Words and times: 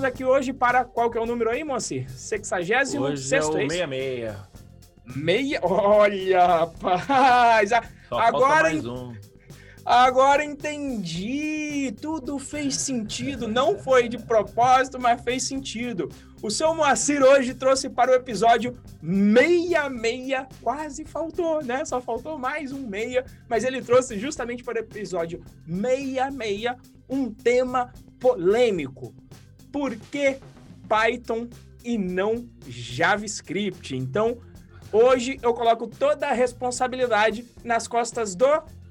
estamos 0.00 0.04
aqui 0.04 0.24
hoje 0.24 0.52
para 0.52 0.84
qual 0.84 1.10
que 1.10 1.18
é 1.18 1.20
o 1.20 1.26
número 1.26 1.50
aí, 1.50 1.62
Moacir? 1.62 2.10
66 2.10 2.94
Hoje 2.94 3.34
é 3.34 3.40
o 3.40 3.52
66. 3.52 3.68
Meia. 5.14 5.60
Olha, 5.62 6.46
rapaz! 6.46 7.70
Só 8.08 8.18
Agora, 8.18 8.30
falta 8.30 8.62
mais 8.62 8.86
um. 8.86 9.14
Agora 9.84 10.44
entendi! 10.44 11.94
Tudo 12.00 12.38
fez 12.38 12.76
sentido. 12.76 13.46
Não 13.46 13.78
foi 13.78 14.08
de 14.08 14.18
propósito, 14.18 14.98
mas 14.98 15.20
fez 15.22 15.42
sentido. 15.42 16.08
O 16.42 16.50
seu 16.50 16.74
Moacir 16.74 17.22
hoje 17.22 17.52
trouxe 17.52 17.90
para 17.90 18.12
o 18.12 18.14
episódio 18.14 18.78
66. 19.02 20.46
Quase 20.62 21.04
faltou, 21.04 21.62
né? 21.62 21.84
Só 21.84 22.00
faltou 22.00 22.38
mais 22.38 22.72
um 22.72 22.86
meia. 22.86 23.24
Mas 23.48 23.64
ele 23.64 23.82
trouxe 23.82 24.18
justamente 24.18 24.64
para 24.64 24.76
o 24.76 24.82
episódio 24.82 25.42
66 25.66 26.76
um 27.08 27.30
tema 27.30 27.92
polêmico. 28.18 29.14
Por 29.72 29.94
que 29.96 30.36
Python 30.88 31.48
e 31.84 31.96
não 31.96 32.46
JavaScript? 32.68 33.96
Então, 33.96 34.38
hoje 34.92 35.38
eu 35.42 35.54
coloco 35.54 35.86
toda 35.86 36.28
a 36.28 36.32
responsabilidade 36.32 37.44
nas 37.64 37.86
costas 37.88 38.34
do 38.34 38.46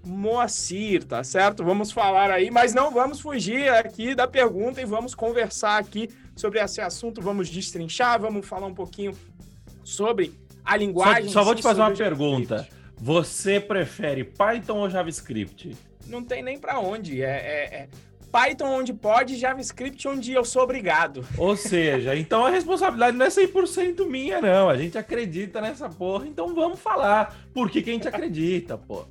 Moacir, 0.05 1.03
tá 1.03 1.23
certo? 1.23 1.63
Vamos 1.63 1.91
falar 1.91 2.31
aí, 2.31 2.49
mas 2.49 2.73
não 2.73 2.91
vamos 2.91 3.19
fugir 3.19 3.69
aqui 3.69 4.15
da 4.15 4.27
pergunta 4.27 4.81
e 4.81 4.85
vamos 4.85 5.13
conversar 5.13 5.77
aqui 5.77 6.09
sobre 6.35 6.59
esse 6.59 6.79
assunto. 6.81 7.21
Vamos 7.21 7.49
destrinchar, 7.49 8.19
vamos 8.19 8.47
falar 8.47 8.67
um 8.67 8.73
pouquinho 8.73 9.11
sobre 9.83 10.33
a 10.63 10.77
linguagem. 10.77 11.25
Só, 11.25 11.39
só 11.39 11.43
vou 11.43 11.55
te 11.55 11.61
fazer 11.61 11.81
uma 11.81 11.91
pergunta. 11.91 12.67
Você 12.97 13.59
prefere 13.59 14.23
Python 14.23 14.77
ou 14.77 14.89
JavaScript? 14.89 15.75
Não 16.07 16.23
tem 16.23 16.41
nem 16.41 16.57
para 16.57 16.79
onde. 16.79 17.21
É, 17.21 17.27
é- 17.29 17.75
é 17.75 17.89
Python 18.31 18.67
onde 18.67 18.93
pode, 18.93 19.37
JavaScript 19.37 20.07
onde 20.07 20.31
eu 20.31 20.45
sou 20.45 20.63
obrigado. 20.63 21.25
Ou 21.37 21.55
seja, 21.55 22.15
então 22.15 22.45
a 22.45 22.49
responsabilidade 22.49 23.17
não 23.17 23.25
é 23.25 23.29
100% 23.29 24.05
minha, 24.05 24.41
não. 24.41 24.69
A 24.69 24.77
gente 24.77 24.97
acredita 24.97 25.59
nessa 25.59 25.89
porra, 25.89 26.27
então 26.27 26.53
vamos 26.53 26.79
falar 26.79 27.35
por 27.53 27.69
que, 27.69 27.81
que 27.81 27.89
a 27.89 27.93
gente 27.93 28.07
acredita, 28.07 28.77
pô. 28.77 29.05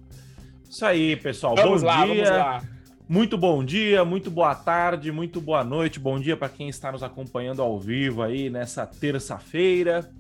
Isso 0.69 0.85
aí, 0.85 1.17
pessoal. 1.17 1.55
Vamos 1.57 1.83
bom 1.83 1.89
lá, 1.89 2.07
dia. 2.07 2.15
vamos 2.15 2.29
lá. 2.29 2.63
Muito 3.09 3.39
bom 3.39 3.65
dia, 3.65 4.05
muito 4.05 4.31
boa 4.31 4.55
tarde, 4.55 5.11
muito 5.11 5.41
boa 5.41 5.65
noite. 5.65 5.99
Bom 5.99 6.21
dia 6.21 6.37
para 6.37 6.51
quem 6.51 6.69
está 6.69 6.93
nos 6.93 7.03
acompanhando 7.03 7.63
ao 7.63 7.79
vivo 7.79 8.23
aí 8.23 8.51
nessa 8.51 8.87
terça-feira. 8.87 10.11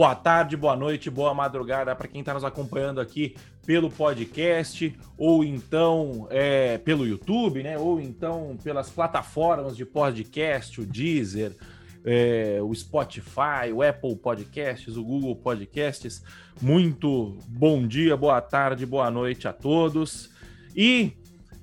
Boa 0.00 0.14
tarde, 0.14 0.56
boa 0.56 0.74
noite, 0.74 1.10
boa 1.10 1.34
madrugada 1.34 1.94
para 1.94 2.08
quem 2.08 2.20
está 2.20 2.32
nos 2.32 2.42
acompanhando 2.42 3.02
aqui 3.02 3.36
pelo 3.66 3.90
podcast 3.90 4.98
ou 5.18 5.44
então 5.44 6.26
é, 6.30 6.78
pelo 6.78 7.06
YouTube, 7.06 7.62
né? 7.62 7.76
Ou 7.76 8.00
então 8.00 8.56
pelas 8.64 8.88
plataformas 8.88 9.76
de 9.76 9.84
podcast, 9.84 10.80
o 10.80 10.86
Deezer, 10.86 11.54
é, 12.02 12.60
o 12.62 12.74
Spotify, 12.74 13.70
o 13.74 13.82
Apple 13.82 14.16
Podcasts, 14.16 14.96
o 14.96 15.04
Google 15.04 15.36
Podcasts. 15.36 16.24
Muito 16.62 17.36
bom 17.46 17.86
dia, 17.86 18.16
boa 18.16 18.40
tarde, 18.40 18.86
boa 18.86 19.10
noite 19.10 19.46
a 19.48 19.52
todos. 19.52 20.30
E 20.74 21.12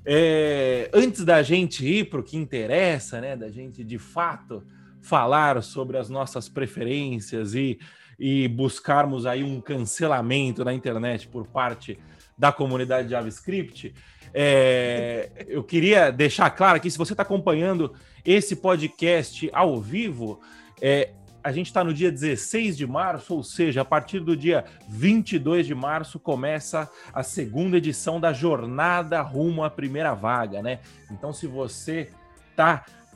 é, 0.05 0.91
antes 0.93 1.25
da 1.25 1.41
gente 1.41 1.83
ir 1.83 2.07
para 2.07 2.19
o 2.19 2.23
que 2.23 2.37
interessa, 2.37 3.19
né, 3.19 3.35
da 3.35 3.49
gente 3.49 3.83
de 3.83 3.97
fato 3.97 4.63
falar 5.01 5.63
sobre 5.63 5.97
as 5.97 6.07
nossas 6.07 6.47
preferências 6.47 7.55
e, 7.55 7.79
e 8.19 8.47
buscarmos 8.47 9.25
aí 9.25 9.43
um 9.43 9.61
cancelamento 9.61 10.65
na 10.65 10.73
internet 10.73 11.27
por 11.27 11.47
parte 11.47 11.99
da 12.37 12.51
comunidade 12.51 13.09
JavaScript, 13.09 13.93
é, 14.33 15.45
eu 15.47 15.63
queria 15.63 16.11
deixar 16.11 16.49
claro 16.49 16.79
que 16.79 16.91
se 16.91 16.97
você 16.97 17.13
está 17.13 17.23
acompanhando 17.23 17.93
esse 18.25 18.55
podcast 18.55 19.49
ao 19.53 19.79
vivo, 19.79 20.39
é, 20.81 21.11
a 21.43 21.51
gente 21.51 21.67
está 21.67 21.83
no 21.83 21.93
dia 21.93 22.11
16 22.11 22.75
de 22.75 22.85
março, 22.85 23.33
ou 23.33 23.41
seja, 23.41 23.81
a 23.81 23.85
partir 23.85 24.19
do 24.19 24.35
dia 24.35 24.65
22 24.89 25.65
de 25.65 25.73
março 25.73 26.19
começa 26.19 26.89
a 27.13 27.23
segunda 27.23 27.77
edição 27.77 28.19
da 28.19 28.33
jornada 28.33 29.21
rumo 29.21 29.63
à 29.63 29.69
primeira 29.69 30.13
vaga, 30.13 30.61
né? 30.61 30.79
Então, 31.09 31.31
se 31.31 31.47
você 31.47 32.11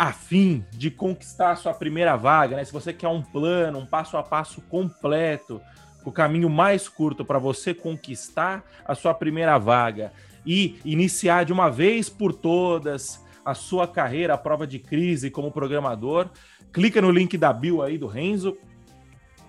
tá 0.02 0.08
afim 0.08 0.66
de 0.72 0.90
conquistar 0.90 1.52
a 1.52 1.56
sua 1.56 1.76
primeira 1.76 2.16
vaga, 2.16 2.56
né? 2.56 2.66
Se 2.66 2.74
você 2.74 2.92
quer 2.92 3.08
um 3.08 3.22
plano, 3.22 3.78
um 3.78 3.86
passo 3.86 4.18
a 4.18 4.24
passo 4.24 4.60
completo, 4.62 5.62
o 6.04 6.12
caminho 6.12 6.50
mais 6.50 6.90
curto 6.90 7.24
para 7.24 7.38
você 7.38 7.72
conquistar 7.72 8.64
a 8.84 8.96
sua 8.96 9.14
primeira 9.14 9.60
vaga 9.60 10.12
e 10.44 10.80
iniciar 10.84 11.46
de 11.46 11.54
uma 11.54 11.70
vez 11.70 12.10
por 12.10 12.34
todas 12.34 13.24
a 13.46 13.54
sua 13.54 13.88
carreira, 13.88 14.34
a 14.34 14.38
prova 14.40 14.66
de 14.66 14.80
crise 14.80 15.30
como 15.30 15.52
programador, 15.52 16.30
clica 16.74 17.00
no 17.00 17.12
link 17.12 17.38
da 17.38 17.54
bio 17.54 17.84
aí 17.84 17.96
do 18.00 18.08
Renzo 18.08 18.58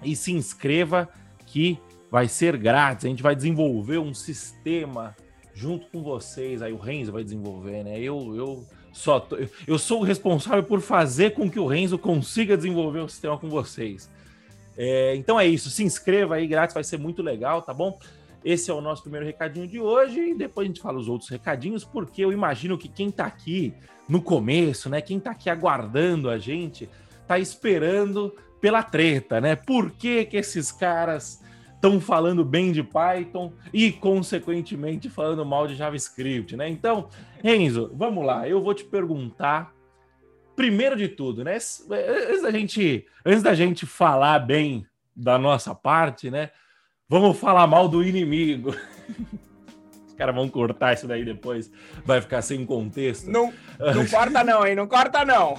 e 0.03 0.15
se 0.15 0.33
inscreva 0.33 1.09
que 1.47 1.79
vai 2.11 2.29
ser 2.29 2.59
grátis. 2.59 3.07
A 3.07 3.09
gente 3.09 3.23
vai 3.23 3.35
desenvolver 3.35 3.97
um 3.97 4.13
sistema 4.13 5.17
junto 5.55 5.87
com 5.87 6.03
vocês. 6.03 6.61
Aí 6.61 6.75
o 6.75 6.79
Renzo 6.79 7.11
vai 7.11 7.25
desenvolver, 7.25 7.85
né? 7.85 7.99
Eu, 7.99 8.37
eu 8.37 8.67
só 8.93 9.19
tô- 9.21 9.39
eu 9.67 9.79
sou 9.79 10.01
o 10.01 10.05
responsável 10.05 10.63
por 10.63 10.81
fazer 10.81 11.33
com 11.33 11.51
que 11.51 11.59
o 11.59 11.67
Renzo 11.67 11.99
consiga 11.99 12.57
desenvolver 12.57 13.01
o 13.01 13.09
sistema 13.09 13.39
com 13.39 13.49
vocês. 13.49 14.11
É, 14.77 15.15
então 15.17 15.39
é 15.39 15.47
isso. 15.47 15.71
Se 15.71 15.83
inscreva 15.83 16.37
aí 16.37 16.47
grátis, 16.47 16.75
vai 16.75 16.85
ser 16.85 16.99
muito 16.99 17.23
legal, 17.23 17.63
tá 17.63 17.75
bom? 17.75 17.99
Esse 18.45 18.71
é 18.71 18.75
o 18.75 18.81
nosso 18.81 19.03
primeiro 19.03 19.25
recadinho 19.25 19.69
de 19.69 19.79
hoje 19.79 20.31
e 20.31 20.35
depois 20.35 20.65
a 20.65 20.69
gente 20.69 20.81
fala 20.81 20.99
os 20.99 21.09
outros 21.09 21.31
recadinhos, 21.31 21.85
porque 21.85 22.25
eu 22.25 22.33
imagino 22.33 22.77
que 22.77 22.89
quem 22.89 23.11
tá 23.11 23.25
aqui 23.25 23.73
no 24.09 24.21
começo, 24.21 24.89
né? 24.89 25.01
Quem 25.01 25.21
tá 25.21 25.31
aqui 25.31 25.49
aguardando 25.49 26.29
a 26.29 26.39
gente, 26.39 26.89
tá 27.27 27.39
esperando 27.39 28.35
pela 28.61 28.83
treta, 28.83 29.41
né? 29.41 29.55
Por 29.55 29.93
que 29.93 30.25
que 30.25 30.37
esses 30.37 30.73
caras 30.73 31.41
estão 31.75 32.01
falando 32.01 32.45
bem 32.45 32.73
de 32.73 32.83
Python 32.83 33.53
e, 33.73 33.91
consequentemente, 33.93 35.09
falando 35.09 35.45
mal 35.45 35.67
de 35.67 35.75
JavaScript, 35.75 36.57
né? 36.57 36.69
Então, 36.69 37.09
Renzo, 37.43 37.91
vamos 37.95 38.25
lá. 38.25 38.49
Eu 38.49 38.63
vou 38.63 38.73
te 38.73 38.85
perguntar, 38.85 39.75
primeiro 40.55 40.97
de 40.97 41.09
tudo, 41.09 41.43
né? 41.43 41.55
Antes 41.55 42.43
da 42.43 42.51
gente, 42.51 43.07
antes 43.27 43.43
da 43.43 43.55
gente 43.55 43.85
falar 43.85 44.39
bem 44.39 44.87
da 45.15 45.39
nossa 45.39 45.75
parte, 45.75 46.31
né? 46.31 46.51
Vamos 47.09 47.39
falar 47.39 47.67
mal 47.67 47.89
do 47.89 48.03
inimigo. 48.03 48.71
Os 50.07 50.15
caras 50.15 50.35
vão 50.35 50.49
cortar 50.49 50.93
isso 50.93 51.09
daí 51.09 51.25
depois, 51.25 51.71
vai 52.05 52.21
ficar 52.21 52.43
sem 52.43 52.65
contexto. 52.65 53.29
Não, 53.29 53.53
não 53.79 54.07
corta 54.09 54.45
não, 54.45 54.67
hein? 54.67 54.77
Não 54.77 54.87
corta 54.87 55.25
não. 55.25 55.57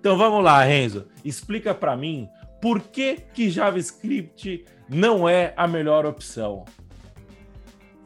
Então 0.00 0.16
vamos 0.16 0.42
lá, 0.42 0.62
Renzo. 0.62 1.06
Explica 1.24 1.74
para 1.74 1.96
mim 1.96 2.28
por 2.60 2.80
que, 2.80 3.16
que 3.32 3.50
JavaScript 3.50 4.64
não 4.88 5.28
é 5.28 5.52
a 5.56 5.66
melhor 5.66 6.06
opção. 6.06 6.64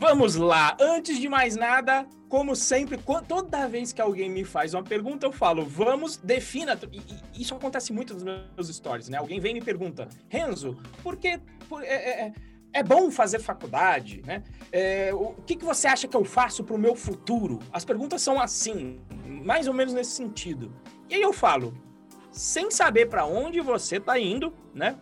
Vamos 0.01 0.35
lá. 0.35 0.75
Antes 0.81 1.19
de 1.21 1.29
mais 1.29 1.57
nada, 1.57 2.07
como 2.27 2.57
sempre, 2.57 2.99
toda 3.29 3.69
vez 3.69 3.93
que 3.93 4.01
alguém 4.01 4.31
me 4.31 4.45
faz 4.45 4.73
uma 4.73 4.83
pergunta, 4.83 5.27
eu 5.27 5.33
falo, 5.33 5.63
vamos, 5.67 6.17
defina. 6.17 6.79
E, 6.91 7.43
isso 7.43 7.55
acontece 7.55 7.93
muito 7.93 8.15
nos 8.15 8.23
meus 8.23 8.69
stories, 8.75 9.11
né? 9.11 9.19
Alguém 9.19 9.39
vem 9.39 9.51
e 9.51 9.55
me 9.55 9.61
pergunta, 9.61 10.09
Renzo, 10.27 10.79
por 11.03 11.17
que. 11.19 11.39
por- 11.69 11.85
é, 11.85 11.87
é- 11.89 12.21
é- 12.29 12.33
é 12.73 12.83
bom 12.83 13.11
fazer 13.11 13.41
faculdade, 13.41 14.23
né? 14.25 14.43
É, 14.73 15.13
o 15.13 15.35
que, 15.45 15.55
que 15.57 15.65
você 15.65 15.87
acha 15.87 16.09
que 16.09 16.17
eu 16.17 16.25
faço 16.25 16.65
para 16.65 16.77
o 16.77 16.79
meu 16.79 16.95
futuro? 16.95 17.59
As 17.71 17.85
perguntas 17.85 18.23
são 18.23 18.41
assim, 18.41 19.01
mais 19.45 19.67
ou 19.69 19.75
menos 19.75 19.93
nesse 19.93 20.13
sentido. 20.13 20.73
E 21.11 21.17
aí 21.17 21.21
eu 21.23 21.33
falo, 21.33 21.75
sem 22.31 22.71
saber 22.71 23.07
para 23.07 23.27
onde 23.27 23.61
você 23.61 23.97
está 23.97 24.19
indo, 24.19 24.55
né? 24.73 24.97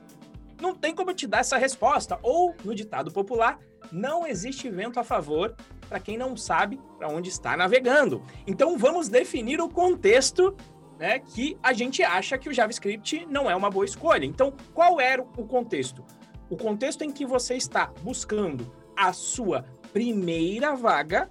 Não 0.60 0.75
tem 0.75 0.92
como 0.94 1.12
te 1.15 1.26
dar 1.26 1.41
essa 1.41 1.56
resposta. 1.59 2.19
Ou, 2.22 2.56
no 2.65 2.75
ditado 2.75 3.12
popular, 3.12 3.60
não 3.93 4.26
existe 4.26 4.69
vento 4.71 4.99
a 5.00 5.04
favor 5.04 5.54
para 5.88 6.00
quem 6.00 6.19
não 6.19 6.37
sabe 6.37 6.78
para 6.99 7.09
onde 7.09 7.28
está 7.28 7.57
navegando. 7.57 8.22
Então 8.47 8.77
vamos 8.77 9.09
definir 9.09 9.60
o 9.60 9.68
contexto 9.68 10.54
né, 10.98 11.21
que 11.21 11.57
a 11.62 11.72
gente 11.72 12.03
acha 12.03 12.36
que 12.36 12.48
o 12.48 12.53
JavaScript 12.53 13.27
não 13.30 13.48
é 13.48 13.54
uma 13.54 13.71
boa 13.71 13.84
escolha. 13.84 14.24
Então, 14.24 14.53
qual 14.74 15.01
era 15.01 15.22
o 15.22 15.47
contexto? 15.47 16.04
O 16.51 16.57
contexto 16.57 17.03
em 17.03 17.12
que 17.12 17.24
você 17.24 17.54
está 17.54 17.92
buscando 18.03 18.72
a 18.97 19.12
sua 19.12 19.65
primeira 19.92 20.74
vaga 20.74 21.30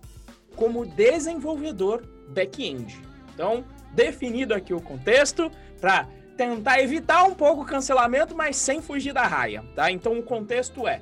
como 0.56 0.86
desenvolvedor 0.86 2.02
back-end. 2.30 3.00
Então, 3.34 3.66
definido 3.94 4.54
aqui 4.54 4.74
o 4.74 4.82
contexto, 4.82 5.52
para 5.80 6.08
tentar 6.36 6.82
evitar 6.82 7.24
um 7.24 7.34
pouco 7.34 7.62
o 7.62 7.66
cancelamento, 7.66 8.36
mas 8.36 8.56
sem 8.56 8.82
fugir 8.82 9.14
da 9.14 9.24
raia, 9.24 9.64
tá? 9.76 9.92
Então, 9.92 10.18
o 10.18 10.24
contexto 10.24 10.88
é 10.88 11.02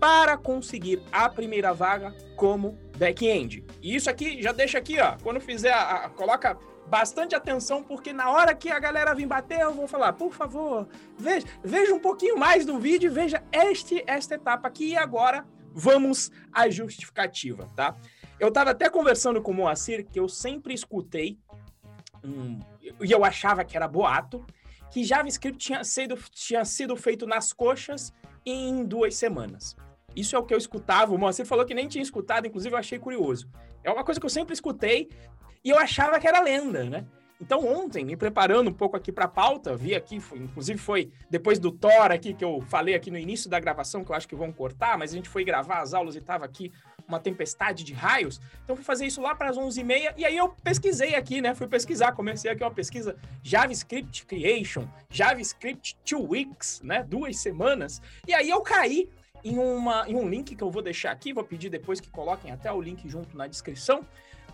para 0.00 0.36
conseguir 0.36 1.02
a 1.10 1.28
primeira 1.28 1.72
vaga 1.72 2.14
como 2.36 2.78
back-end. 2.96 3.64
E 3.82 3.94
isso 3.94 4.08
aqui, 4.08 4.40
já 4.42 4.52
deixa 4.52 4.78
aqui, 4.78 5.00
ó, 5.00 5.16
quando 5.22 5.40
fizer, 5.40 5.72
a, 5.72 6.04
a- 6.06 6.08
coloca 6.10 6.56
bastante 6.86 7.34
atenção, 7.34 7.82
porque 7.82 8.12
na 8.12 8.30
hora 8.30 8.54
que 8.54 8.70
a 8.70 8.78
galera 8.78 9.14
vir 9.14 9.26
bater, 9.26 9.60
eu 9.60 9.74
vou 9.74 9.86
falar, 9.86 10.12
por 10.14 10.32
favor, 10.32 10.88
veja, 11.18 11.46
veja 11.62 11.94
um 11.94 12.00
pouquinho 12.00 12.38
mais 12.38 12.64
do 12.64 12.78
vídeo, 12.78 13.12
veja 13.12 13.42
este, 13.52 14.02
esta 14.06 14.36
etapa 14.36 14.68
aqui, 14.68 14.90
e 14.92 14.96
agora 14.96 15.44
vamos 15.74 16.30
à 16.52 16.68
justificativa, 16.70 17.68
tá? 17.76 17.94
Eu 18.40 18.50
tava 18.50 18.70
até 18.70 18.88
conversando 18.88 19.42
com 19.42 19.50
o 19.50 19.54
Moacir, 19.54 20.06
que 20.06 20.18
eu 20.18 20.28
sempre 20.28 20.72
escutei, 20.72 21.38
um, 22.24 22.58
e 23.00 23.10
eu 23.12 23.24
achava 23.24 23.64
que 23.64 23.76
era 23.76 23.86
boato, 23.86 24.44
que 24.90 25.04
JavaScript 25.04 25.58
tinha 25.58 25.84
sido, 25.84 26.16
tinha 26.30 26.64
sido 26.64 26.96
feito 26.96 27.26
nas 27.26 27.52
coxas 27.52 28.12
em 28.46 28.82
duas 28.84 29.14
semanas. 29.14 29.76
Isso 30.18 30.34
é 30.34 30.38
o 30.38 30.42
que 30.42 30.52
eu 30.52 30.58
escutava. 30.58 31.14
O 31.14 31.18
Moacir 31.18 31.46
falou 31.46 31.64
que 31.64 31.74
nem 31.74 31.86
tinha 31.86 32.02
escutado, 32.02 32.46
inclusive 32.46 32.74
eu 32.74 32.78
achei 32.78 32.98
curioso. 32.98 33.48
É 33.84 33.90
uma 33.90 34.02
coisa 34.02 34.18
que 34.18 34.26
eu 34.26 34.30
sempre 34.30 34.52
escutei 34.52 35.08
e 35.64 35.70
eu 35.70 35.78
achava 35.78 36.18
que 36.18 36.26
era 36.26 36.40
lenda, 36.40 36.84
né? 36.84 37.06
Então, 37.40 37.64
ontem, 37.64 38.04
me 38.04 38.16
preparando 38.16 38.68
um 38.68 38.72
pouco 38.72 38.96
aqui 38.96 39.12
para 39.12 39.26
a 39.26 39.28
pauta, 39.28 39.76
vi 39.76 39.94
aqui, 39.94 40.18
foi, 40.18 40.38
inclusive 40.38 40.76
foi 40.76 41.12
depois 41.30 41.60
do 41.60 41.70
Thor 41.70 42.10
aqui, 42.10 42.34
que 42.34 42.44
eu 42.44 42.60
falei 42.62 42.96
aqui 42.96 43.12
no 43.12 43.18
início 43.18 43.48
da 43.48 43.60
gravação, 43.60 44.04
que 44.04 44.10
eu 44.10 44.16
acho 44.16 44.26
que 44.26 44.34
vão 44.34 44.52
cortar, 44.52 44.98
mas 44.98 45.12
a 45.12 45.14
gente 45.14 45.28
foi 45.28 45.44
gravar 45.44 45.80
as 45.80 45.94
aulas 45.94 46.16
e 46.16 46.18
estava 46.18 46.44
aqui 46.44 46.72
uma 47.06 47.20
tempestade 47.20 47.84
de 47.84 47.92
raios. 47.92 48.40
Então, 48.64 48.74
fui 48.74 48.84
fazer 48.84 49.06
isso 49.06 49.20
lá 49.20 49.36
para 49.36 49.50
as 49.50 49.56
11h30 49.56 50.14
e 50.16 50.24
aí 50.24 50.36
eu 50.36 50.48
pesquisei 50.64 51.14
aqui, 51.14 51.40
né? 51.40 51.54
Fui 51.54 51.68
pesquisar, 51.68 52.10
comecei 52.10 52.50
aqui 52.50 52.64
uma 52.64 52.74
pesquisa 52.74 53.16
JavaScript 53.44 54.26
Creation, 54.26 54.88
JavaScript 55.08 55.96
Two 56.04 56.30
Weeks, 56.30 56.80
né? 56.82 57.04
Duas 57.04 57.38
semanas. 57.38 58.02
E 58.26 58.34
aí 58.34 58.50
eu 58.50 58.60
caí 58.62 59.08
em, 59.44 59.58
uma, 59.58 60.08
em 60.08 60.14
um 60.16 60.28
link 60.28 60.54
que 60.54 60.62
eu 60.62 60.70
vou 60.70 60.82
deixar 60.82 61.10
aqui, 61.10 61.32
vou 61.32 61.44
pedir 61.44 61.70
depois 61.70 62.00
que 62.00 62.10
coloquem 62.10 62.50
até 62.50 62.72
o 62.72 62.80
link 62.80 63.08
junto 63.08 63.36
na 63.36 63.46
descrição, 63.46 64.04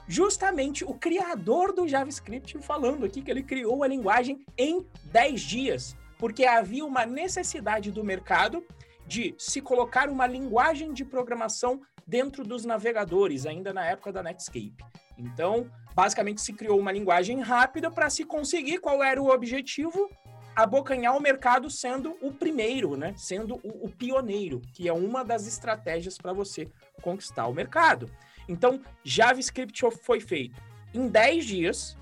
justamente 0.06 0.84
o 0.84 0.94
criador 0.94 1.72
do 1.72 1.88
JavaScript 1.88 2.58
falando 2.58 3.04
aqui 3.04 3.22
que 3.22 3.30
ele 3.30 3.42
criou 3.42 3.82
a 3.82 3.88
linguagem 3.88 4.44
em 4.56 4.86
10 5.06 5.40
dias, 5.40 5.96
porque 6.18 6.44
havia 6.44 6.84
uma 6.84 7.06
necessidade 7.06 7.90
do 7.90 8.04
mercado 8.04 8.64
de 9.06 9.34
se 9.38 9.60
colocar 9.60 10.08
uma 10.08 10.26
linguagem 10.26 10.92
de 10.92 11.04
programação 11.04 11.80
dentro 12.06 12.44
dos 12.44 12.64
navegadores, 12.64 13.46
ainda 13.46 13.72
na 13.72 13.84
época 13.84 14.12
da 14.12 14.22
Netscape. 14.22 14.84
Então, 15.16 15.70
basicamente 15.94 16.40
se 16.40 16.52
criou 16.52 16.78
uma 16.78 16.92
linguagem 16.92 17.40
rápida 17.40 17.90
para 17.90 18.10
se 18.10 18.24
conseguir 18.24 18.78
qual 18.78 19.02
era 19.02 19.22
o 19.22 19.30
objetivo, 19.30 20.10
abocanhar 20.54 21.16
o 21.16 21.20
mercado 21.20 21.70
sendo 21.70 22.16
o 22.20 22.32
primeiro, 22.32 22.96
né? 22.96 23.14
Sendo 23.16 23.56
o, 23.56 23.86
o 23.86 23.88
pioneiro, 23.90 24.60
que 24.72 24.88
é 24.88 24.92
uma 24.92 25.24
das 25.24 25.46
estratégias 25.46 26.16
para 26.18 26.32
você 26.32 26.68
conquistar 27.02 27.46
o 27.46 27.54
mercado. 27.54 28.10
Então, 28.48 28.80
JavaScript 29.02 29.82
foi 30.02 30.20
feito 30.20 30.60
em 30.92 31.08
10 31.08 31.44
dias 31.44 31.96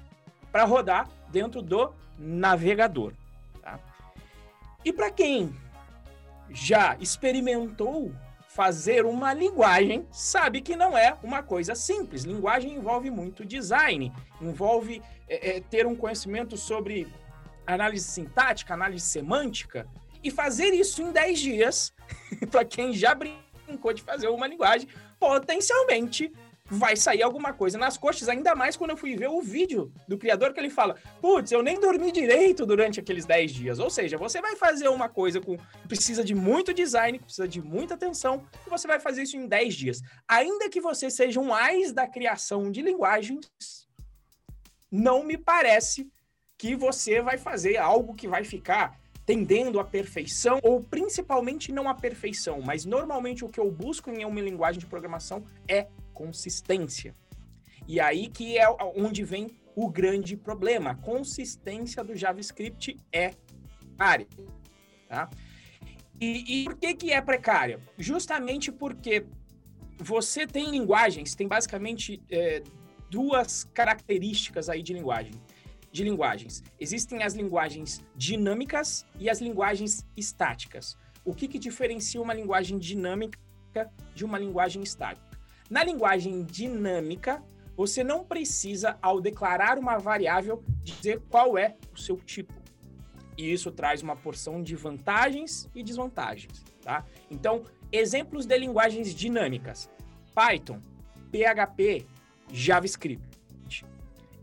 para 0.50 0.64
rodar 0.64 1.08
dentro 1.31 1.62
do 1.62 1.94
navegador. 2.19 3.14
Tá? 3.62 3.78
E 4.84 4.93
para 4.93 5.10
quem 5.10 5.54
já 6.50 6.96
experimentou 7.00 8.12
fazer 8.49 9.06
uma 9.06 9.32
linguagem, 9.32 10.06
sabe 10.10 10.60
que 10.60 10.76
não 10.76 10.96
é 10.96 11.16
uma 11.22 11.43
coisa 11.43 11.75
simples. 11.75 12.25
Linguagem 12.25 12.75
envolve 12.75 13.10
muito 13.10 13.46
design, 13.46 14.12
envolve 14.43 15.00
é, 15.26 15.56
é, 15.56 15.60
ter 15.60 15.87
um 15.87 15.96
conhecimento 15.96 16.54
sobre 16.58 17.08
análise 17.67 18.06
sintática, 18.06 18.75
análise 18.75 19.06
semântica, 19.06 19.87
e 20.23 20.31
fazer 20.31 20.73
isso 20.73 21.03
em 21.03 21.11
10 21.11 21.41
dias, 21.41 21.93
para 22.50 22.64
quem 22.64 22.93
já 22.93 23.14
brincou 23.14 23.93
de 23.93 24.03
fazer 24.03 24.29
uma 24.29 24.47
linguagem, 24.47 24.88
potencialmente 25.19 26.32
vai 26.75 26.97
sair 26.97 27.23
alguma 27.23 27.53
coisa 27.53 27.76
nas 27.76 27.99
coxas, 27.99 28.29
ainda 28.29 28.55
mais 28.55 28.76
quando 28.76 28.91
eu 28.91 28.97
fui 28.97 29.14
ver 29.14 29.29
o 29.29 29.43
vídeo 29.43 29.93
do 30.09 30.17
criador 30.17 30.55
que 30.55 30.61
ele 30.61 30.70
fala: 30.70 30.97
"Putz, 31.20 31.53
eu 31.53 31.62
nem 31.62 31.79
dormi 31.79 32.11
direito 32.11 32.64
durante 32.64 32.99
aqueles 32.99 33.26
10 33.26 33.53
dias". 33.53 33.79
Ou 33.79 33.91
seja, 33.91 34.17
você 34.17 34.41
vai 34.41 34.56
fazer 34.56 34.88
uma 34.88 35.09
coisa 35.09 35.41
com 35.41 35.56
precisa 35.87 36.25
de 36.25 36.35
muito 36.35 36.73
design, 36.73 37.19
precisa 37.19 37.47
de 37.47 37.61
muita 37.61 37.94
atenção, 37.94 38.47
e 38.67 38.70
você 38.70 38.87
vai 38.87 38.99
fazer 38.99 39.23
isso 39.23 39.37
em 39.37 39.47
10 39.47 39.75
dias. 39.75 40.00
Ainda 40.26 40.69
que 40.70 40.81
você 40.81 41.11
seja 41.11 41.41
um 41.41 41.53
ais 41.53 41.93
da 41.93 42.06
criação 42.06 42.70
de 42.70 42.81
linguagens, 42.81 43.50
não 44.91 45.25
me 45.25 45.37
parece 45.37 46.11
que 46.62 46.76
você 46.76 47.20
vai 47.20 47.37
fazer 47.37 47.76
algo 47.76 48.14
que 48.14 48.29
vai 48.29 48.44
ficar 48.44 48.97
tendendo 49.26 49.81
à 49.81 49.85
perfeição, 49.85 50.61
ou 50.62 50.81
principalmente 50.81 51.73
não 51.73 51.88
à 51.88 51.94
perfeição, 51.94 52.61
mas 52.61 52.85
normalmente 52.85 53.44
o 53.44 53.49
que 53.49 53.59
eu 53.59 53.69
busco 53.69 54.09
em 54.11 54.25
uma 54.25 54.41
linguagem 54.41 54.79
de 54.79 54.87
programação 54.87 55.43
é 55.67 55.88
consistência. 56.14 57.17
E 57.88 57.99
aí 57.99 58.29
que 58.29 58.56
é 58.56 58.64
onde 58.94 59.25
vem 59.25 59.49
o 59.75 59.91
grande 59.91 60.37
problema. 60.37 60.94
Consistência 60.94 62.05
do 62.05 62.14
JavaScript 62.14 62.97
é 63.11 63.32
precária. 63.97 64.29
Tá? 65.09 65.29
E, 66.20 66.61
e 66.61 66.64
por 66.67 66.76
que, 66.76 66.94
que 66.94 67.12
é 67.12 67.20
precária? 67.20 67.81
Justamente 67.99 68.70
porque 68.70 69.26
você 69.99 70.47
tem 70.47 70.70
linguagens, 70.70 71.35
tem 71.35 71.49
basicamente 71.49 72.23
é, 72.31 72.62
duas 73.11 73.64
características 73.64 74.69
aí 74.69 74.81
de 74.81 74.93
linguagem 74.93 75.32
de 75.92 76.02
linguagens. 76.02 76.64
Existem 76.80 77.22
as 77.22 77.34
linguagens 77.34 78.02
dinâmicas 78.16 79.06
e 79.18 79.28
as 79.28 79.40
linguagens 79.40 80.06
estáticas. 80.16 80.96
O 81.24 81.34
que, 81.34 81.46
que 81.46 81.58
diferencia 81.58 82.20
uma 82.20 82.34
linguagem 82.34 82.78
dinâmica 82.78 83.38
de 84.14 84.24
uma 84.24 84.38
linguagem 84.38 84.82
estática? 84.82 85.38
Na 85.70 85.84
linguagem 85.84 86.42
dinâmica, 86.42 87.42
você 87.76 88.02
não 88.02 88.24
precisa, 88.24 88.98
ao 89.00 89.20
declarar 89.20 89.78
uma 89.78 89.98
variável, 89.98 90.62
dizer 90.82 91.20
qual 91.30 91.56
é 91.56 91.76
o 91.92 91.98
seu 91.98 92.16
tipo. 92.16 92.52
E 93.36 93.52
isso 93.52 93.70
traz 93.70 94.02
uma 94.02 94.16
porção 94.16 94.62
de 94.62 94.74
vantagens 94.76 95.68
e 95.74 95.82
desvantagens. 95.82 96.64
Tá? 96.82 97.04
Então, 97.30 97.62
exemplos 97.90 98.44
de 98.44 98.58
linguagens 98.58 99.14
dinâmicas: 99.14 99.90
Python, 100.34 100.80
PHP, 101.30 102.06
JavaScript. 102.52 103.31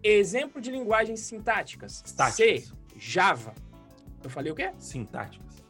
Exemplo 0.03 0.61
de 0.61 0.71
linguagens 0.71 1.19
sintáticas. 1.21 2.03
C, 2.05 2.63
Java. 2.95 3.53
Eu 4.23 4.29
falei 4.29 4.51
o 4.51 4.55
quê? 4.55 4.71
Sintáticas. 4.77 5.63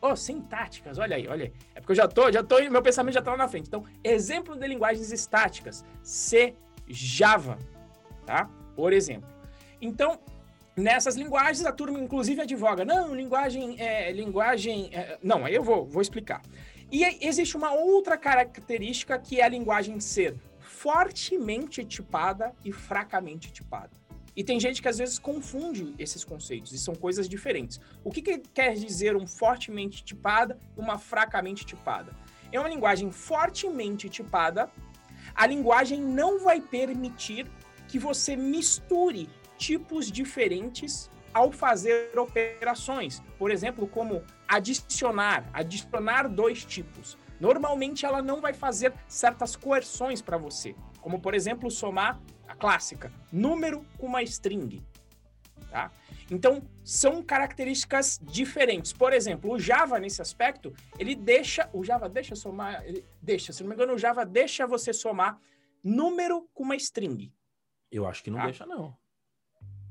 Oh, 0.00 0.14
sintáticas, 0.14 0.98
olha 0.98 1.16
aí, 1.16 1.26
olha 1.26 1.46
aí. 1.46 1.52
É 1.74 1.80
porque 1.80 1.92
eu 1.92 1.96
já 1.96 2.06
tô, 2.06 2.30
já 2.30 2.42
tô, 2.42 2.56
meu 2.70 2.82
pensamento 2.82 3.14
já 3.14 3.22
tá 3.22 3.32
lá 3.32 3.36
na 3.36 3.48
frente. 3.48 3.66
Então, 3.66 3.84
exemplo 4.04 4.56
de 4.56 4.66
linguagens 4.66 5.10
estáticas. 5.10 5.84
C, 6.02 6.54
Java, 6.86 7.58
tá? 8.24 8.48
Por 8.74 8.92
exemplo. 8.92 9.28
Então, 9.80 10.20
nessas 10.76 11.16
linguagens, 11.16 11.64
a 11.64 11.72
turma 11.72 11.98
inclusive 11.98 12.40
advoga. 12.40 12.84
Não, 12.84 13.14
linguagem, 13.14 13.80
é, 13.80 14.12
linguagem... 14.12 14.90
É, 14.92 15.18
não, 15.22 15.44
aí 15.44 15.54
eu 15.54 15.62
vou, 15.64 15.86
vou 15.86 16.02
explicar. 16.02 16.42
E 16.92 17.26
existe 17.26 17.56
uma 17.56 17.72
outra 17.72 18.16
característica 18.16 19.18
que 19.18 19.40
é 19.40 19.44
a 19.44 19.48
linguagem 19.48 19.98
ser 19.98 20.36
fortemente 20.86 21.84
tipada 21.84 22.54
e 22.64 22.70
fracamente 22.70 23.50
tipada. 23.50 23.90
E 24.36 24.44
tem 24.44 24.60
gente 24.60 24.80
que 24.80 24.86
às 24.86 24.98
vezes 24.98 25.18
confunde 25.18 25.92
esses 25.98 26.22
conceitos 26.22 26.70
e 26.70 26.78
são 26.78 26.94
coisas 26.94 27.28
diferentes. 27.28 27.80
O 28.04 28.10
que, 28.12 28.22
que 28.22 28.38
quer 28.38 28.72
dizer 28.74 29.16
um 29.16 29.26
fortemente 29.26 30.04
tipada 30.04 30.56
e 30.76 30.80
uma 30.80 30.96
fracamente 30.96 31.66
tipada? 31.66 32.14
É 32.52 32.60
uma 32.60 32.68
linguagem 32.68 33.10
fortemente 33.10 34.08
tipada, 34.08 34.70
a 35.34 35.44
linguagem 35.44 36.00
não 36.00 36.38
vai 36.38 36.60
permitir 36.60 37.50
que 37.88 37.98
você 37.98 38.36
misture 38.36 39.28
tipos 39.58 40.08
diferentes 40.08 41.10
ao 41.34 41.50
fazer 41.50 42.16
operações. 42.16 43.20
Por 43.36 43.50
exemplo, 43.50 43.88
como 43.88 44.22
adicionar, 44.46 45.50
adicionar 45.52 46.28
dois 46.28 46.64
tipos 46.64 47.18
normalmente 47.40 48.04
ela 48.04 48.22
não 48.22 48.40
vai 48.40 48.52
fazer 48.52 48.92
certas 49.08 49.56
coerções 49.56 50.22
para 50.22 50.36
você, 50.36 50.74
como 51.00 51.20
por 51.20 51.34
exemplo 51.34 51.70
somar 51.70 52.20
a 52.46 52.54
clássica, 52.54 53.12
número 53.32 53.84
com 53.98 54.06
uma 54.06 54.22
string, 54.22 54.84
tá? 55.70 55.90
Então, 56.30 56.62
são 56.82 57.22
características 57.22 58.18
diferentes. 58.22 58.92
Por 58.92 59.12
exemplo, 59.12 59.52
o 59.52 59.58
Java, 59.58 59.98
nesse 59.98 60.20
aspecto, 60.20 60.72
ele 60.98 61.14
deixa. 61.14 61.70
O 61.72 61.84
Java 61.84 62.08
deixa 62.08 62.34
somar. 62.34 62.82
Deixa, 63.22 63.52
se 63.52 63.62
não 63.62 63.68
me 63.68 63.74
engano, 63.74 63.94
o 63.94 63.98
Java 63.98 64.24
deixa 64.26 64.66
você 64.66 64.92
somar 64.92 65.38
número 65.84 66.48
com 66.52 66.64
uma 66.64 66.74
string. 66.74 67.32
Eu 67.90 68.06
acho 68.06 68.24
que 68.24 68.30
não 68.30 68.38
tá? 68.38 68.44
deixa, 68.46 68.66
não. 68.66 68.96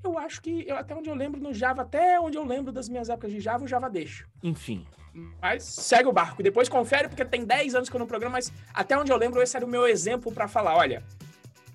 Eu 0.03 0.17
acho 0.19 0.41
que, 0.41 0.67
eu, 0.67 0.75
até 0.75 0.93
onde 0.93 1.09
eu 1.09 1.15
lembro 1.15 1.41
no 1.41 1.53
Java, 1.53 1.81
até 1.81 2.19
onde 2.19 2.37
eu 2.37 2.43
lembro 2.43 2.71
das 2.71 2.89
minhas 2.89 3.09
épocas 3.09 3.31
de 3.31 3.39
Java, 3.39 3.63
o 3.63 3.67
Java 3.67 3.89
deixa. 3.89 4.27
Enfim. 4.43 4.85
Mas 5.41 5.63
segue 5.63 6.09
o 6.09 6.11
barco. 6.11 6.43
Depois 6.43 6.67
confere, 6.67 7.07
porque 7.07 7.23
tem 7.23 7.45
10 7.45 7.75
anos 7.75 7.89
que 7.89 7.95
eu 7.95 7.99
não 7.99 8.07
programo, 8.07 8.33
mas 8.33 8.51
até 8.73 8.97
onde 8.97 9.11
eu 9.11 9.17
lembro, 9.17 9.41
esse 9.41 9.55
era 9.55 9.65
o 9.65 9.69
meu 9.69 9.87
exemplo 9.87 10.31
para 10.31 10.47
falar. 10.47 10.75
Olha, 10.75 11.03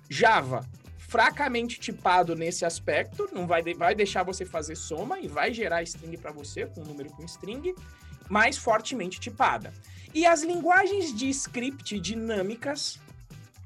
Java, 0.09 0.65
fracamente 0.97 1.79
tipado 1.79 2.35
nesse 2.35 2.63
aspecto, 2.63 3.27
não 3.33 3.47
vai, 3.47 3.61
de, 3.61 3.73
vai 3.73 3.95
deixar 3.95 4.23
você 4.23 4.45
fazer 4.45 4.75
soma 4.75 5.19
e 5.19 5.27
vai 5.27 5.53
gerar 5.53 5.83
string 5.83 6.15
para 6.17 6.31
você, 6.31 6.65
com 6.67 6.81
número 6.81 7.09
com 7.09 7.23
string, 7.25 7.73
mas 8.29 8.57
fortemente 8.57 9.19
tipada. 9.19 9.73
E 10.13 10.25
as 10.25 10.43
linguagens 10.43 11.13
de 11.13 11.29
script 11.29 11.99
dinâmicas, 11.99 12.99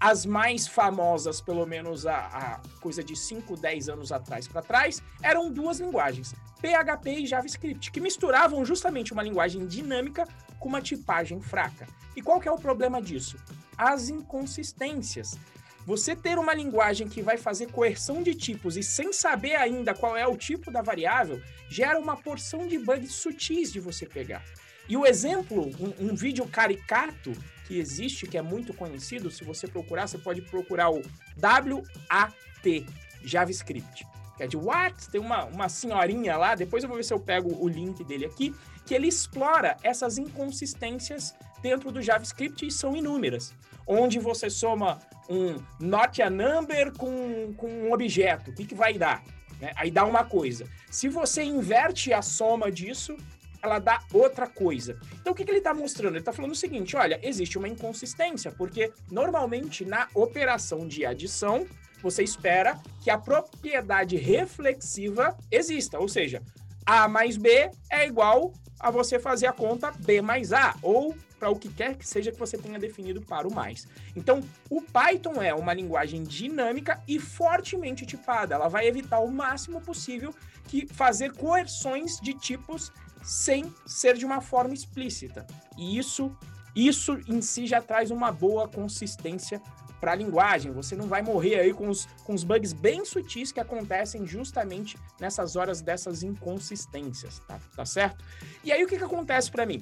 as 0.06 0.24
mais 0.24 0.68
famosas, 0.68 1.42
pelo 1.42 1.66
menos 1.66 2.06
a, 2.06 2.16
a 2.16 2.80
coisa 2.80 3.04
de 3.04 3.16
5, 3.16 3.58
10 3.58 3.90
anos 3.90 4.12
atrás 4.12 4.48
para 4.48 4.62
trás, 4.62 5.02
eram 5.20 5.52
duas 5.52 5.80
linguagens, 5.80 6.36
PHP 6.62 7.22
e 7.22 7.26
JavaScript, 7.26 7.92
que 7.92 8.00
misturavam 8.00 8.64
justamente 8.64 9.14
uma 9.14 9.24
linguagem 9.24 9.66
dinâmica 9.66 10.28
com 10.60 10.70
uma 10.70 10.80
tipagem 10.80 11.42
fraca. 11.42 11.88
E 12.16 12.22
qual 12.22 12.40
que 12.40 12.48
é 12.48 12.52
o 12.52 12.60
problema 12.60 13.02
disso? 13.02 13.36
As 13.76 14.08
inconsistências. 14.08 15.40
Você 15.88 16.16
ter 16.16 16.38
uma 16.38 16.54
linguagem 16.54 17.08
que 17.10 17.24
vai 17.24 17.38
fazer 17.38 17.72
coerção 17.72 18.22
de 18.22 18.36
tipos 18.36 18.78
e 18.78 18.84
sem 18.84 19.12
saber 19.12 19.56
ainda 19.56 19.96
qual 19.96 20.16
é 20.16 20.28
o 20.28 20.38
tipo 20.38 20.70
da 20.70 20.84
variável, 20.84 21.42
gera 21.68 21.98
uma 21.98 22.16
porção 22.16 22.68
de 22.68 22.78
bugs 22.78 23.12
sutis 23.16 23.74
de 23.74 23.80
você 23.80 24.06
pegar. 24.06 24.44
E 24.88 24.96
o 24.96 25.06
exemplo, 25.06 25.72
um, 25.80 26.12
um 26.12 26.16
vídeo 26.16 26.46
caricato 26.48 27.34
que 27.66 27.80
existe, 27.80 28.28
que 28.28 28.38
é 28.38 28.42
muito 28.42 28.74
conhecido, 28.74 29.32
se 29.32 29.44
você 29.44 29.68
procurar, 29.68 30.08
você 30.08 30.18
pode 30.18 30.42
procurar 30.42 30.90
o 30.92 31.02
WAT, 31.42 32.86
JavaScript. 33.24 34.06
Que 34.38 34.44
é 34.44 34.48
de 34.48 34.58
what? 34.58 35.10
Tem 35.10 35.20
uma, 35.20 35.46
uma 35.46 35.70
senhorinha 35.70 36.38
lá, 36.38 36.56
depois 36.56 36.84
eu 36.84 36.90
vou 36.90 36.98
ver 36.98 37.04
se 37.04 37.14
eu 37.14 37.20
pego 37.20 37.56
o 37.58 37.68
link 37.68 38.04
dele 38.04 38.26
aqui, 38.26 38.54
que 38.86 38.94
ele 38.94 39.08
explora 39.08 39.78
essas 39.82 40.18
inconsistências 40.18 41.34
dentro 41.62 41.92
do 41.92 42.02
JavaScript 42.02 42.68
e 42.68 42.72
são 42.72 42.96
inúmeras. 42.96 43.54
Onde 43.88 44.20
você 44.20 44.50
soma 44.50 45.00
um 45.30 45.56
not 45.80 46.22
a 46.22 46.30
number 46.30 46.92
com, 46.94 47.54
com 47.58 47.68
um 47.68 47.92
objeto, 47.92 48.52
o 48.52 48.54
que, 48.54 48.66
que 48.66 48.76
vai 48.76 48.96
dar? 48.96 49.24
Né? 49.60 49.72
Aí 49.76 49.90
dá 49.90 50.06
uma 50.06 50.24
coisa. 50.24 50.68
Se 50.92 51.10
você 51.10 51.44
inverte 51.44 52.14
a 52.14 52.22
soma 52.22 52.72
disso, 52.72 53.18
ela 53.66 53.80
dá 53.80 54.02
outra 54.14 54.48
coisa. 54.48 54.98
Então 55.20 55.34
o 55.34 55.36
que, 55.36 55.44
que 55.44 55.52
ele 55.52 55.58
está 55.58 55.74
mostrando? 55.74 56.14
Ele 56.14 56.20
está 56.20 56.32
falando 56.32 56.52
o 56.52 56.56
seguinte: 56.56 56.96
olha, 56.96 57.20
existe 57.22 57.58
uma 57.58 57.68
inconsistência, 57.68 58.52
porque 58.52 58.92
normalmente 59.12 59.84
na 59.84 60.08
operação 60.14 60.88
de 60.88 61.06
adição 61.06 61.66
você 62.02 62.24
espera 62.24 62.80
que 63.02 63.10
a 63.10 63.18
propriedade 63.18 64.16
reflexiva 64.16 65.36
exista, 65.52 66.00
ou 66.00 66.08
seja, 66.08 66.42
A 66.86 67.08
mais 67.08 67.36
B 67.36 67.72
é 67.90 68.06
igual 68.06 68.54
a 68.80 68.92
você 68.92 69.18
fazer 69.18 69.48
a 69.48 69.54
conta 69.54 69.92
B 69.92 70.22
mais 70.22 70.54
A, 70.54 70.76
ou 70.82 71.16
para 71.40 71.50
o 71.50 71.56
que 71.56 71.70
quer 71.70 71.96
que 71.96 72.08
seja 72.08 72.32
que 72.32 72.40
você 72.40 72.58
tenha 72.58 72.80
definido 72.80 73.22
para 73.22 73.48
o 73.48 73.54
mais. 73.54 73.88
Então, 74.16 74.42
o 74.70 74.82
Python 74.82 75.42
é 75.42 75.54
uma 75.54 75.74
linguagem 75.74 76.24
dinâmica 76.24 77.02
e 77.08 77.20
fortemente 77.20 78.06
tipada. 78.06 78.56
Ela 78.56 78.68
vai 78.68 78.88
evitar 78.88 79.20
o 79.20 79.32
máximo 79.32 79.82
possível 79.82 80.34
que 80.68 80.88
fazer 80.88 81.34
coerções 81.34 82.20
de 82.20 82.34
tipos 82.34 82.92
sem 83.26 83.74
ser 83.86 84.16
de 84.16 84.26
uma 84.26 84.40
forma 84.40 84.74
explícita. 84.74 85.46
E 85.76 85.98
isso, 85.98 86.32
isso 86.76 87.20
em 87.28 87.42
si 87.42 87.66
já 87.66 87.82
traz 87.82 88.12
uma 88.12 88.32
boa 88.32 88.68
consistência 88.68 89.62
para 90.00 90.12
a 90.12 90.16
linguagem. 90.16 90.72
Você 90.72 90.96
não 90.96 91.08
vai 91.08 91.24
morrer 91.24 91.60
aí 91.60 91.74
com 91.74 91.90
os, 91.90 92.06
com 92.24 92.34
os 92.34 92.44
bugs 92.44 92.72
bem 92.72 93.04
sutis 93.04 93.52
que 93.52 93.60
acontecem 93.60 94.26
justamente 94.28 94.98
nessas 95.20 95.56
horas 95.56 95.82
dessas 95.82 96.22
inconsistências, 96.22 97.40
tá, 97.48 97.60
tá 97.76 97.86
certo? 97.86 98.24
E 98.64 98.72
aí 98.72 98.84
o 98.84 98.88
que, 98.88 98.98
que 98.98 99.04
acontece 99.04 99.50
para 99.50 99.66
mim? 99.66 99.82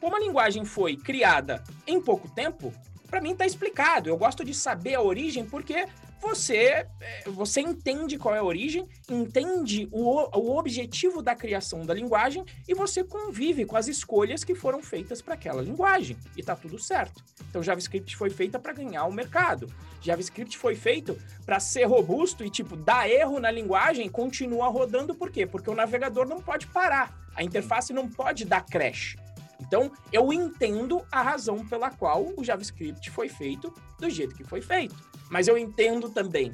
Como 0.00 0.16
a 0.16 0.20
linguagem 0.20 0.64
foi 0.64 0.96
criada 0.96 1.62
em 1.86 2.00
pouco 2.00 2.28
tempo, 2.28 2.74
para 3.12 3.20
mim 3.20 3.32
está 3.32 3.44
explicado. 3.44 4.08
Eu 4.08 4.16
gosto 4.16 4.42
de 4.42 4.54
saber 4.54 4.94
a 4.94 5.02
origem 5.02 5.44
porque 5.44 5.86
você 6.18 6.56
é, 6.56 6.88
você 7.26 7.60
entende 7.60 8.16
qual 8.16 8.34
é 8.34 8.38
a 8.38 8.42
origem, 8.42 8.88
entende 9.10 9.86
o, 9.92 10.38
o 10.38 10.56
objetivo 10.56 11.20
da 11.20 11.34
criação 11.34 11.84
da 11.84 11.92
linguagem 11.92 12.42
e 12.66 12.72
você 12.72 13.04
convive 13.04 13.66
com 13.66 13.76
as 13.76 13.86
escolhas 13.86 14.44
que 14.44 14.54
foram 14.54 14.82
feitas 14.82 15.20
para 15.20 15.34
aquela 15.34 15.60
linguagem 15.60 16.16
e 16.34 16.42
tá 16.42 16.56
tudo 16.56 16.78
certo. 16.78 17.22
Então 17.50 17.62
JavaScript 17.62 18.16
foi 18.16 18.30
feita 18.30 18.58
para 18.58 18.72
ganhar 18.72 19.04
o 19.04 19.12
mercado. 19.12 19.66
JavaScript 20.00 20.56
foi 20.56 20.74
feito 20.74 21.18
para 21.44 21.60
ser 21.60 21.84
robusto 21.84 22.42
e 22.42 22.48
tipo 22.48 22.76
dar 22.76 23.10
erro 23.10 23.38
na 23.38 23.50
linguagem 23.50 24.08
continua 24.08 24.68
rodando 24.68 25.14
por 25.14 25.30
quê? 25.30 25.44
Porque 25.44 25.68
o 25.68 25.74
navegador 25.74 26.26
não 26.26 26.40
pode 26.40 26.66
parar. 26.68 27.14
A 27.36 27.44
interface 27.44 27.92
não 27.92 28.08
pode 28.08 28.46
dar 28.46 28.64
crash. 28.64 29.16
Então, 29.62 29.92
eu 30.12 30.32
entendo 30.32 31.06
a 31.10 31.22
razão 31.22 31.64
pela 31.66 31.90
qual 31.90 32.32
o 32.36 32.44
JavaScript 32.44 33.08
foi 33.10 33.28
feito 33.28 33.72
do 33.98 34.10
jeito 34.10 34.34
que 34.34 34.42
foi 34.42 34.60
feito. 34.60 34.94
Mas 35.30 35.46
eu 35.46 35.56
entendo 35.56 36.10
também, 36.10 36.52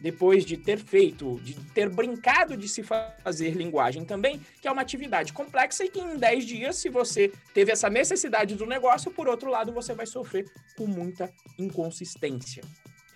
depois 0.00 0.44
de 0.44 0.56
ter 0.56 0.78
feito, 0.78 1.40
de 1.40 1.54
ter 1.72 1.88
brincado 1.88 2.56
de 2.56 2.68
se 2.68 2.82
fazer 2.82 3.50
linguagem 3.50 4.04
também, 4.04 4.40
que 4.60 4.66
é 4.66 4.72
uma 4.72 4.82
atividade 4.82 5.32
complexa 5.32 5.84
e 5.84 5.88
que 5.88 6.00
em 6.00 6.16
10 6.16 6.44
dias, 6.44 6.76
se 6.76 6.88
você 6.88 7.32
teve 7.54 7.70
essa 7.70 7.88
necessidade 7.88 8.56
do 8.56 8.66
negócio, 8.66 9.10
por 9.10 9.28
outro 9.28 9.50
lado, 9.50 9.72
você 9.72 9.94
vai 9.94 10.06
sofrer 10.06 10.44
com 10.76 10.86
muita 10.86 11.32
inconsistência. 11.58 12.62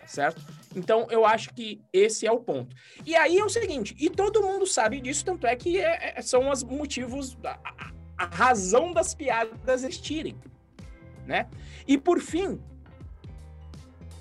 Certo? 0.06 0.44
Então, 0.74 1.06
eu 1.10 1.24
acho 1.24 1.54
que 1.54 1.80
esse 1.92 2.26
é 2.26 2.32
o 2.32 2.40
ponto. 2.40 2.74
E 3.06 3.14
aí 3.14 3.38
é 3.38 3.44
o 3.44 3.48
seguinte, 3.48 3.94
e 3.98 4.10
todo 4.10 4.42
mundo 4.42 4.66
sabe 4.66 5.00
disso, 5.00 5.24
tanto 5.24 5.46
é 5.46 5.54
que 5.56 5.78
é, 5.80 6.14
é, 6.16 6.22
são 6.22 6.50
os 6.50 6.62
motivos, 6.62 7.36
a 7.44 7.92
razão 8.26 8.92
das 8.92 9.14
piadas 9.14 9.82
existirem, 9.84 10.36
né? 11.26 11.46
E 11.86 11.96
por 11.98 12.20
fim, 12.20 12.60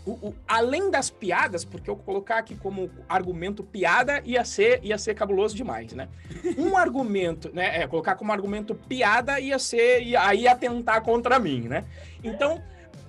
o, 0.05 0.11
o, 0.11 0.35
além 0.47 0.89
das 0.89 1.09
piadas, 1.09 1.63
porque 1.63 1.89
eu 1.89 1.95
colocar 1.95 2.37
aqui 2.39 2.55
como 2.55 2.89
argumento 3.07 3.63
piada 3.63 4.21
ia 4.25 4.43
ser 4.43 4.83
ia 4.83 4.97
ser 4.97 5.13
cabuloso 5.13 5.55
demais, 5.55 5.93
né? 5.93 6.09
Um 6.57 6.75
argumento, 6.75 7.51
né? 7.53 7.81
É, 7.81 7.87
colocar 7.87 8.15
como 8.15 8.31
argumento 8.31 8.73
piada 8.73 9.39
ia 9.39 9.59
ser 9.59 10.01
ia, 10.01 10.25
aí 10.25 10.47
atentar 10.47 11.01
contra 11.03 11.39
mim, 11.39 11.61
né? 11.61 11.85
Então, 12.23 12.61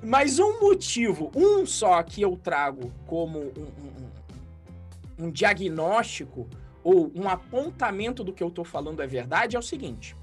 mas 0.03 0.39
um 0.39 0.61
motivo, 0.61 1.31
um 1.35 1.65
só 1.65 2.03
que 2.03 2.21
eu 2.21 2.37
trago 2.37 2.93
como 3.07 3.39
um, 3.39 4.13
um, 5.21 5.27
um 5.27 5.31
diagnóstico 5.31 6.47
ou 6.85 7.11
um 7.15 7.29
apontamento 7.29 8.25
do 8.25 8.33
que 8.33 8.43
eu 8.43 8.49
estou 8.49 8.65
falando 8.65 9.01
é 9.01 9.07
verdade 9.07 9.57
é 9.57 9.59
o 9.59 9.63
seguinte: 9.63 10.15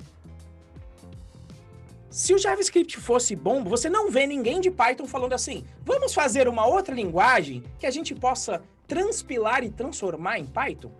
se 2.09 2.33
o 2.33 2.37
JavaScript 2.37 2.97
fosse 2.97 3.35
bom, 3.35 3.63
você 3.63 3.89
não 3.89 4.09
vê 4.09 4.25
ninguém 4.25 4.59
de 4.59 4.71
Python 4.71 5.05
falando 5.05 5.33
assim: 5.33 5.63
vamos 5.83 6.13
fazer 6.13 6.47
uma 6.47 6.65
outra 6.65 6.93
linguagem 6.93 7.63
que 7.77 7.85
a 7.85 7.91
gente 7.91 8.15
possa 8.15 8.61
transpilar 8.87 9.63
e 9.63 9.69
transformar 9.69 10.39
em 10.39 10.45
Python? 10.45 10.91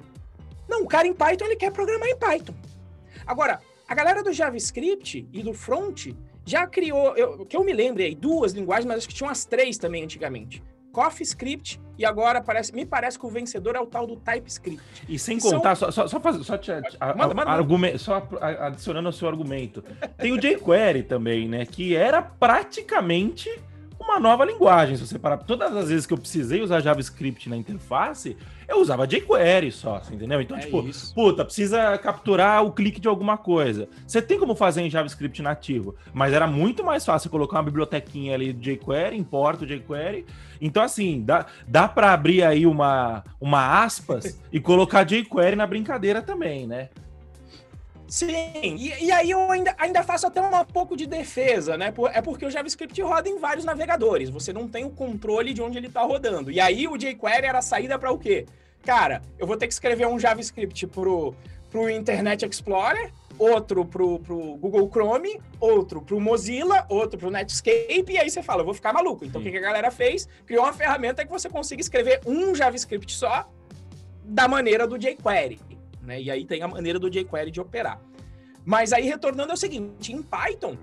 Não, 0.67 0.83
o 0.83 0.87
cara 0.87 1.07
em 1.07 1.13
Python 1.13 1.45
ele 1.45 1.55
quer 1.55 1.71
programar 1.71 2.07
em 2.07 2.17
Python. 2.17 2.53
Agora, 3.25 3.59
a 3.87 3.95
galera 3.95 4.21
do 4.21 4.31
JavaScript 4.31 5.27
e 5.33 5.41
do 5.41 5.53
front 5.53 6.09
já 6.45 6.67
criou, 6.67 7.15
eu, 7.17 7.45
que 7.45 7.57
eu 7.57 7.63
me 7.63 7.73
lembre 7.73 8.03
aí, 8.03 8.15
duas 8.15 8.53
linguagens, 8.53 8.85
mas 8.85 8.97
acho 8.99 9.07
que 9.07 9.13
tinham 9.15 9.31
as 9.31 9.45
três 9.45 9.77
também 9.77 10.03
antigamente. 10.03 10.63
CoffeeScript 10.91 11.79
e 11.97 12.05
agora 12.05 12.41
parece, 12.41 12.73
me 12.73 12.85
parece 12.85 13.19
que 13.19 13.25
o 13.25 13.29
vencedor 13.29 13.75
é 13.75 13.79
o 13.79 13.85
tal 13.85 14.07
do 14.07 14.15
TypeScript. 14.15 15.03
E 15.07 15.19
sem 15.19 15.37
contar, 15.37 15.75
são... 15.75 15.91
só, 15.91 16.07
só, 16.07 16.19
só, 16.21 16.43
só, 16.43 16.57
te, 16.57 16.71
a, 16.71 17.13
manda, 17.13 17.33
manda, 17.33 17.51
argumento, 17.51 17.99
só 17.99 18.25
adicionando 18.39 19.09
ao 19.09 19.11
seu 19.11 19.27
argumento, 19.27 19.83
tem 20.17 20.31
o 20.31 20.37
jQuery 20.37 21.03
também, 21.03 21.47
né? 21.47 21.65
Que 21.65 21.95
era 21.95 22.21
praticamente 22.21 23.49
uma 24.09 24.19
nova 24.19 24.43
linguagem. 24.43 24.95
Se 24.95 25.05
você 25.05 25.19
parar, 25.19 25.37
todas 25.37 25.75
as 25.75 25.89
vezes 25.89 26.05
que 26.05 26.13
eu 26.13 26.17
precisei 26.17 26.61
usar 26.61 26.81
JavaScript 26.81 27.47
na 27.49 27.55
interface, 27.55 28.35
eu 28.67 28.81
usava 28.81 29.07
jQuery 29.07 29.71
só, 29.71 30.01
entendeu? 30.11 30.41
Então, 30.41 30.57
é 30.57 30.61
tipo, 30.61 30.87
isso. 30.87 31.13
puta, 31.13 31.45
precisa 31.45 31.97
capturar 31.97 32.63
o 32.63 32.71
clique 32.71 32.99
de 32.99 33.07
alguma 33.07 33.37
coisa. 33.37 33.87
Você 34.05 34.21
tem 34.21 34.39
como 34.39 34.55
fazer 34.55 34.81
em 34.81 34.89
JavaScript 34.89 35.41
nativo, 35.41 35.95
mas 36.13 36.33
era 36.33 36.47
muito 36.47 36.83
mais 36.83 37.05
fácil 37.05 37.29
colocar 37.29 37.57
uma 37.57 37.63
bibliotequinha 37.63 38.33
ali 38.33 38.51
de 38.51 38.75
jQuery, 38.75 39.17
importa 39.17 39.63
o 39.63 39.67
jQuery. 39.67 40.25
Então, 40.61 40.83
assim, 40.83 41.21
dá, 41.23 41.45
dá 41.67 41.87
para 41.87 42.11
abrir 42.11 42.43
aí 42.43 42.65
uma, 42.65 43.23
uma 43.39 43.83
aspas 43.83 44.39
e 44.51 44.59
colocar 44.59 45.03
jQuery 45.03 45.55
na 45.55 45.65
brincadeira 45.65 46.21
também, 46.21 46.67
né? 46.67 46.89
Sim, 48.09 48.75
e, 48.75 49.05
e, 49.05 49.11
aí 49.11 49.29
eu 49.29 49.51
ainda, 49.51 49.75
ainda 49.77 50.01
faço 50.01 50.25
até 50.25 50.41
um 50.41 50.65
pouco 50.65 50.97
de 50.97 51.05
defesa, 51.05 51.77
né? 51.77 51.93
É 52.11 52.21
porque 52.21 52.43
o 52.43 52.49
JavaScript 52.49 52.99
roda 53.03 53.29
em 53.29 53.37
vários 53.37 53.63
navegadores, 53.63 54.31
você 54.31 54.51
não 54.51 54.67
tem 54.67 54.83
o 54.83 54.89
controle 54.89 55.53
de 55.53 55.61
onde 55.61 55.77
ele 55.77 55.87
está 55.87 56.01
rodando. 56.01 56.49
E 56.49 56.59
aí 56.59 56.87
o 56.87 56.97
jQuery 56.97 57.45
era 57.45 57.59
a 57.59 57.61
saída 57.61 57.99
para 57.99 58.11
o 58.11 58.17
quê? 58.17 58.47
Cara, 58.83 59.21
eu 59.37 59.45
vou 59.45 59.55
ter 59.55 59.67
que 59.67 59.73
escrever 59.73 60.07
um 60.07 60.17
JavaScript 60.17 60.87
pro, 60.87 61.35
pro 61.69 61.87
Internet 61.87 62.43
Explorer, 62.43 63.11
outro 63.37 63.85
pro, 63.85 64.17
pro 64.17 64.57
Google 64.57 64.89
Chrome, 64.89 65.39
outro 65.59 66.01
pro 66.01 66.19
Mozilla, 66.19 66.87
outro 66.89 67.19
pro 67.19 67.29
Netscape, 67.29 68.05
e 68.09 68.17
aí 68.17 68.29
você 68.29 68.41
fala, 68.41 68.61
eu 68.61 68.65
vou 68.65 68.73
ficar 68.73 68.91
maluco. 68.91 69.23
Então, 69.23 69.39
o 69.39 69.43
que, 69.43 69.51
que 69.51 69.57
a 69.57 69.61
galera 69.61 69.91
fez? 69.91 70.27
Criou 70.47 70.63
uma 70.63 70.73
ferramenta 70.73 71.23
que 71.23 71.31
você 71.31 71.47
consiga 71.47 71.79
escrever 71.79 72.21
um 72.25 72.55
JavaScript 72.55 73.13
só 73.13 73.47
da 74.23 74.47
maneira 74.47 74.87
do 74.87 74.97
jQuery 74.97 75.69
né? 76.09 76.19
E 76.19 76.31
aí 76.31 76.43
tem 76.43 76.61
a 76.63 76.67
maneira 76.67 76.97
do 76.97 77.09
jQuery 77.09 77.51
de 77.51 77.61
operar. 77.61 78.01
Mas 78.65 78.91
aí, 78.91 79.05
retornando, 79.05 79.51
é 79.51 79.53
o 79.53 79.57
seguinte, 79.57 80.11
em 80.11 80.21
Python, 80.21 80.75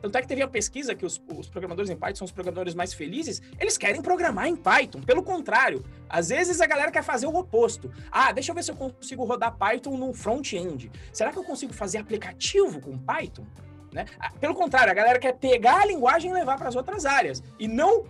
tanto 0.00 0.16
é 0.16 0.22
que 0.22 0.28
teve 0.28 0.40
a 0.40 0.48
pesquisa 0.48 0.94
que 0.94 1.04
os, 1.04 1.20
os, 1.36 1.48
programadores 1.48 1.90
em 1.90 1.96
Python 1.96 2.16
são 2.16 2.24
os 2.24 2.30
programadores 2.30 2.74
mais 2.74 2.94
felizes, 2.94 3.42
eles 3.58 3.76
querem 3.76 4.00
programar 4.00 4.46
em 4.46 4.54
Python. 4.54 5.00
Pelo 5.00 5.22
contrário, 5.22 5.84
às 6.08 6.28
vezes 6.28 6.60
a 6.60 6.66
galera 6.66 6.92
quer 6.92 7.02
fazer 7.02 7.26
o 7.26 7.36
oposto. 7.36 7.92
Ah, 8.10 8.30
deixa 8.30 8.52
eu 8.52 8.54
ver 8.54 8.62
se 8.62 8.70
eu 8.70 8.76
consigo 8.76 9.24
rodar 9.24 9.56
Python 9.56 9.96
no 9.96 10.14
front-end. 10.14 10.90
Será 11.12 11.32
que 11.32 11.38
eu 11.38 11.44
consigo 11.44 11.72
fazer 11.72 11.98
aplicativo 11.98 12.80
com 12.80 12.96
Python? 12.96 13.44
Né? 13.92 14.06
Ah, 14.20 14.30
pelo 14.38 14.54
contrário, 14.54 14.92
a 14.92 14.94
galera 14.94 15.18
quer 15.18 15.34
pegar 15.34 15.80
a 15.80 15.86
linguagem 15.86 16.30
e 16.30 16.34
levar 16.34 16.56
para 16.56 16.68
as 16.68 16.76
outras 16.76 17.04
áreas 17.04 17.42
e 17.58 17.66
não 17.66 18.04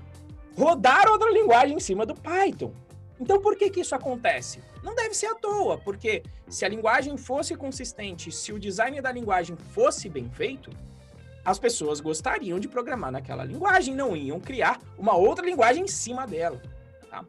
rodar 0.57 1.09
outra 1.09 1.31
linguagem 1.31 1.77
em 1.77 1.81
cima 1.81 2.05
do 2.05 2.15
Python. 2.15 2.73
Então, 3.21 3.41
por 3.41 3.57
que, 3.57 3.71
que 3.71 3.81
isso 3.81 3.95
acontece? 3.95 4.61
Não 4.83 4.95
deve 4.95 5.15
ser 5.15 5.27
à 5.27 5.35
toa, 5.35 5.79
porque 5.79 6.23
se 6.49 6.65
a 6.65 6.69
linguagem 6.69 7.17
fosse 7.17 7.55
consistente, 7.55 8.31
se 8.31 8.53
o 8.53 8.59
design 8.59 9.01
da 9.01 9.11
linguagem 9.11 9.57
fosse 9.57 10.09
bem 10.09 10.31
feito, 10.31 10.71
as 11.45 11.59
pessoas 11.59 12.01
gostariam 12.01 12.61
de 12.61 12.69
programar 12.69 13.11
naquela 13.11 13.45
linguagem, 13.45 13.95
não 13.95 14.17
iam 14.17 14.39
criar 14.39 14.79
uma 14.99 15.17
outra 15.17 15.45
linguagem 15.45 15.85
em 15.85 15.89
cima 15.89 16.27
dela. 16.27 16.61
Tá? 17.11 17.25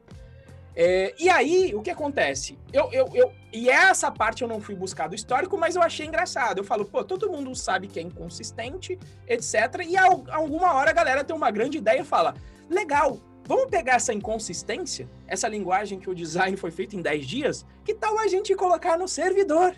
É, 0.76 1.14
e 1.20 1.30
aí, 1.30 1.74
o 1.74 1.82
que 1.82 1.90
acontece? 1.90 2.58
Eu, 2.72 2.92
eu, 2.92 3.10
eu, 3.14 3.34
e 3.52 3.70
essa 3.70 4.12
parte 4.12 4.44
eu 4.44 4.48
não 4.48 4.62
fui 4.62 4.76
buscar 4.76 5.08
do 5.08 5.16
histórico, 5.16 5.58
mas 5.58 5.76
eu 5.76 5.82
achei 5.82 6.06
engraçado. 6.06 6.60
Eu 6.60 6.64
falo, 6.64 6.86
pô, 6.86 7.04
todo 7.04 7.30
mundo 7.30 7.54
sabe 7.56 7.88
que 7.88 8.00
é 8.00 8.02
inconsistente, 8.02 8.98
etc. 9.28 9.54
E 9.88 9.98
a, 9.98 10.04
alguma 10.04 10.74
hora 10.74 10.92
a 10.92 10.94
galera 10.94 11.24
tem 11.24 11.36
uma 11.36 11.52
grande 11.52 11.78
ideia 11.78 12.02
e 12.02 12.06
fala: 12.06 12.34
legal, 12.70 13.20
vamos 13.50 13.72
pegar 13.72 13.96
essa 13.96 14.14
inconsistência, 14.14 15.10
essa 15.26 15.48
linguagem 15.48 16.00
que 16.00 16.08
o 16.08 16.14
design 16.14 16.56
foi 16.56 16.70
feito 16.70 16.96
em 16.96 17.02
10 17.02 17.26
dias, 17.26 17.66
que 17.84 17.96
tal 17.96 18.20
a 18.20 18.28
gente 18.28 18.54
colocar 18.54 18.96
no 18.96 19.08
servidor? 19.08 19.76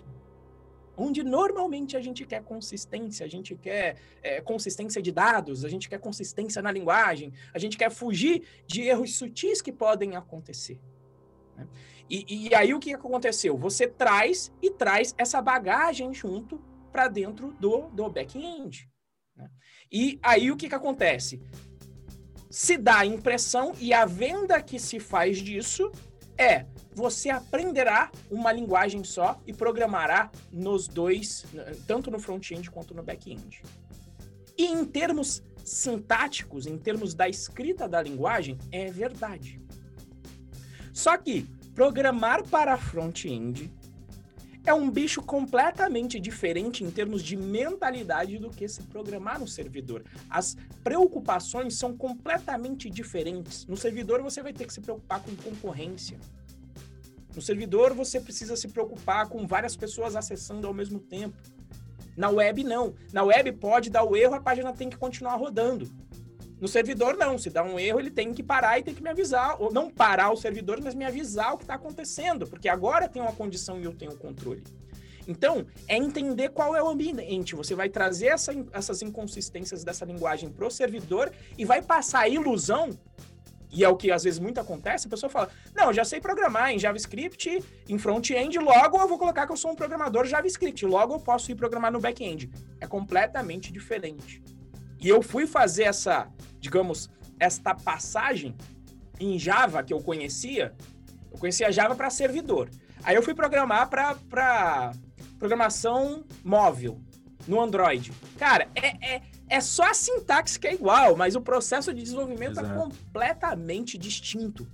onde 0.97 1.23
normalmente 1.23 1.95
a 1.95 2.01
gente 2.01 2.25
quer 2.25 2.43
consistência, 2.43 3.25
a 3.25 3.29
gente 3.29 3.55
quer 3.55 3.95
é, 4.21 4.41
consistência 4.41 5.01
de 5.01 5.11
dados, 5.11 5.63
a 5.63 5.69
gente 5.69 5.89
quer 5.89 5.99
consistência 5.99 6.61
na 6.61 6.69
linguagem, 6.69 7.33
a 7.53 7.57
gente 7.57 7.77
quer 7.77 7.89
fugir 7.89 8.43
de 8.67 8.81
erros 8.81 9.15
sutis 9.15 9.61
que 9.61 9.71
podem 9.71 10.15
acontecer. 10.15 10.79
Né? 11.55 11.65
E, 12.09 12.49
e, 12.49 12.53
aí 12.53 12.73
o 12.73 12.79
que 12.79 12.93
aconteceu? 12.93 13.57
Você 13.57 13.87
traz 13.87 14.51
e 14.61 14.69
traz 14.69 15.15
essa 15.17 15.41
bagagem 15.41 16.13
junto 16.13 16.61
para 16.91 17.07
dentro 17.07 17.53
do, 17.53 17.89
do 17.89 18.09
back-end. 18.09 18.87
Né? 19.35 19.49
E 19.89 20.19
aí 20.21 20.51
o 20.51 20.57
que, 20.57 20.67
que 20.67 20.75
acontece? 20.75 21.41
Se 22.51 22.77
dá 22.77 22.99
a 22.99 23.05
impressão 23.05 23.73
e 23.79 23.93
a 23.93 24.05
venda 24.05 24.61
que 24.61 24.77
se 24.77 24.99
faz 24.99 25.37
disso 25.37 25.89
é 26.37 26.65
você 26.93 27.29
aprenderá 27.29 28.11
uma 28.29 28.51
linguagem 28.51 29.05
só 29.05 29.41
e 29.47 29.53
programará 29.53 30.29
nos 30.51 30.85
dois, 30.85 31.45
tanto 31.87 32.11
no 32.11 32.19
front-end 32.19 32.69
quanto 32.69 32.93
no 32.93 33.01
back-end. 33.01 33.63
E 34.57 34.65
em 34.65 34.83
termos 34.83 35.41
sintáticos, 35.63 36.67
em 36.67 36.77
termos 36.77 37.13
da 37.13 37.29
escrita 37.29 37.87
da 37.87 38.01
linguagem, 38.01 38.57
é 38.69 38.91
verdade. 38.91 39.61
Só 40.91 41.15
que 41.17 41.47
programar 41.73 42.43
para 42.43 42.77
front-end 42.77 43.73
é 44.65 44.73
um 44.73 44.89
bicho 44.89 45.21
completamente 45.21 46.19
diferente 46.19 46.83
em 46.83 46.91
termos 46.91 47.23
de 47.23 47.35
mentalidade 47.35 48.37
do 48.37 48.49
que 48.49 48.67
se 48.67 48.83
programar 48.83 49.39
no 49.39 49.47
servidor. 49.47 50.03
As 50.29 50.55
preocupações 50.83 51.75
são 51.75 51.95
completamente 51.95 52.89
diferentes. 52.89 53.65
No 53.65 53.75
servidor 53.75 54.21
você 54.21 54.41
vai 54.41 54.53
ter 54.53 54.65
que 54.65 54.73
se 54.73 54.81
preocupar 54.81 55.21
com 55.21 55.35
concorrência. 55.35 56.19
No 57.35 57.41
servidor, 57.41 57.93
você 57.93 58.19
precisa 58.19 58.57
se 58.57 58.67
preocupar 58.67 59.27
com 59.29 59.47
várias 59.47 59.75
pessoas 59.75 60.15
acessando 60.15 60.67
ao 60.67 60.73
mesmo 60.73 60.99
tempo. 60.99 61.37
Na 62.17 62.29
web, 62.29 62.63
não. 62.63 62.93
Na 63.13 63.23
web, 63.23 63.53
pode 63.53 63.89
dar 63.89 64.03
o 64.03 64.17
erro, 64.17 64.35
a 64.35 64.41
página 64.41 64.73
tem 64.73 64.89
que 64.89 64.97
continuar 64.97 65.35
rodando. 65.37 65.89
No 66.61 66.67
servidor, 66.67 67.17
não. 67.17 67.39
Se 67.39 67.49
dá 67.49 67.63
um 67.63 67.79
erro, 67.79 67.99
ele 67.99 68.11
tem 68.11 68.31
que 68.33 68.43
parar 68.43 68.77
e 68.77 68.83
tem 68.83 68.93
que 68.93 69.01
me 69.01 69.09
avisar. 69.09 69.59
Ou 69.59 69.73
não 69.73 69.89
parar 69.89 70.31
o 70.31 70.37
servidor, 70.37 70.79
mas 70.81 70.93
me 70.93 71.03
avisar 71.03 71.55
o 71.55 71.57
que 71.57 71.63
está 71.63 71.73
acontecendo. 71.73 72.47
Porque 72.47 72.69
agora 72.69 73.09
tem 73.09 73.21
uma 73.21 73.33
condição 73.33 73.79
e 73.79 73.83
eu 73.83 73.93
tenho 73.93 74.11
o 74.11 74.17
controle. 74.17 74.63
Então, 75.27 75.65
é 75.87 75.97
entender 75.97 76.49
qual 76.49 76.75
é 76.75 76.83
o 76.83 76.87
ambiente. 76.87 77.55
Você 77.55 77.73
vai 77.73 77.89
trazer 77.89 78.27
essa, 78.27 78.53
essas 78.71 79.01
inconsistências 79.01 79.83
dessa 79.83 80.05
linguagem 80.05 80.49
para 80.49 80.65
o 80.65 80.71
servidor 80.71 81.31
e 81.57 81.65
vai 81.65 81.81
passar 81.81 82.21
a 82.21 82.29
ilusão 82.29 82.89
e 83.73 83.85
é 83.85 83.89
o 83.89 83.95
que 83.95 84.11
às 84.11 84.23
vezes 84.23 84.37
muito 84.37 84.59
acontece, 84.59 85.07
a 85.07 85.09
pessoa 85.09 85.29
fala: 85.29 85.49
Não, 85.73 85.93
já 85.93 86.03
sei 86.03 86.19
programar 86.19 86.71
em 86.71 86.77
JavaScript, 86.77 87.63
em 87.87 87.97
front-end, 87.97 88.59
logo 88.59 88.99
eu 88.99 89.07
vou 89.07 89.17
colocar 89.17 89.45
que 89.45 89.53
eu 89.53 89.57
sou 89.57 89.71
um 89.71 89.75
programador 89.75 90.25
JavaScript, 90.25 90.85
logo 90.85 91.15
eu 91.15 91.19
posso 91.19 91.49
ir 91.51 91.55
programar 91.55 91.91
no 91.91 91.99
back-end. 91.99 92.51
É 92.81 92.85
completamente 92.85 93.71
diferente. 93.71 94.43
E 95.01 95.09
eu 95.09 95.21
fui 95.21 95.47
fazer 95.47 95.83
essa, 95.83 96.31
digamos, 96.59 97.09
esta 97.39 97.73
passagem 97.73 98.55
em 99.19 99.37
Java 99.37 99.83
que 99.83 99.93
eu 99.93 99.99
conhecia. 99.99 100.75
Eu 101.31 101.37
conhecia 101.37 101.71
Java 101.71 101.95
para 101.95 102.09
servidor. 102.09 102.69
Aí 103.03 103.15
eu 103.15 103.23
fui 103.23 103.33
programar 103.33 103.89
para 103.89 104.91
programação 105.39 106.23
móvel 106.43 107.01
no 107.47 107.59
Android. 107.59 108.11
Cara, 108.37 108.69
é, 108.75 109.15
é 109.15 109.21
é 109.51 109.59
só 109.59 109.83
a 109.83 109.93
sintaxe 109.93 110.57
que 110.57 110.65
é 110.65 110.73
igual, 110.73 111.17
mas 111.17 111.35
o 111.35 111.41
processo 111.41 111.93
de 111.93 112.01
desenvolvimento 112.01 112.57
é 112.57 112.63
Exato. 112.63 112.71
é 112.71 112.73
completamente 112.73 113.97
distinto. 113.97 114.65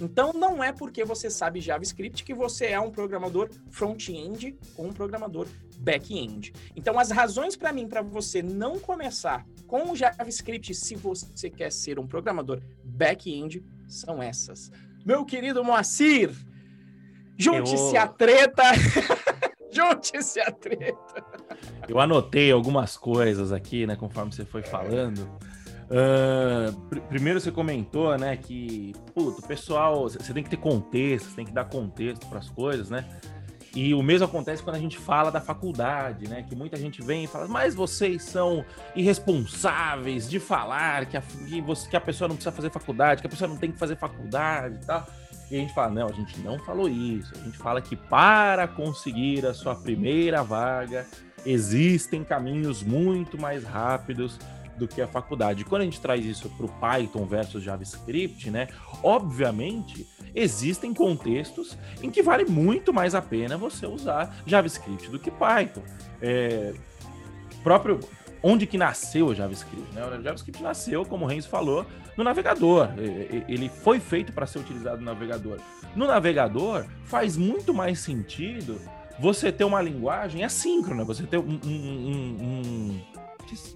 Então, 0.00 0.32
não 0.32 0.62
é 0.62 0.72
porque 0.72 1.04
você 1.04 1.30
sabe 1.30 1.60
JavaScript 1.60 2.24
que 2.24 2.34
você 2.34 2.66
é 2.66 2.80
um 2.80 2.90
programador 2.90 3.48
front-end 3.70 4.56
ou 4.76 4.86
um 4.86 4.92
programador 4.92 5.46
back-end. 5.78 6.52
Então, 6.74 6.98
as 6.98 7.10
razões 7.10 7.56
para 7.56 7.72
mim 7.72 7.86
para 7.86 8.02
você 8.02 8.42
não 8.42 8.78
começar 8.78 9.46
com 9.66 9.90
o 9.90 9.96
JavaScript 9.96 10.74
se 10.74 10.94
você 10.96 11.50
quer 11.50 11.70
ser 11.70 11.98
um 11.98 12.06
programador 12.06 12.60
back-end 12.84 13.64
são 13.86 14.22
essas. 14.22 14.70
Meu 15.04 15.24
querido 15.24 15.62
Moacir, 15.62 16.30
junte-se 17.36 17.94
Eu... 17.96 18.00
à 18.00 18.08
treta. 18.08 18.62
junte-se 19.70 20.40
à 20.40 20.50
treta. 20.50 21.24
Eu 21.88 22.00
anotei 22.00 22.50
algumas 22.50 22.96
coisas 22.96 23.52
aqui, 23.52 23.86
né, 23.86 23.96
conforme 23.96 24.32
você 24.32 24.44
foi 24.44 24.62
falando. 24.62 25.28
Uh, 25.84 26.72
pr 26.88 27.00
primeiro 27.00 27.40
você 27.40 27.50
comentou, 27.50 28.16
né, 28.16 28.36
que 28.36 28.94
puto, 29.14 29.42
pessoal, 29.42 30.08
você 30.08 30.32
tem 30.32 30.42
que 30.42 30.50
ter 30.50 30.56
contexto, 30.56 31.34
tem 31.34 31.44
que 31.44 31.52
dar 31.52 31.66
contexto 31.66 32.26
para 32.26 32.38
as 32.38 32.48
coisas, 32.48 32.88
né? 32.90 33.04
E 33.74 33.92
o 33.92 34.02
mesmo 34.02 34.26
acontece 34.26 34.62
quando 34.62 34.76
a 34.76 34.78
gente 34.78 34.96
fala 34.96 35.32
da 35.32 35.40
faculdade, 35.40 36.28
né? 36.28 36.44
Que 36.48 36.54
muita 36.54 36.76
gente 36.76 37.02
vem 37.02 37.24
e 37.24 37.26
fala, 37.26 37.48
mas 37.48 37.74
vocês 37.74 38.22
são 38.22 38.64
irresponsáveis 38.94 40.30
de 40.30 40.38
falar 40.38 41.06
que 41.06 41.16
a, 41.16 41.20
que, 41.20 41.60
você, 41.60 41.90
que 41.90 41.96
a 41.96 42.00
pessoa 42.00 42.28
não 42.28 42.36
precisa 42.36 42.54
fazer 42.54 42.70
faculdade, 42.70 43.20
que 43.20 43.26
a 43.26 43.30
pessoa 43.30 43.48
não 43.48 43.56
tem 43.56 43.72
que 43.72 43.78
fazer 43.78 43.96
faculdade 43.96 44.78
tal. 44.86 45.04
E 45.50 45.56
a 45.56 45.58
gente 45.58 45.74
fala, 45.74 45.92
não, 45.92 46.08
a 46.08 46.12
gente 46.12 46.38
não 46.40 46.58
falou 46.58 46.88
isso. 46.88 47.32
A 47.34 47.44
gente 47.44 47.58
fala 47.58 47.80
que 47.80 47.96
para 47.96 48.68
conseguir 48.68 49.44
a 49.44 49.52
sua 49.52 49.74
primeira 49.74 50.42
vaga, 50.42 51.04
existem 51.44 52.22
caminhos 52.22 52.82
muito 52.82 53.36
mais 53.38 53.64
rápidos 53.64 54.38
do 54.76 54.88
que 54.88 55.00
a 55.00 55.06
faculdade. 55.06 55.64
Quando 55.64 55.82
a 55.82 55.84
gente 55.84 56.00
traz 56.00 56.24
isso 56.24 56.48
para 56.50 56.66
o 56.66 56.68
Python 56.68 57.24
versus 57.24 57.62
JavaScript, 57.62 58.50
né? 58.50 58.68
Obviamente, 59.02 60.06
existem 60.34 60.92
contextos 60.92 61.76
em 62.02 62.10
que 62.10 62.22
vale 62.22 62.44
muito 62.44 62.92
mais 62.92 63.14
a 63.14 63.22
pena 63.22 63.56
você 63.56 63.86
usar 63.86 64.36
JavaScript 64.46 65.08
do 65.10 65.18
que 65.18 65.30
Python. 65.30 65.82
É, 66.20 66.74
próprio 67.62 68.00
onde 68.42 68.66
que 68.66 68.76
nasceu 68.76 69.28
o 69.28 69.34
JavaScript? 69.34 69.94
Né? 69.94 70.04
O 70.04 70.22
JavaScript 70.22 70.62
nasceu, 70.62 71.04
como 71.04 71.24
o 71.24 71.28
Renzo 71.28 71.48
falou, 71.48 71.86
no 72.16 72.22
navegador. 72.22 72.90
Ele 73.48 73.70
foi 73.70 73.98
feito 73.98 74.32
para 74.32 74.46
ser 74.46 74.58
utilizado 74.58 74.98
no 74.98 75.04
navegador. 75.04 75.58
No 75.96 76.06
navegador, 76.06 76.84
faz 77.04 77.36
muito 77.36 77.72
mais 77.72 78.00
sentido 78.00 78.78
você 79.18 79.50
ter 79.50 79.64
uma 79.64 79.80
linguagem 79.80 80.44
assíncrona, 80.44 81.04
você 81.04 81.22
ter 81.22 81.38
um, 81.38 81.60
um, 81.64 82.40
um, 82.42 83.00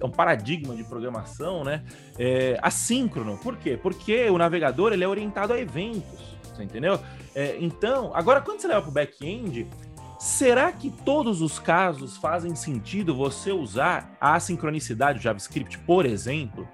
um 0.02 0.10
paradigma 0.10 0.74
de 0.74 0.84
programação 0.84 1.64
né, 1.64 1.84
é, 2.18 2.58
assíncrono. 2.62 3.36
Por 3.38 3.56
quê? 3.56 3.78
Porque 3.80 4.28
o 4.30 4.38
navegador 4.38 4.92
ele 4.92 5.04
é 5.04 5.08
orientado 5.08 5.52
a 5.52 5.58
eventos, 5.58 6.36
você 6.42 6.62
entendeu? 6.62 7.00
É, 7.34 7.56
então, 7.60 8.12
agora 8.14 8.40
quando 8.40 8.60
você 8.60 8.68
leva 8.68 8.82
para 8.82 8.90
o 8.90 8.92
back-end, 8.92 9.68
será 10.18 10.72
que 10.72 10.90
todos 10.90 11.40
os 11.40 11.58
casos 11.58 12.16
fazem 12.16 12.54
sentido 12.54 13.14
você 13.14 13.52
usar 13.52 14.16
a 14.20 14.34
assincronicidade 14.34 15.18
do 15.18 15.22
JavaScript, 15.22 15.78
por 15.78 16.04
exemplo? 16.04 16.68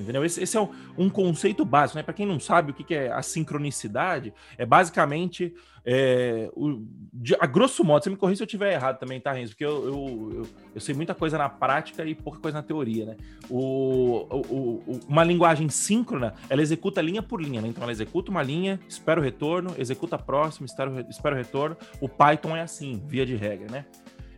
Entendeu? 0.00 0.24
Esse, 0.24 0.42
esse 0.42 0.56
é 0.56 0.60
um, 0.60 0.68
um, 0.96 1.10
conceito 1.10 1.64
básico, 1.64 1.98
né? 1.98 2.02
Para 2.02 2.14
quem 2.14 2.26
não 2.26 2.38
sabe 2.38 2.70
o 2.70 2.74
que, 2.74 2.84
que 2.84 2.94
é 2.94 3.12
a 3.12 3.22
sincronicidade, 3.22 4.32
é 4.56 4.66
basicamente 4.66 5.54
é, 5.88 6.50
o, 6.52 6.84
de, 7.12 7.36
a 7.38 7.46
grosso 7.46 7.84
modo, 7.84 8.02
você 8.02 8.10
me 8.10 8.16
corrija 8.16 8.38
se 8.38 8.42
eu 8.42 8.46
estiver 8.46 8.72
errado 8.72 8.98
também, 8.98 9.20
tá, 9.20 9.30
Renzo? 9.30 9.52
Porque 9.52 9.64
eu, 9.64 9.84
eu, 9.84 10.32
eu, 10.34 10.48
eu, 10.74 10.80
sei 10.80 10.96
muita 10.96 11.14
coisa 11.14 11.38
na 11.38 11.48
prática 11.48 12.04
e 12.04 12.12
pouca 12.12 12.40
coisa 12.40 12.58
na 12.58 12.62
teoria, 12.62 13.06
né? 13.06 13.16
O, 13.48 14.26
o, 14.32 15.00
uma 15.08 15.22
linguagem 15.22 15.68
síncrona, 15.68 16.34
ela 16.50 16.60
executa 16.60 17.00
linha 17.00 17.22
por 17.22 17.40
linha, 17.40 17.62
né? 17.62 17.68
Então 17.68 17.84
ela 17.84 17.92
executa 17.92 18.32
uma 18.32 18.42
linha, 18.42 18.80
espera 18.88 19.20
o 19.20 19.22
retorno, 19.22 19.76
executa 19.78 20.16
a 20.16 20.18
próxima, 20.18 20.66
espera, 20.66 21.06
espera 21.08 21.36
o 21.36 21.38
retorno. 21.38 21.76
O 22.00 22.08
Python 22.08 22.56
é 22.56 22.62
assim, 22.62 23.00
via 23.06 23.24
de 23.24 23.36
regra, 23.36 23.70
né? 23.70 23.84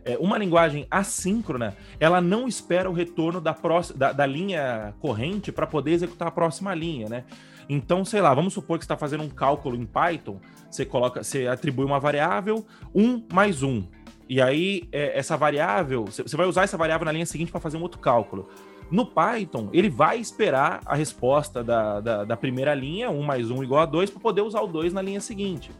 É, 0.05 0.17
uma 0.17 0.37
linguagem 0.37 0.87
assíncrona, 0.89 1.75
ela 1.99 2.21
não 2.21 2.47
espera 2.47 2.89
o 2.89 2.93
retorno 2.93 3.41
da, 3.41 3.53
próxima, 3.53 3.97
da, 3.97 4.11
da 4.11 4.25
linha 4.25 4.93
corrente 4.99 5.51
para 5.51 5.67
poder 5.67 5.91
executar 5.91 6.27
a 6.27 6.31
próxima 6.31 6.73
linha, 6.73 7.09
né? 7.09 7.23
Então, 7.67 8.03
sei 8.03 8.19
lá, 8.19 8.33
vamos 8.33 8.53
supor 8.53 8.79
que 8.79 8.83
está 8.83 8.97
fazendo 8.97 9.23
um 9.23 9.29
cálculo 9.29 9.75
em 9.75 9.85
Python, 9.85 10.39
você 10.71 10.85
coloca, 10.85 11.23
você 11.23 11.47
atribui 11.47 11.85
uma 11.85 11.99
variável 11.99 12.65
1 12.95 13.25
mais 13.31 13.61
1. 13.61 13.83
E 14.27 14.41
aí, 14.41 14.87
é, 14.91 15.17
essa 15.17 15.37
variável, 15.37 16.05
você 16.05 16.37
vai 16.37 16.47
usar 16.47 16.63
essa 16.63 16.77
variável 16.77 17.05
na 17.05 17.11
linha 17.11 17.25
seguinte 17.25 17.51
para 17.51 17.59
fazer 17.59 17.77
um 17.77 17.81
outro 17.81 17.99
cálculo. 17.99 18.49
No 18.89 19.05
Python, 19.05 19.69
ele 19.71 19.89
vai 19.89 20.19
esperar 20.19 20.81
a 20.85 20.95
resposta 20.95 21.63
da, 21.63 21.99
da, 21.99 22.25
da 22.25 22.37
primeira 22.37 22.73
linha, 22.73 23.11
1 23.11 23.21
mais 23.21 23.51
1 23.51 23.63
igual 23.63 23.81
a 23.81 23.85
2, 23.85 24.09
para 24.09 24.19
poder 24.19 24.41
usar 24.41 24.61
o 24.61 24.67
2 24.67 24.93
na 24.93 25.01
linha 25.01 25.21
seguinte. 25.21 25.71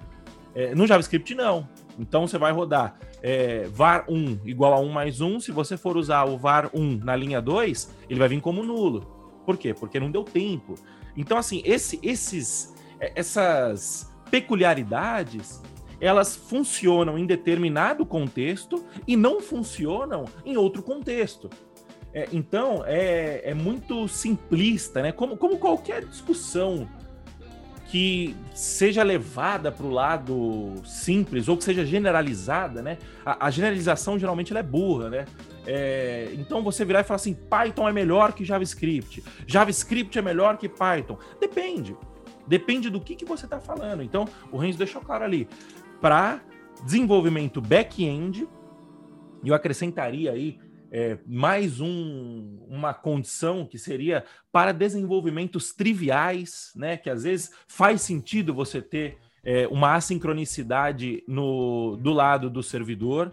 É, 0.54 0.76
no 0.76 0.86
JavaScript, 0.86 1.34
não. 1.34 1.68
Então 2.00 2.26
você 2.26 2.38
vai 2.38 2.52
rodar 2.52 2.98
é, 3.22 3.68
var 3.68 4.06
1 4.08 4.40
igual 4.46 4.74
a 4.74 4.80
1 4.80 4.90
mais 4.90 5.22
1. 5.22 5.42
Se 5.42 5.52
você 5.52 5.78
for 5.78 5.98
usar 5.98 6.24
o 6.24 6.38
var 6.38 6.70
1 6.74 7.00
na 7.04 7.16
linha 7.16 7.42
2, 7.42 7.94
ele 8.10 8.20
vai 8.20 8.30
vir 8.30 8.42
como 8.42 8.64
nulo. 8.64 9.02
Por 9.46 9.58
quê? 9.58 9.74
Porque 9.74 10.00
não 10.00 10.10
deu 10.10 10.24
tempo. 10.24 10.76
Então, 11.16 11.38
assim, 11.38 11.62
esse, 11.66 12.00
esses, 12.02 12.74
é, 13.00 13.12
essas 13.16 14.12
peculiaridades 14.32 15.62
elas 16.02 16.34
funcionam 16.34 17.18
em 17.18 17.26
determinado 17.26 18.06
contexto 18.06 18.86
e 19.06 19.18
não 19.18 19.42
funcionam 19.42 20.26
em 20.46 20.56
outro 20.56 20.82
contexto. 20.82 21.50
É, 22.14 22.28
então, 22.32 22.84
é, 22.86 23.42
é 23.44 23.54
muito 23.54 24.08
simplista, 24.08 25.02
né? 25.02 25.12
Como, 25.12 25.38
como 25.38 25.58
qualquer 25.58 26.06
discussão 26.06 26.88
que 27.90 28.36
seja 28.54 29.02
levada 29.02 29.72
para 29.72 29.86
o 29.86 29.90
lado 29.90 30.76
simples 30.86 31.48
ou 31.48 31.58
que 31.58 31.64
seja 31.64 31.84
generalizada, 31.84 32.84
né? 32.84 33.00
A, 33.26 33.48
a 33.48 33.50
generalização 33.50 34.18
geralmente 34.18 34.56
é 34.56 34.62
burra, 34.62 35.10
né? 35.10 35.26
É, 35.66 36.30
então 36.34 36.62
você 36.62 36.86
virar 36.86 37.02
e 37.02 37.04
falar 37.04 37.16
assim, 37.16 37.34
Python 37.34 37.90
é 37.90 37.92
melhor 37.92 38.34
que 38.34 38.46
JavaScript, 38.46 39.24
JavaScript 39.48 40.18
é 40.18 40.22
melhor 40.22 40.58
que 40.58 40.70
Python. 40.70 41.18
Depende. 41.42 41.98
Depende 42.46 42.92
do 42.92 43.02
que, 43.02 43.16
que 43.16 43.26
você 43.26 43.46
está 43.46 43.60
falando. 43.60 44.04
Então, 44.04 44.28
o 44.52 44.58
Renzo 44.58 44.78
deixou 44.78 45.02
claro 45.02 45.24
ali. 45.24 45.48
Para 46.00 46.42
desenvolvimento 46.84 47.60
back-end, 47.60 48.48
eu 49.44 49.54
acrescentaria 49.56 50.32
aí 50.32 50.60
é, 50.92 51.18
mais 51.26 51.80
um, 51.80 52.66
uma 52.68 52.94
condição 52.94 53.66
que 53.66 53.78
seria 53.78 54.24
para 54.52 54.72
desenvolvimentos 54.72 55.74
triviais, 55.74 56.72
né? 56.76 56.98
Que 56.98 57.10
às 57.10 57.24
vezes 57.24 57.52
faz 57.68 58.02
sentido 58.02 58.54
você 58.54 58.82
ter 58.82 59.18
é, 59.44 59.68
uma 59.68 59.96
assincronicidade 59.96 61.24
no, 61.28 61.98
do 61.98 62.12
lado 62.12 62.50
do 62.50 62.64
servidor, 62.64 63.32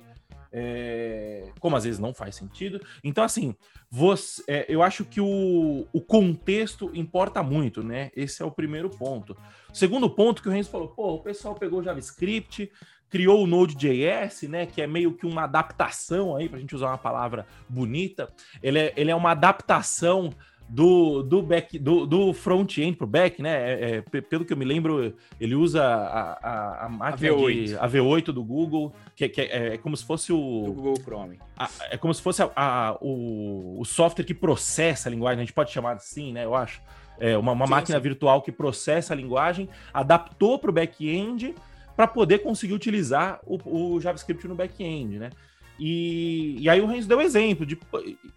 é, 0.52 1.50
como 1.60 1.76
às 1.76 1.84
vezes 1.84 1.98
não 1.98 2.14
faz 2.14 2.34
sentido. 2.34 2.80
Então, 3.02 3.24
assim, 3.24 3.54
você, 3.90 4.42
é, 4.48 4.66
eu 4.68 4.82
acho 4.82 5.04
que 5.04 5.20
o, 5.20 5.86
o 5.92 6.00
contexto 6.00 6.90
importa 6.94 7.42
muito, 7.42 7.82
né? 7.82 8.10
Esse 8.14 8.42
é 8.42 8.46
o 8.46 8.50
primeiro 8.50 8.88
ponto. 8.90 9.36
Segundo 9.72 10.08
ponto 10.08 10.42
que 10.42 10.48
o 10.48 10.52
Renzo 10.52 10.70
falou, 10.70 10.88
pô, 10.88 11.14
o 11.14 11.22
pessoal 11.22 11.54
pegou 11.54 11.82
JavaScript, 11.82 12.70
criou 13.08 13.42
o 13.42 13.46
Node.js, 13.46 14.42
né, 14.48 14.66
que 14.66 14.82
é 14.82 14.86
meio 14.86 15.12
que 15.12 15.26
uma 15.26 15.44
adaptação 15.44 16.36
aí, 16.36 16.48
para 16.48 16.58
a 16.58 16.60
gente 16.60 16.74
usar 16.74 16.88
uma 16.88 16.98
palavra 16.98 17.46
bonita. 17.68 18.28
Ele 18.62 18.78
é, 18.78 18.92
ele 18.96 19.10
é 19.10 19.14
uma 19.14 19.30
adaptação 19.30 20.30
do, 20.68 21.22
do 21.22 21.42
back 21.42 21.78
do, 21.78 22.06
do 22.06 22.32
front-end 22.32 22.96
para 22.96 23.04
o 23.04 23.08
back, 23.08 23.40
né? 23.40 23.72
É, 23.72 23.96
é, 23.96 24.20
pelo 24.20 24.44
que 24.44 24.52
eu 24.52 24.56
me 24.56 24.64
lembro, 24.64 25.14
ele 25.40 25.54
usa 25.54 25.84
a, 25.84 26.32
a, 26.32 26.86
a 26.86 26.88
máquina 26.88 27.30
a 27.30 27.34
V8. 27.34 27.64
De, 27.64 27.78
a 27.78 27.88
V8 27.88 28.24
do 28.26 28.44
Google, 28.44 28.92
que, 29.14 29.28
que 29.28 29.42
é, 29.42 29.74
é, 29.74 29.78
como 29.78 29.96
se 29.96 30.04
fosse 30.04 30.32
o. 30.32 30.62
Do 30.64 30.72
Google 30.72 30.96
Chrome. 30.96 31.38
A, 31.56 31.68
é 31.90 31.96
como 31.96 32.12
se 32.12 32.20
fosse 32.20 32.42
a, 32.42 32.96
o, 33.00 33.80
o 33.80 33.84
software 33.84 34.24
que 34.24 34.34
processa 34.34 35.08
a 35.08 35.10
linguagem, 35.10 35.40
a 35.42 35.44
gente 35.44 35.54
pode 35.54 35.70
chamar 35.70 35.92
assim, 35.92 36.32
né? 36.32 36.44
Eu 36.44 36.54
acho. 36.54 36.80
É 37.18 37.38
uma, 37.38 37.52
uma 37.52 37.64
sim, 37.64 37.70
máquina 37.70 37.98
sim. 37.98 38.02
virtual 38.02 38.42
que 38.42 38.52
processa 38.52 39.14
a 39.14 39.16
linguagem, 39.16 39.70
adaptou 39.94 40.58
para 40.58 40.68
o 40.68 40.72
back-end 40.72 41.54
para 41.96 42.06
poder 42.06 42.40
conseguir 42.40 42.74
utilizar 42.74 43.40
o, 43.44 43.94
o 43.94 44.00
JavaScript 44.00 44.46
no 44.46 44.54
back-end, 44.54 45.18
né? 45.18 45.30
E, 45.78 46.56
e, 46.60 46.68
aí 46.68 46.80
o 46.80 46.86
Renzo 46.86 47.08
deu 47.08 47.20
exemplo 47.20 47.66
de 47.66 47.78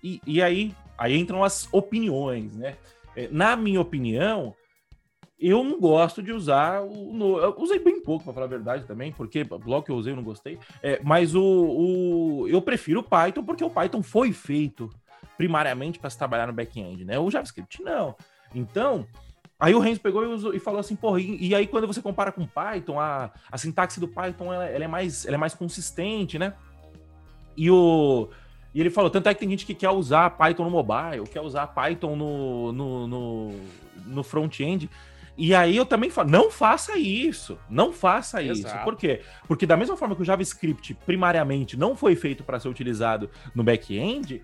e, 0.03 0.21
e, 0.25 0.41
aí 0.41 0.75
aí 0.97 1.17
entram 1.17 1.43
as 1.43 1.67
opiniões, 1.71 2.55
né? 2.55 2.75
É, 3.15 3.29
na 3.31 3.55
minha 3.55 3.79
opinião, 3.79 4.53
eu 5.39 5.63
não 5.63 5.79
gosto 5.79 6.21
de 6.21 6.33
usar 6.33 6.81
o. 6.81 7.13
No, 7.13 7.37
eu 7.37 7.55
usei 7.57 7.79
bem 7.79 8.01
pouco, 8.01 8.25
para 8.25 8.33
falar 8.33 8.45
a 8.45 8.49
verdade 8.49 8.85
também, 8.85 9.11
porque 9.11 9.45
logo 9.65 9.83
que 9.83 9.91
eu 9.91 9.95
usei 9.95 10.11
eu 10.11 10.17
não 10.17 10.23
gostei. 10.23 10.59
É, 10.83 10.99
mas 11.01 11.33
o, 11.33 11.41
o, 11.41 12.47
eu 12.49 12.61
prefiro 12.61 12.99
o 12.99 13.03
Python 13.03 13.43
porque 13.43 13.63
o 13.63 13.69
Python 13.69 14.03
foi 14.03 14.33
feito 14.33 14.89
primariamente 15.37 15.97
para 15.97 16.09
se 16.09 16.17
trabalhar 16.17 16.47
no 16.47 16.53
back-end, 16.53 17.05
né? 17.05 17.17
O 17.17 17.31
JavaScript 17.31 17.81
não. 17.81 18.15
Então, 18.53 19.07
Aí 19.59 19.75
o 19.75 19.79
Renzo 19.79 19.99
pegou 19.99 20.23
e, 20.23 20.27
usou, 20.27 20.53
e 20.53 20.59
falou 20.59 20.79
assim, 20.79 20.95
porra, 20.95 21.19
e, 21.19 21.49
e, 21.49 21.55
aí 21.55 21.67
quando 21.67 21.85
você 21.85 22.01
compara 22.01 22.31
com 22.31 22.47
Python, 22.47 22.97
a, 22.97 23.29
a 23.51 23.57
sintaxe 23.57 23.99
do 23.99 24.07
Python 24.07 24.53
ela, 24.53 24.65
ela, 24.65 24.85
é 24.85 24.87
mais, 24.87 25.25
ela 25.25 25.35
é 25.35 25.37
mais 25.37 25.53
consistente, 25.53 26.39
né? 26.39 26.53
E, 27.57 27.69
o, 27.69 28.29
e 28.73 28.79
ele 28.79 28.89
falou, 28.89 29.09
tanto 29.09 29.27
é 29.27 29.33
que 29.33 29.41
tem 29.41 29.49
gente 29.49 29.65
que 29.65 29.73
quer 29.73 29.89
usar 29.89 30.29
Python 30.29 30.63
no 30.63 30.69
mobile, 30.69 31.27
quer 31.29 31.41
usar 31.41 31.67
Python 31.67 32.15
no, 32.15 32.71
no, 32.71 33.07
no, 33.07 33.51
no 34.05 34.23
front-end. 34.23 34.89
E 35.37 35.53
aí 35.53 35.75
eu 35.75 35.85
também 35.85 36.09
falo, 36.09 36.29
não 36.29 36.49
faça 36.49 36.97
isso, 36.97 37.57
não 37.69 37.91
faça 37.91 38.41
Exato. 38.41 38.75
isso. 38.75 38.83
Por 38.83 38.95
quê? 38.95 39.21
Porque 39.47 39.65
da 39.65 39.75
mesma 39.75 39.97
forma 39.97 40.15
que 40.15 40.21
o 40.21 40.25
JavaScript 40.25 40.93
primariamente 41.05 41.77
não 41.77 41.95
foi 41.95 42.15
feito 42.15 42.43
para 42.43 42.59
ser 42.59 42.69
utilizado 42.69 43.29
no 43.53 43.63
back-end, 43.63 44.41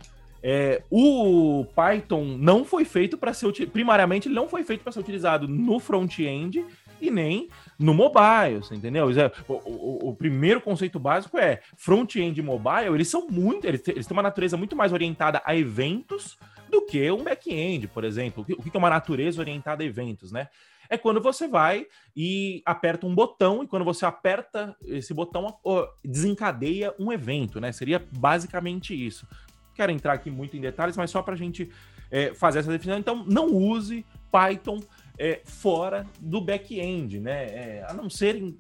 é, 0.48 0.84
o 0.92 1.66
Python 1.76 2.38
não 2.38 2.64
foi 2.64 2.86
feito 2.86 3.18
para 3.18 3.34
ser 3.34 3.52
primariamente 3.72 4.28
ele 4.28 4.36
não 4.36 4.48
foi 4.48 4.64
feito 4.64 4.84
para 4.84 4.92
ser 4.92 5.00
utilizado 5.00 5.48
no 5.48 5.80
front-end 5.80 6.64
e 7.02 7.10
nem 7.10 7.50
no 7.80 7.96
mobile, 7.96 8.60
você 8.60 8.76
entendeu? 8.76 9.10
É, 9.10 9.32
o, 9.48 9.54
o, 9.54 10.10
o 10.10 10.16
primeiro 10.16 10.62
conceito 10.62 11.00
básico 11.00 11.40
é 11.40 11.62
front-end 11.76 12.40
e 12.40 12.44
mobile, 12.44 12.94
eles 12.94 13.08
são 13.08 13.28
muito, 13.28 13.66
eles, 13.66 13.88
eles, 13.88 14.06
têm 14.06 14.16
uma 14.16 14.22
natureza 14.22 14.56
muito 14.56 14.76
mais 14.76 14.94
orientada 14.94 15.42
a 15.44 15.56
eventos 15.56 16.38
do 16.70 16.86
que 16.86 17.10
um 17.10 17.24
back-end, 17.24 17.88
por 17.88 18.04
exemplo. 18.04 18.46
O 18.56 18.62
que 18.62 18.70
é 18.72 18.78
uma 18.78 18.90
natureza 18.90 19.42
orientada 19.42 19.82
a 19.82 19.86
eventos, 19.86 20.32
né? 20.32 20.48
É 20.88 20.96
quando 20.96 21.20
você 21.20 21.48
vai 21.48 21.88
e 22.16 22.62
aperta 22.64 23.08
um 23.08 23.16
botão, 23.16 23.64
e 23.64 23.68
quando 23.68 23.84
você 23.84 24.06
aperta 24.06 24.76
esse 24.86 25.12
botão, 25.12 25.58
desencadeia 26.04 26.94
um 27.00 27.12
evento, 27.12 27.60
né? 27.60 27.72
Seria 27.72 28.06
basicamente 28.12 28.94
isso 28.94 29.28
quero 29.76 29.92
entrar 29.92 30.14
aqui 30.14 30.32
muito 30.32 30.56
em 30.56 30.62
detalhes, 30.62 30.98
mas 30.98 31.12
só 31.12 31.22
para 31.22 31.34
a 31.34 31.38
gente 31.38 31.70
é, 32.10 32.34
fazer 32.34 32.60
essa 32.60 32.72
definição. 32.72 33.00
Então, 33.00 33.26
não 33.28 33.54
use 33.54 34.06
Python 34.32 34.80
é, 35.20 35.42
fora 35.44 36.06
do 36.20 36.42
back-end, 36.42 37.20
né? 37.20 37.46
É, 37.46 37.86
a 37.88 37.94
não 37.94 38.10
ser 38.10 38.36
em, 38.36 38.58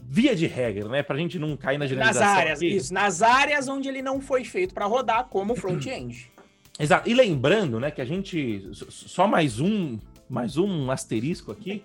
via 0.00 0.34
de 0.34 0.46
regra, 0.46 0.88
né? 0.88 1.02
Para 1.02 1.16
a 1.16 1.18
gente 1.18 1.38
não 1.38 1.56
cair 1.56 1.78
na 1.78 1.86
generalização. 1.86 2.28
Nas 2.28 2.38
áreas, 2.38 2.58
aqui. 2.58 2.76
isso. 2.76 2.92
Nas 2.92 3.22
áreas 3.22 3.68
onde 3.68 3.88
ele 3.88 4.02
não 4.02 4.20
foi 4.20 4.44
feito 4.44 4.74
para 4.74 4.84
rodar 4.86 5.24
como 5.26 5.54
front-end. 5.54 6.30
Exato. 6.78 7.08
E 7.08 7.14
lembrando, 7.14 7.78
né, 7.78 7.90
que 7.90 8.00
a 8.00 8.04
gente 8.04 8.68
só 8.72 9.26
mais 9.26 9.60
um, 9.60 9.98
mais 10.28 10.56
um 10.56 10.90
asterisco 10.90 11.52
aqui, 11.52 11.82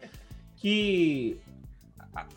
que 0.56 1.38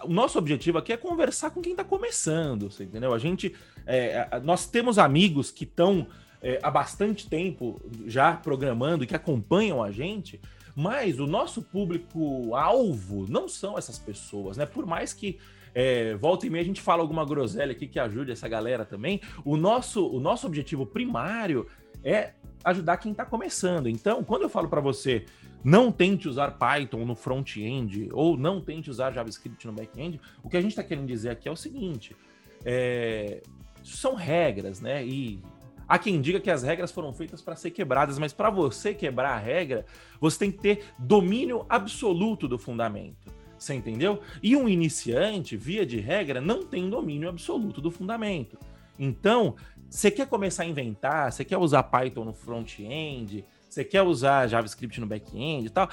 o 0.04 0.12
nosso 0.12 0.38
objetivo 0.38 0.78
aqui 0.78 0.92
é 0.92 0.96
conversar 0.96 1.50
com 1.50 1.60
quem 1.60 1.72
está 1.72 1.84
começando, 1.84 2.70
você 2.70 2.84
entendeu? 2.84 3.14
A 3.14 3.18
gente, 3.18 3.54
é, 3.86 4.40
nós 4.42 4.66
temos 4.66 4.98
amigos 4.98 5.50
que 5.50 5.64
estão 5.64 6.06
é, 6.42 6.58
há 6.62 6.70
bastante 6.70 7.28
tempo 7.28 7.80
já 8.06 8.34
programando 8.34 9.04
e 9.04 9.06
que 9.06 9.14
acompanham 9.14 9.82
a 9.82 9.90
gente, 9.90 10.40
mas 10.74 11.18
o 11.18 11.26
nosso 11.26 11.62
público-alvo 11.62 13.26
não 13.28 13.48
são 13.48 13.76
essas 13.76 13.98
pessoas, 13.98 14.56
né? 14.56 14.64
Por 14.64 14.86
mais 14.86 15.12
que 15.12 15.38
é, 15.74 16.14
volta 16.14 16.46
e 16.46 16.50
meia 16.50 16.62
a 16.62 16.66
gente 16.66 16.80
fala 16.80 17.02
alguma 17.02 17.24
groselha 17.24 17.72
aqui 17.72 17.86
que 17.86 17.98
ajude 17.98 18.32
essa 18.32 18.48
galera 18.48 18.84
também, 18.84 19.20
o 19.44 19.56
nosso, 19.56 20.06
o 20.06 20.18
nosso 20.18 20.46
objetivo 20.46 20.86
primário 20.86 21.66
é 22.02 22.32
ajudar 22.64 22.96
quem 22.96 23.12
está 23.12 23.24
começando. 23.24 23.88
Então, 23.88 24.24
quando 24.24 24.42
eu 24.42 24.48
falo 24.48 24.68
para 24.68 24.80
você 24.80 25.24
não 25.62 25.92
tente 25.92 26.26
usar 26.26 26.52
Python 26.52 27.04
no 27.04 27.14
front-end 27.14 28.08
ou 28.12 28.36
não 28.36 28.60
tente 28.60 28.90
usar 28.90 29.12
JavaScript 29.12 29.66
no 29.66 29.72
back-end, 29.72 30.20
o 30.42 30.48
que 30.48 30.56
a 30.56 30.60
gente 30.60 30.70
está 30.70 30.82
querendo 30.82 31.06
dizer 31.06 31.30
aqui 31.30 31.48
é 31.48 31.52
o 31.52 31.56
seguinte: 31.56 32.16
é, 32.64 33.42
são 33.82 34.14
regras, 34.14 34.80
né? 34.80 35.04
E 35.04 35.40
há 35.88 35.98
quem 35.98 36.20
diga 36.20 36.40
que 36.40 36.50
as 36.50 36.62
regras 36.62 36.90
foram 36.90 37.12
feitas 37.12 37.42
para 37.42 37.56
ser 37.56 37.70
quebradas, 37.70 38.18
mas 38.18 38.32
para 38.32 38.50
você 38.50 38.94
quebrar 38.94 39.30
a 39.30 39.38
regra, 39.38 39.84
você 40.20 40.38
tem 40.38 40.52
que 40.52 40.58
ter 40.58 40.84
domínio 40.98 41.64
absoluto 41.68 42.46
do 42.46 42.58
fundamento. 42.58 43.32
Você 43.58 43.74
entendeu? 43.74 44.22
E 44.42 44.56
um 44.56 44.68
iniciante, 44.68 45.56
via 45.56 45.84
de 45.84 46.00
regra, 46.00 46.40
não 46.40 46.64
tem 46.64 46.88
domínio 46.88 47.28
absoluto 47.28 47.80
do 47.80 47.90
fundamento. 47.90 48.56
Então, 48.98 49.54
você 49.88 50.10
quer 50.10 50.26
começar 50.26 50.62
a 50.62 50.66
inventar, 50.66 51.30
você 51.30 51.44
quer 51.44 51.58
usar 51.58 51.82
Python 51.82 52.24
no 52.24 52.32
front-end, 52.32 53.44
você 53.68 53.84
quer 53.84 54.02
usar 54.02 54.46
JavaScript 54.46 55.00
no 55.00 55.06
back-end 55.06 55.66
e 55.66 55.70
tal, 55.70 55.90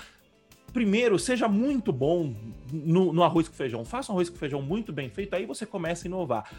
primeiro, 0.71 1.17
seja 1.17 1.47
muito 1.47 1.91
bom 1.91 2.33
no, 2.71 3.11
no, 3.11 3.23
arroz 3.23 3.47
com 3.47 3.55
feijão. 3.55 3.83
Faça 3.83 4.11
um 4.11 4.15
arroz 4.15 4.29
com 4.29 4.37
feijão 4.37 4.61
muito 4.61 4.93
bem 4.93 5.09
feito, 5.09 5.35
aí 5.35 5.45
você 5.45 5.65
começa 5.65 6.05
a 6.05 6.07
inovar. 6.07 6.51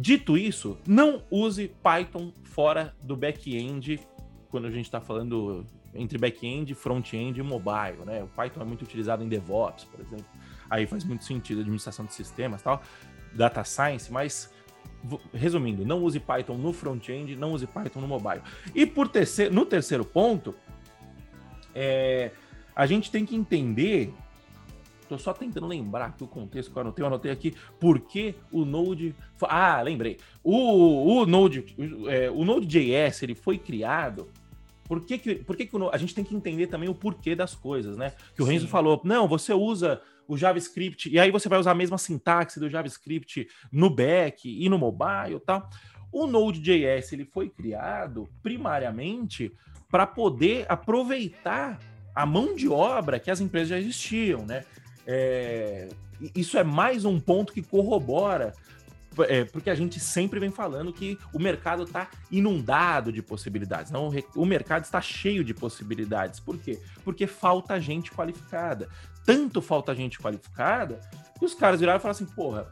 Dito 0.00 0.38
isso, 0.38 0.78
não 0.86 1.22
use 1.30 1.68
Python 1.68 2.32
fora 2.42 2.96
do 3.02 3.14
back-end 3.14 4.00
quando 4.48 4.66
a 4.66 4.70
gente 4.70 4.86
está 4.86 4.98
falando 4.98 5.66
entre 5.94 6.16
back-end, 6.16 6.74
front-end 6.74 7.38
e 7.38 7.42
mobile, 7.42 8.06
né? 8.06 8.22
O 8.22 8.28
Python 8.28 8.62
é 8.62 8.64
muito 8.64 8.80
utilizado 8.80 9.22
em 9.22 9.28
DevOps, 9.28 9.84
por 9.84 10.00
exemplo. 10.00 10.24
Aí 10.70 10.86
faz 10.86 11.04
muito 11.04 11.22
sentido 11.22 11.60
administração 11.60 12.06
de 12.06 12.14
sistemas, 12.14 12.62
tal, 12.62 12.82
data 13.34 13.62
science, 13.62 14.10
mas 14.10 14.50
resumindo, 15.34 15.84
não 15.84 16.02
use 16.02 16.18
Python 16.18 16.56
no 16.56 16.72
front-end, 16.72 17.36
não 17.36 17.52
use 17.52 17.66
Python 17.66 18.00
no 18.00 18.08
mobile. 18.08 18.40
E 18.74 18.86
por 18.86 19.06
terceiro, 19.06 19.54
no 19.54 19.66
terceiro 19.66 20.02
ponto, 20.02 20.54
é, 21.74 22.30
a 22.74 22.86
gente 22.86 23.10
tem 23.10 23.26
que 23.26 23.36
entender. 23.36 24.14
Estou 25.10 25.18
só 25.18 25.32
tentando 25.32 25.66
lembrar 25.66 26.06
aqui 26.06 26.22
o 26.22 26.28
contexto 26.28 26.70
que 26.70 26.78
eu 26.78 26.82
anotei. 26.82 27.02
Eu 27.02 27.06
anotei 27.08 27.32
aqui 27.32 27.52
porque 27.80 28.36
o 28.52 28.64
Node. 28.64 29.12
Ah, 29.42 29.82
lembrei. 29.82 30.18
O, 30.44 31.16
o 31.16 31.26
Node, 31.26 31.64
é, 32.08 32.30
o 32.30 32.44
Node.js 32.44 33.20
ele 33.24 33.34
foi 33.34 33.58
criado 33.58 34.28
Por 34.84 35.04
que, 35.04 35.18
que, 35.18 35.34
por 35.36 35.56
que, 35.56 35.66
que 35.66 35.76
a 35.92 35.96
gente 35.96 36.14
tem 36.14 36.24
que 36.24 36.34
entender 36.34 36.68
também 36.68 36.88
o 36.88 36.94
porquê 36.94 37.34
das 37.34 37.56
coisas, 37.56 37.96
né? 37.96 38.12
Que 38.36 38.42
o 38.42 38.44
Renzo 38.44 38.68
falou, 38.68 39.00
não, 39.04 39.26
você 39.26 39.52
usa 39.52 40.00
o 40.28 40.36
JavaScript, 40.36 41.08
e 41.08 41.18
aí 41.18 41.32
você 41.32 41.48
vai 41.48 41.58
usar 41.58 41.72
a 41.72 41.74
mesma 41.74 41.98
sintaxe 41.98 42.60
do 42.60 42.70
JavaScript 42.70 43.48
no 43.72 43.90
back 43.90 44.48
e 44.48 44.68
no 44.68 44.78
mobile 44.78 45.36
e 45.36 45.40
tal. 45.40 45.68
O 46.12 46.26
Node.js 46.26 47.12
ele 47.12 47.24
foi 47.24 47.48
criado 47.48 48.28
primariamente 48.42 49.52
para 49.88 50.06
poder 50.06 50.66
aproveitar 50.68 51.80
a 52.14 52.26
mão 52.26 52.54
de 52.54 52.68
obra 52.68 53.18
que 53.18 53.30
as 53.30 53.40
empresas 53.40 53.68
já 53.68 53.78
existiam, 53.78 54.44
né? 54.44 54.64
É, 55.06 55.88
isso 56.34 56.58
é 56.58 56.64
mais 56.64 57.04
um 57.04 57.18
ponto 57.18 57.52
que 57.52 57.62
corrobora 57.62 58.52
é, 59.28 59.44
porque 59.44 59.68
a 59.68 59.74
gente 59.74 59.98
sempre 59.98 60.38
vem 60.38 60.50
falando 60.50 60.92
que 60.92 61.18
o 61.32 61.38
mercado 61.38 61.82
está 61.82 62.08
inundado 62.30 63.12
de 63.12 63.20
possibilidades. 63.20 63.90
Não, 63.90 64.10
o 64.36 64.46
mercado 64.46 64.84
está 64.84 65.00
cheio 65.00 65.42
de 65.42 65.52
possibilidades. 65.52 66.38
Por 66.38 66.56
quê? 66.58 66.80
Porque 67.02 67.26
falta 67.26 67.80
gente 67.80 68.12
qualificada. 68.12 68.88
Tanto 69.24 69.60
falta 69.60 69.94
gente 69.94 70.18
qualificada 70.18 71.00
que 71.38 71.44
os 71.44 71.54
caras 71.54 71.80
viraram 71.80 71.98
e 71.98 72.02
falaram 72.02 72.16
assim: 72.16 72.34
porra, 72.34 72.70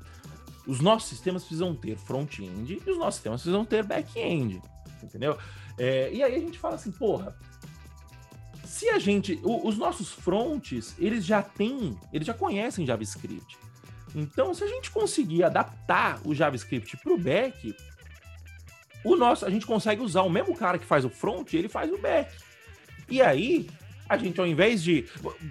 os 0.66 0.80
nossos 0.80 1.08
sistemas 1.08 1.42
precisam 1.42 1.74
ter 1.74 1.96
front-end 1.96 2.80
e 2.86 2.90
os 2.90 2.98
nossos 2.98 3.16
sistemas 3.16 3.42
precisam 3.42 3.64
ter 3.64 3.82
back-end. 3.84 4.62
Entendeu? 5.02 5.36
É, 5.76 6.12
e 6.12 6.22
aí 6.22 6.34
a 6.34 6.40
gente 6.40 6.58
fala 6.58 6.74
assim, 6.74 6.90
porra, 6.90 7.36
se 8.68 8.88
a 8.90 8.98
gente. 8.98 9.40
O, 9.42 9.66
os 9.66 9.78
nossos 9.78 10.12
fronts, 10.12 10.94
eles 10.98 11.24
já 11.24 11.42
têm, 11.42 11.98
eles 12.12 12.26
já 12.26 12.34
conhecem 12.34 12.86
JavaScript. 12.86 13.56
Então, 14.14 14.52
se 14.52 14.62
a 14.62 14.66
gente 14.66 14.90
conseguir 14.90 15.42
adaptar 15.42 16.20
o 16.24 16.34
JavaScript 16.34 16.96
para 16.98 17.12
o 17.12 17.18
back, 17.18 17.74
o 19.04 19.16
nosso, 19.16 19.46
a 19.46 19.50
gente 19.50 19.66
consegue 19.66 20.02
usar 20.02 20.22
o 20.22 20.30
mesmo 20.30 20.54
cara 20.54 20.78
que 20.78 20.84
faz 20.84 21.04
o 21.04 21.10
front, 21.10 21.54
ele 21.54 21.68
faz 21.68 21.90
o 21.90 21.98
back. 21.98 22.30
E 23.08 23.22
aí, 23.22 23.68
a 24.06 24.18
gente, 24.18 24.38
ao 24.38 24.46
invés 24.46 24.82
de. 24.82 25.06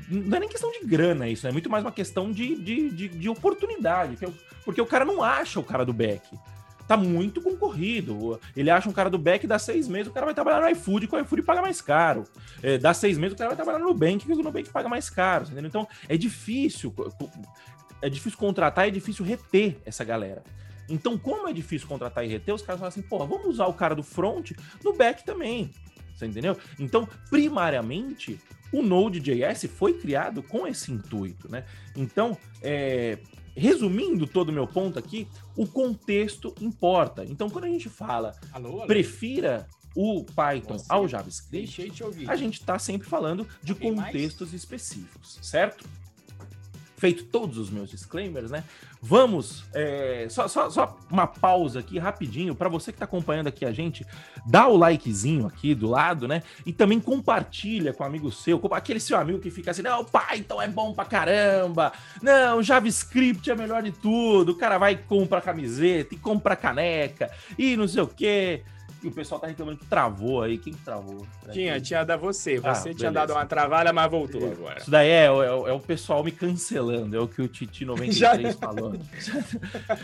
Não 0.09 0.37
é 0.37 0.39
nem 0.39 0.49
questão 0.49 0.71
de 0.71 0.85
grana 0.85 1.27
isso, 1.27 1.47
é 1.47 1.51
muito 1.51 1.69
mais 1.69 1.83
uma 1.83 1.91
questão 1.91 2.31
de, 2.31 2.55
de, 2.55 2.89
de, 2.91 3.07
de 3.07 3.29
oportunidade. 3.29 4.17
Porque 4.63 4.81
o 4.81 4.85
cara 4.85 5.05
não 5.05 5.23
acha 5.23 5.59
o 5.59 5.63
cara 5.63 5.83
do 5.83 5.93
back 5.93 6.27
tá 6.87 6.95
muito 6.95 7.41
concorrido. 7.41 8.39
Ele 8.55 8.69
acha 8.69 8.89
um 8.89 8.93
cara 8.93 9.09
do 9.09 9.17
back, 9.17 9.45
dá 9.45 9.59
seis 9.59 9.87
meses, 9.87 10.07
o 10.07 10.13
cara 10.13 10.25
vai 10.25 10.35
trabalhar 10.35 10.61
no 10.61 10.69
iFood, 10.69 11.07
com 11.07 11.15
o 11.17 11.19
iFood 11.19 11.43
paga 11.43 11.61
mais 11.61 11.81
caro. 11.81 12.23
É, 12.63 12.77
dá 12.77 12.93
seis 12.93 13.17
meses, 13.17 13.33
o 13.33 13.37
cara 13.37 13.49
vai 13.49 13.55
trabalhar 13.55 13.79
no 13.79 13.87
Nubank, 13.87 14.25
que 14.25 14.31
o 14.31 14.35
Nubank 14.35 14.69
paga 14.69 14.87
mais 14.87 15.09
caro. 15.09 15.45
Entendeu? 15.45 15.67
Então, 15.67 15.87
é 16.07 16.17
difícil 16.17 16.93
é 18.01 18.09
difícil 18.09 18.37
contratar 18.37 18.87
é 18.87 18.91
difícil 18.91 19.25
reter 19.25 19.77
essa 19.85 20.03
galera. 20.03 20.43
Então, 20.89 21.17
como 21.17 21.47
é 21.47 21.53
difícil 21.53 21.87
contratar 21.87 22.23
e 22.23 22.27
reter, 22.27 22.53
os 22.53 22.61
caras 22.61 22.79
falam 22.79 22.89
assim, 22.89 23.01
pô, 23.01 23.19
vamos 23.25 23.47
usar 23.47 23.67
o 23.67 23.73
cara 23.73 23.93
do 23.93 24.03
front 24.03 24.51
no 24.83 24.93
back 24.93 25.25
também. 25.25 25.71
Você 26.15 26.25
entendeu? 26.25 26.57
Então, 26.79 27.07
primariamente, 27.29 28.39
o 28.71 28.81
Node.js 28.81 29.65
foi 29.65 29.93
criado 29.93 30.41
com 30.41 30.65
esse 30.65 30.91
intuito, 30.91 31.49
né? 31.51 31.63
Então, 31.95 32.37
é, 32.61 33.17
resumindo 33.57 34.27
todo 34.27 34.49
o 34.49 34.53
meu 34.53 34.67
ponto 34.67 34.99
aqui, 34.99 35.27
o 35.55 35.65
contexto 35.65 36.53
importa. 36.61 37.25
Então, 37.25 37.49
quando 37.49 37.65
a 37.65 37.69
gente 37.69 37.89
fala 37.89 38.35
alô, 38.51 38.69
alô. 38.69 38.87
prefira 38.87 39.67
o 39.95 40.23
Python 40.23 40.77
Você 40.77 40.85
ao 40.87 41.07
JavaScript, 41.07 41.91
a 42.27 42.35
gente 42.35 42.59
está 42.59 42.77
sempre 42.77 43.09
falando 43.09 43.47
de 43.63 43.73
contextos 43.73 44.49
mais? 44.49 44.61
específicos, 44.61 45.39
certo? 45.41 45.85
Feito 46.97 47.25
todos 47.25 47.59
os 47.59 47.69
meus 47.69 47.89
disclaimers, 47.89 48.49
né? 48.49 48.63
Vamos, 48.99 49.63
é, 49.73 50.25
só, 50.29 50.47
só, 50.47 50.69
só, 50.69 50.97
uma 51.11 51.27
pausa 51.27 51.79
aqui 51.79 51.99
rapidinho 51.99 52.55
para 52.55 52.67
você 52.67 52.91
que 52.91 52.95
está 52.95 53.05
acompanhando 53.05 53.47
aqui 53.47 53.63
a 53.63 53.71
gente, 53.71 54.05
dá 54.45 54.67
o 54.67 54.75
likezinho 54.75 55.45
aqui 55.45 55.75
do 55.75 55.87
lado, 55.87 56.27
né? 56.27 56.41
E 56.65 56.73
também 56.73 56.99
compartilha 56.99 57.93
com 57.93 58.03
um 58.03 58.07
amigo 58.07 58.31
seu, 58.31 58.59
com 58.59 58.73
aquele 58.73 58.99
seu 58.99 59.17
amigo 59.17 59.39
que 59.39 59.51
fica 59.51 59.69
assim, 59.69 59.83
não, 59.83 60.03
Python 60.03 60.59
é 60.59 60.67
bom 60.67 60.91
pra 60.91 61.05
caramba, 61.05 61.93
não, 62.21 62.63
JavaScript 62.63 63.49
é 63.51 63.55
melhor 63.55 63.83
de 63.83 63.91
tudo, 63.91 64.53
o 64.53 64.55
cara 64.55 64.79
vai 64.79 64.93
e 64.93 64.97
compra 64.97 65.39
camiseta 65.39 66.15
e 66.15 66.17
compra 66.17 66.55
caneca 66.55 67.29
e 67.57 67.77
não 67.77 67.87
sei 67.87 68.01
o 68.01 68.07
quê 68.07 68.63
o 69.03 69.11
pessoal 69.11 69.39
tá 69.39 69.47
reclamando 69.47 69.77
que 69.77 69.85
travou 69.85 70.41
aí. 70.41 70.57
Quem 70.57 70.73
que 70.73 70.81
travou? 70.81 71.25
Tinha, 71.51 71.79
tinha 71.79 72.03
dado 72.03 72.19
você. 72.21 72.59
Você 72.59 72.89
ah, 72.89 72.93
tinha 72.93 73.11
dado 73.11 73.33
uma 73.33 73.45
travada, 73.45 73.93
mas 73.93 74.09
voltou 74.09 74.51
agora. 74.51 74.79
Isso 74.79 74.89
daí 74.89 75.09
é, 75.09 75.25
é, 75.25 75.27
é, 75.27 75.71
o 75.73 75.79
pessoal 75.79 76.23
me 76.23 76.31
cancelando, 76.31 77.15
é 77.15 77.19
o 77.19 77.27
que 77.27 77.41
o 77.41 77.47
Titi 77.47 77.85
93 77.85 78.17
Já... 78.17 78.53
falou. 78.59 78.95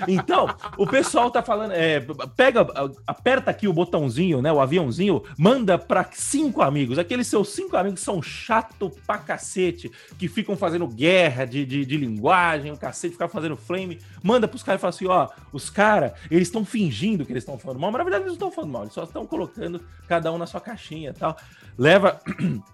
então, 0.07 0.47
o 0.77 0.85
pessoal 0.85 1.31
tá 1.31 1.41
falando. 1.41 1.71
É, 1.71 2.05
pega, 2.35 2.65
aperta 3.07 3.51
aqui 3.51 3.67
o 3.67 3.73
botãozinho, 3.73 4.41
né? 4.41 4.51
O 4.51 4.59
aviãozinho, 4.59 5.23
manda 5.37 5.77
pra 5.77 6.07
cinco 6.11 6.61
amigos. 6.61 6.99
Aqueles 6.99 7.27
seus 7.27 7.49
cinco 7.49 7.75
amigos 7.75 8.01
são 8.01 8.21
chato 8.21 8.91
pra 9.07 9.17
cacete, 9.17 9.91
que 10.17 10.27
ficam 10.27 10.55
fazendo 10.55 10.87
guerra 10.87 11.45
de, 11.45 11.65
de, 11.65 11.85
de 11.85 11.97
linguagem, 11.97 12.71
o 12.71 12.77
cacete, 12.77 13.13
ficar 13.13 13.27
fazendo 13.27 13.55
flame. 13.55 13.99
Manda 14.21 14.47
pros 14.47 14.63
caras 14.63 14.79
e 14.79 14.81
fala 14.81 14.89
assim: 14.89 15.07
ó, 15.07 15.29
os 15.51 15.69
caras, 15.69 16.13
eles 16.29 16.47
estão 16.47 16.63
fingindo 16.63 17.25
que 17.25 17.31
eles 17.31 17.43
estão 17.43 17.57
falando 17.57 17.79
mal, 17.79 17.91
mas 17.91 17.99
na 17.99 18.03
verdade 18.03 18.23
eles 18.23 18.37
não 18.37 18.47
estão 18.47 18.51
falando 18.51 18.71
mal 18.71 18.82
eles 18.83 18.93
só 18.93 19.03
estão 19.03 19.25
colocando 19.25 19.81
cada 20.07 20.31
um 20.31 20.37
na 20.37 20.45
sua 20.45 20.61
caixinha 20.61 21.13
tal. 21.13 21.37
Leva. 21.77 22.19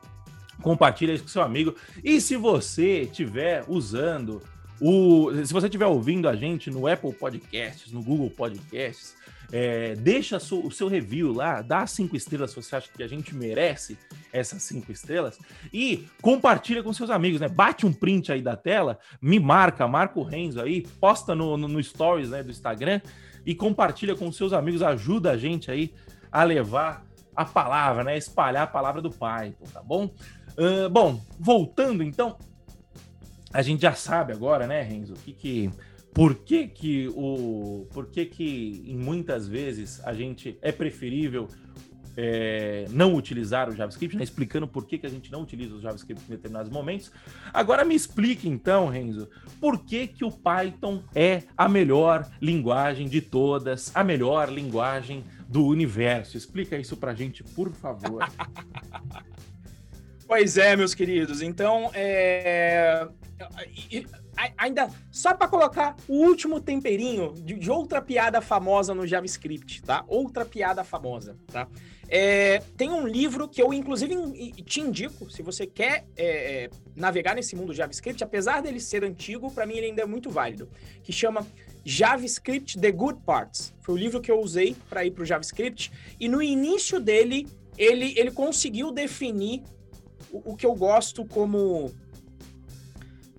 compartilha 0.62 1.14
isso 1.14 1.24
com 1.24 1.30
seu 1.30 1.42
amigo. 1.42 1.76
E 2.04 2.20
se 2.22 2.36
você 2.36 3.02
estiver 3.02 3.64
usando 3.68 4.42
o. 4.80 5.32
Se 5.46 5.54
você 5.54 5.68
estiver 5.68 5.86
ouvindo 5.86 6.28
a 6.28 6.36
gente 6.36 6.70
no 6.70 6.88
Apple 6.88 7.14
Podcasts, 7.14 7.92
no 7.92 8.02
Google 8.02 8.30
Podcasts, 8.30 9.16
é, 9.52 9.96
deixa 9.96 10.38
o 10.38 10.72
seu 10.72 10.88
review 10.88 11.34
lá, 11.34 11.62
dá 11.62 11.86
cinco 11.88 12.16
estrelas 12.16 12.52
se 12.52 12.56
você 12.56 12.76
acha 12.76 12.90
que 12.96 13.02
a 13.02 13.08
gente 13.08 13.34
merece 13.34 13.98
essas 14.32 14.62
cinco 14.62 14.92
estrelas 14.92 15.40
e 15.74 16.08
compartilha 16.22 16.84
com 16.84 16.94
seus 16.94 17.10
amigos, 17.10 17.42
né? 17.42 17.48
Bate 17.48 17.86
um 17.86 17.92
print 17.92 18.32
aí 18.32 18.42
da 18.42 18.56
tela, 18.56 19.00
me 19.20 19.40
marca, 19.40 19.88
marca 19.88 20.20
o 20.20 20.24
Renzo 20.24 20.62
aí, 20.62 20.86
posta 21.00 21.34
no, 21.34 21.58
no, 21.58 21.68
no 21.68 21.84
Stories 21.84 22.30
né, 22.30 22.44
do 22.44 22.52
Instagram 22.52 23.02
e 23.50 23.56
compartilha 23.56 24.16
com 24.16 24.32
seus 24.32 24.54
amigos, 24.54 24.84
ajuda 24.84 25.32
a 25.32 25.38
gente 25.38 25.72
aí 25.72 25.92
a 26.32 26.44
levar 26.44 27.04
a 27.36 27.44
palavra, 27.44 28.04
né? 28.04 28.16
Espalhar 28.16 28.62
a 28.62 28.68
palavra 28.68 29.02
do 29.02 29.10
Python, 29.10 29.66
tá 29.74 29.82
bom? 29.82 30.14
Uh, 30.56 30.88
bom, 30.88 31.20
voltando 31.40 32.04
então, 32.04 32.38
a 33.52 33.64
gente 33.64 33.82
já 33.82 33.96
sabe 33.96 34.34
agora, 34.34 34.68
né, 34.68 34.84
Renzo, 34.84 35.16
que, 35.16 35.34
que 35.34 35.72
por 36.14 36.36
que 36.36 36.68
que 36.68 37.08
o 37.16 37.88
por 37.92 38.12
que 38.12 38.28
que 38.28 38.84
em 38.86 38.96
muitas 38.96 39.48
vezes 39.48 40.00
a 40.06 40.14
gente 40.14 40.60
é 40.62 40.72
preferível 40.72 41.48
é, 42.22 42.86
não 42.90 43.16
utilizar 43.16 43.70
o 43.70 43.76
JavaScript, 43.76 44.18
né? 44.18 44.24
explicando 44.24 44.68
por 44.68 44.86
que, 44.86 44.98
que 44.98 45.06
a 45.06 45.10
gente 45.10 45.32
não 45.32 45.42
utiliza 45.42 45.74
o 45.74 45.80
JavaScript 45.80 46.22
em 46.28 46.32
determinados 46.32 46.70
momentos. 46.70 47.14
Agora 47.54 47.86
me 47.86 47.96
explique 47.96 48.50
então, 48.50 48.90
Renzo, 48.90 49.30
por 49.62 49.86
que, 49.86 50.06
que 50.06 50.26
o 50.26 50.32
Python 50.32 51.02
é 51.16 51.44
a 51.58 51.70
melhor 51.70 52.30
linguagem 52.42 53.08
de 53.08 53.22
todas, 53.22 53.96
a 53.96 54.04
melhor 54.04 54.52
linguagem 54.52 55.24
do 55.48 55.66
universo. 55.66 56.36
Explica 56.36 56.78
isso 56.78 56.98
pra 56.98 57.14
gente, 57.14 57.42
por 57.42 57.72
favor. 57.72 58.28
pois 60.30 60.58
é, 60.60 60.76
meus 60.76 60.94
queridos. 60.94 61.42
Então, 61.42 61.90
é... 61.92 63.08
ainda 64.56 64.88
só 65.12 65.34
para 65.34 65.48
colocar 65.48 65.96
o 66.08 66.14
último 66.14 66.62
temperinho 66.62 67.34
de, 67.34 67.72
outra 67.72 68.00
piada 68.00 68.40
famosa 68.40 68.94
no 68.94 69.08
JavaScript, 69.08 69.82
tá? 69.82 70.06
Outra 70.08 70.46
piada 70.46 70.84
famosa, 70.84 71.36
tá? 71.48 71.68
É, 72.08 72.62
tem 72.78 72.92
um 72.92 73.08
livro 73.08 73.48
que 73.48 73.60
eu, 73.60 73.74
inclusive, 73.74 74.16
te 74.64 74.82
indico, 74.82 75.32
se 75.32 75.42
você 75.42 75.66
quer 75.66 76.06
é, 76.16 76.26
é, 76.66 76.70
navegar 76.96 77.34
nesse 77.34 77.56
mundo 77.56 77.74
JavaScript, 77.74 78.24
apesar 78.24 78.62
dele 78.62 78.80
ser 78.80 79.04
antigo, 79.04 79.50
para 79.50 79.66
mim 79.66 79.78
ele 79.78 79.88
ainda 79.88 80.04
é 80.04 80.06
muito 80.06 80.30
válido, 80.30 80.70
que 81.04 81.12
chama 81.12 81.46
JavaScript 81.84 82.80
The 82.80 82.92
Good 82.92 83.22
Parts. 83.26 83.74
Foi 83.82 83.96
o 83.96 83.98
livro 83.98 84.22
que 84.22 84.30
eu 84.30 84.40
usei 84.40 84.76
para 84.88 85.04
ir 85.04 85.12
para 85.12 85.24
o 85.24 85.26
JavaScript. 85.26 85.92
E 86.20 86.28
no 86.28 86.40
início 86.40 87.00
dele, 87.00 87.48
ele, 87.76 88.14
ele 88.16 88.30
conseguiu 88.30 88.92
definir 88.92 89.64
o, 90.32 90.52
o, 90.52 90.56
que 90.56 90.66
eu 90.66 90.74
gosto 90.74 91.26
como, 91.26 91.92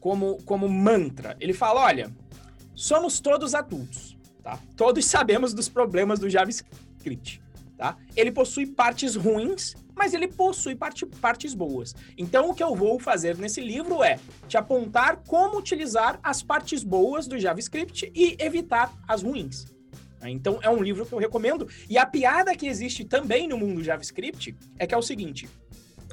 como, 0.00 0.42
como 0.44 0.68
mantra. 0.68 1.36
Ele 1.40 1.52
fala: 1.52 1.82
olha, 1.82 2.12
somos 2.74 3.20
todos 3.20 3.54
adultos, 3.54 4.16
tá? 4.42 4.58
Todos 4.76 5.04
sabemos 5.04 5.54
dos 5.54 5.68
problemas 5.68 6.18
do 6.18 6.28
JavaScript. 6.28 7.42
Tá? 7.76 7.96
Ele 8.14 8.30
possui 8.30 8.66
partes 8.66 9.16
ruins, 9.16 9.74
mas 9.96 10.12
ele 10.12 10.28
possui 10.28 10.74
parte, 10.74 11.06
partes 11.06 11.54
boas. 11.54 11.94
Então, 12.16 12.50
o 12.50 12.54
que 12.54 12.62
eu 12.62 12.74
vou 12.74 13.00
fazer 13.00 13.38
nesse 13.38 13.62
livro 13.62 14.04
é 14.04 14.18
te 14.46 14.58
apontar 14.58 15.22
como 15.26 15.56
utilizar 15.56 16.20
as 16.22 16.42
partes 16.42 16.84
boas 16.84 17.26
do 17.26 17.38
JavaScript 17.38 18.12
e 18.14 18.36
evitar 18.38 18.92
as 19.08 19.22
ruins. 19.22 19.64
Então, 20.22 20.58
é 20.62 20.68
um 20.68 20.82
livro 20.82 21.06
que 21.06 21.12
eu 21.14 21.18
recomendo. 21.18 21.66
E 21.88 21.96
a 21.96 22.04
piada 22.04 22.54
que 22.54 22.66
existe 22.66 23.04
também 23.04 23.48
no 23.48 23.56
mundo 23.56 23.82
JavaScript 23.82 24.54
é 24.78 24.86
que 24.86 24.94
é 24.94 24.98
o 24.98 25.02
seguinte: 25.02 25.48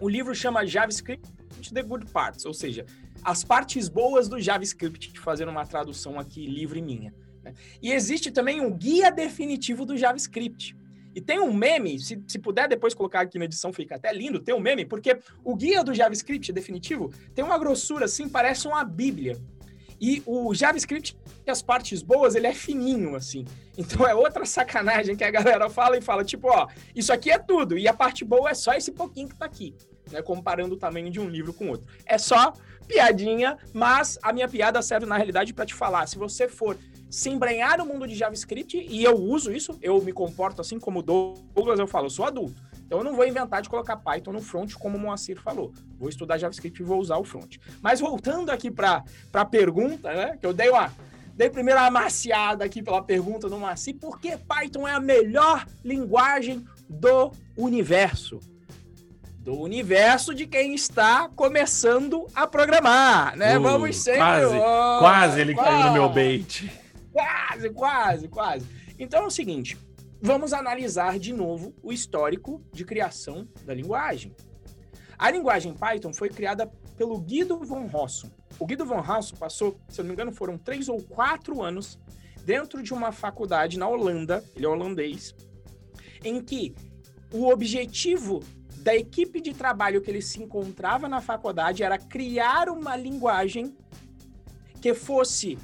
o 0.02 0.08
livro 0.08 0.34
chama 0.36 0.66
JavaScript 0.66 1.28
The 1.74 1.82
Good 1.82 2.08
Parts, 2.12 2.46
ou 2.46 2.54
seja, 2.54 2.86
as 3.24 3.44
partes 3.44 3.90
boas 3.90 4.28
do 4.28 4.40
JavaScript, 4.40 5.20
fazendo 5.20 5.50
uma 5.50 5.66
tradução 5.66 6.20
aqui 6.20 6.46
livre 6.46 6.82
minha. 6.82 7.14
Né? 7.44 7.54
E 7.82 7.92
existe 7.92 8.32
também 8.32 8.62
um 8.62 8.72
guia 8.72 9.12
definitivo 9.12 9.86
do 9.86 9.98
JavaScript 9.98 10.76
E 11.16 11.22
tem 11.22 11.40
um 11.40 11.52
meme, 11.52 12.00
se, 12.00 12.22
se 12.28 12.38
puder 12.38 12.68
depois 12.68 12.94
colocar 12.94 13.22
aqui 13.22 13.40
na 13.40 13.46
edição, 13.46 13.74
fica 13.74 13.96
até 13.96 14.14
lindo, 14.14 14.40
tem 14.40 14.54
um 14.54 14.60
meme, 14.60 14.86
porque 14.86 15.20
o 15.44 15.56
guia 15.56 15.84
do 15.84 15.94
JavaScript 15.94 16.54
definitivo 16.54 17.12
tem 17.34 17.44
uma 17.44 17.58
grossura 17.58 18.06
assim, 18.06 18.30
parece 18.30 18.68
uma 18.68 18.84
bíblia. 18.84 19.36
E 20.00 20.22
o 20.28 20.54
JavaScript, 20.54 21.18
as 21.52 21.62
partes 21.62 22.02
boas, 22.02 22.36
ele 22.36 22.48
é 22.48 22.54
fininho, 22.54 23.16
assim. 23.16 23.46
Então 23.78 24.08
é 24.08 24.14
outra 24.14 24.46
sacanagem 24.46 25.16
que 25.16 25.24
a 25.24 25.32
galera 25.32 25.70
fala 25.70 25.98
e 25.98 26.02
fala, 26.02 26.24
tipo, 26.24 26.48
ó, 26.50 26.68
isso 26.96 27.14
aqui 27.14 27.30
é 27.32 27.38
tudo, 27.38 27.78
e 27.78 27.88
a 27.88 27.94
parte 27.94 28.26
boa 28.26 28.50
é 28.50 28.54
só 28.54 28.74
esse 28.74 28.92
pouquinho 28.92 29.30
que 29.30 29.36
tá 29.36 29.46
aqui, 29.46 29.76
né? 30.12 30.22
Comparando 30.22 30.76
o 30.76 30.78
tamanho 30.78 31.10
de 31.10 31.20
um 31.20 31.30
livro 31.30 31.54
com 31.54 31.70
outro. 31.70 31.88
É 32.06 32.18
só 32.18 32.54
piadinha, 32.88 33.58
mas 33.74 34.18
a 34.22 34.32
minha 34.32 34.48
piada 34.48 34.82
serve 34.82 35.06
na 35.06 35.16
realidade 35.16 35.54
para 35.54 35.66
te 35.66 35.74
falar, 35.74 36.08
se 36.08 36.18
você 36.18 36.48
for 36.48 36.78
se 37.10 37.30
embrenhar 37.30 37.78
no 37.78 37.86
mundo 37.86 38.06
de 38.08 38.16
JavaScript, 38.16 38.78
e 38.78 39.04
eu 39.04 39.16
uso 39.16 39.52
isso, 39.52 39.78
eu 39.82 40.02
me 40.02 40.12
comporto 40.12 40.62
assim 40.62 40.80
como 40.80 41.02
Douglas, 41.02 41.80
eu 41.80 41.88
falo, 41.88 42.08
eu 42.08 42.10
sou 42.10 42.26
adulto. 42.26 42.62
Então 42.86 43.00
eu 43.00 43.04
não 43.04 43.14
vou 43.14 43.28
inventar 43.28 43.62
de 43.62 43.70
colocar 43.70 43.98
Python 43.98 44.32
no 44.32 44.42
front, 44.42 44.74
como 44.76 44.98
o 44.98 45.00
Moacir 45.00 45.42
falou. 45.42 45.74
Vou 46.00 46.08
estudar 46.08 46.38
JavaScript 46.38 46.82
e 46.82 46.86
vou 46.86 47.00
usar 47.00 47.18
o 47.18 47.24
front. 47.24 47.58
Mas 47.82 48.00
voltando 48.00 48.50
aqui 48.50 48.72
para 48.72 49.04
a 49.34 49.46
pergunta, 49.46 50.14
né? 50.14 50.38
Que 50.40 50.46
eu 50.46 50.54
dei 50.54 50.70
uma. 50.70 50.90
Dei 51.38 51.52
primeiro 51.52 51.80
uma 51.80 51.86
amaciada 51.86 52.66
aqui 52.66 52.82
pela 52.82 53.04
pergunta 53.04 53.48
do 53.48 53.60
Moacir, 53.60 53.96
por 53.96 54.20
que 54.20 54.36
Python 54.36 54.88
é 54.88 54.94
a 54.94 55.00
melhor 55.00 55.68
linguagem 55.86 56.66
do 56.90 57.32
universo? 57.56 58.40
do 59.38 59.58
universo 59.62 60.34
de 60.34 60.46
quem 60.46 60.76
está 60.76 61.30
começando 61.30 62.28
a 62.36 62.46
programar, 62.46 63.38
né? 63.38 63.58
Uh, 63.58 63.62
Vamos 63.62 63.96
sempre. 63.96 64.20
Quase, 64.20 64.56
oh, 64.58 65.00
quase 65.00 65.40
ele 65.40 65.54
quase, 65.54 65.70
caiu 65.70 65.86
no 65.86 65.94
meu 65.94 66.10
bait. 66.10 66.70
Quase, 67.14 67.70
quase, 67.70 68.28
quase. 68.28 68.66
Então 69.00 69.24
é 69.24 69.26
o 69.26 69.32
seguinte: 69.32 69.78
vamos 70.22 70.52
analisar 70.52 71.18
de 71.18 71.32
novo 71.32 71.74
o 71.82 71.94
histórico 71.94 72.62
de 72.74 72.84
criação 72.84 73.48
da 73.64 73.74
linguagem. 73.74 74.36
A 75.18 75.32
linguagem 75.32 75.74
Python 75.74 76.14
foi 76.14 76.28
criada 76.28 76.70
pelo 76.98 77.18
Guido 77.22 77.58
von 77.64 77.88
Rossum. 77.88 78.30
O 78.60 78.66
Guido 78.66 78.86
von 78.86 79.02
Rossum 79.02 79.36
passou, 79.36 79.80
se 79.88 80.00
eu 80.00 80.04
não 80.04 80.10
me 80.10 80.14
engano, 80.14 80.32
foram 80.32 80.58
três 80.58 80.90
ou 80.90 81.02
quatro 81.02 81.62
anos 81.62 82.00
dentro 82.44 82.82
de 82.82 82.94
uma 82.94 83.12
faculdade 83.12 83.78
na 83.78 83.88
Holanda, 83.88 84.44
ele 84.56 84.66
é 84.66 84.70
holandês, 84.70 85.36
em 86.24 86.42
que 86.42 86.74
o 87.32 87.50
objetivo 87.50 88.42
da 88.78 88.96
equipe 88.96 89.42
de 89.42 89.54
trabalho 89.54 90.02
que 90.02 90.10
ele 90.10 90.22
se 90.22 90.42
encontrava 90.42 91.10
na 91.10 91.20
faculdade 91.20 91.84
era 91.84 91.98
criar 91.98 92.70
uma 92.70 92.96
linguagem 92.96 93.76
que 94.82 94.94
fosse 94.94 95.58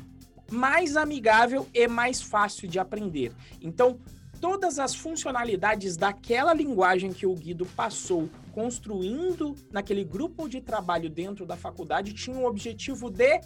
mais 0.51 0.97
amigável 0.97 1.67
e 1.73 1.87
mais 1.87 2.21
fácil 2.21 2.67
de 2.67 2.79
aprender. 2.79 3.31
Então, 3.61 3.97
todas 4.41 4.77
as 4.77 4.93
funcionalidades 4.93 5.95
daquela 5.95 6.53
linguagem 6.53 7.13
que 7.13 7.25
o 7.25 7.33
Guido 7.33 7.65
passou 7.65 8.29
construindo 8.53 9.55
naquele 9.71 10.03
grupo 10.03 10.47
de 10.47 10.61
trabalho 10.61 11.09
dentro 11.09 11.45
da 11.45 11.57
faculdade 11.57 12.13
tinham 12.13 12.43
o 12.43 12.47
objetivo 12.47 13.09
de 13.09 13.41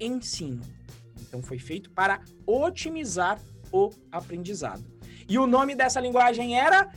ensino. 0.00 0.62
Então, 1.20 1.42
foi 1.42 1.58
feito 1.58 1.90
para 1.90 2.20
otimizar 2.46 3.40
o 3.72 3.90
aprendizado. 4.10 4.84
E 5.28 5.36
o 5.38 5.46
nome 5.46 5.74
dessa 5.74 6.00
linguagem 6.00 6.58
era. 6.58 6.88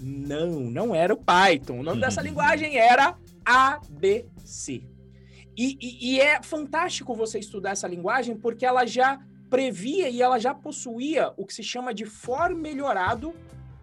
Não, 0.00 0.50
não 0.50 0.94
era 0.94 1.14
o 1.14 1.16
Python. 1.16 1.78
O 1.78 1.82
nome 1.82 2.00
dessa 2.00 2.20
linguagem 2.20 2.76
era 2.76 3.16
ABC. 3.44 4.84
E, 5.56 5.78
e, 5.80 6.14
e, 6.14 6.20
é 6.20 6.42
fantástico 6.42 7.14
você 7.14 7.38
estudar 7.38 7.70
essa 7.70 7.86
linguagem 7.86 8.36
porque 8.36 8.66
ela 8.66 8.84
já 8.86 9.20
previa 9.48 10.08
e 10.08 10.20
ela 10.20 10.38
já 10.38 10.54
possuía 10.54 11.32
o 11.36 11.46
que 11.46 11.54
se 11.54 11.62
chama 11.62 11.92
de 11.94 12.06
for 12.06 12.54
melhorado 12.54 13.34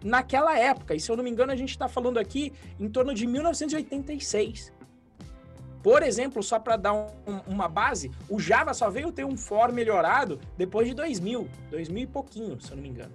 naquela 0.03 0.57
época. 0.57 0.95
E 0.95 0.99
se 0.99 1.11
eu 1.11 1.17
não 1.17 1.23
me 1.23 1.29
engano, 1.29 1.51
a 1.51 1.55
gente 1.55 1.71
está 1.71 1.87
falando 1.87 2.17
aqui 2.17 2.53
em 2.79 2.89
torno 2.89 3.13
de 3.13 3.25
1986. 3.25 4.73
Por 5.81 6.03
exemplo, 6.03 6.43
só 6.43 6.59
para 6.59 6.75
dar 6.75 6.93
um, 6.93 7.07
uma 7.47 7.67
base, 7.67 8.11
o 8.29 8.39
Java 8.39 8.73
só 8.73 8.89
veio 8.89 9.11
ter 9.11 9.25
um 9.25 9.37
for 9.37 9.71
melhorado 9.71 10.39
depois 10.57 10.87
de 10.87 10.93
2000, 10.93 11.47
2000 11.71 12.03
e 12.03 12.07
pouquinho, 12.07 12.59
se 12.59 12.71
eu 12.71 12.75
não 12.75 12.83
me 12.83 12.89
engano. 12.89 13.13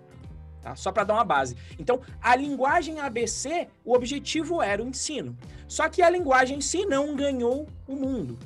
Tá? 0.63 0.75
Só 0.75 0.91
para 0.91 1.05
dar 1.05 1.15
uma 1.15 1.25
base. 1.25 1.57
Então, 1.79 2.01
a 2.23 2.35
linguagem 2.35 3.01
ABC, 3.01 3.69
o 3.85 3.95
objetivo 3.95 4.63
era 4.63 4.83
o 4.83 4.89
ensino. 4.89 5.37
Só 5.69 5.91
que 5.91 6.01
a 6.01 6.09
linguagem 6.09 6.57
em 6.59 6.63
si 6.63 6.87
não 6.87 7.15
ganhou 7.15 7.67
o 7.87 7.95
mundo. 7.95 8.39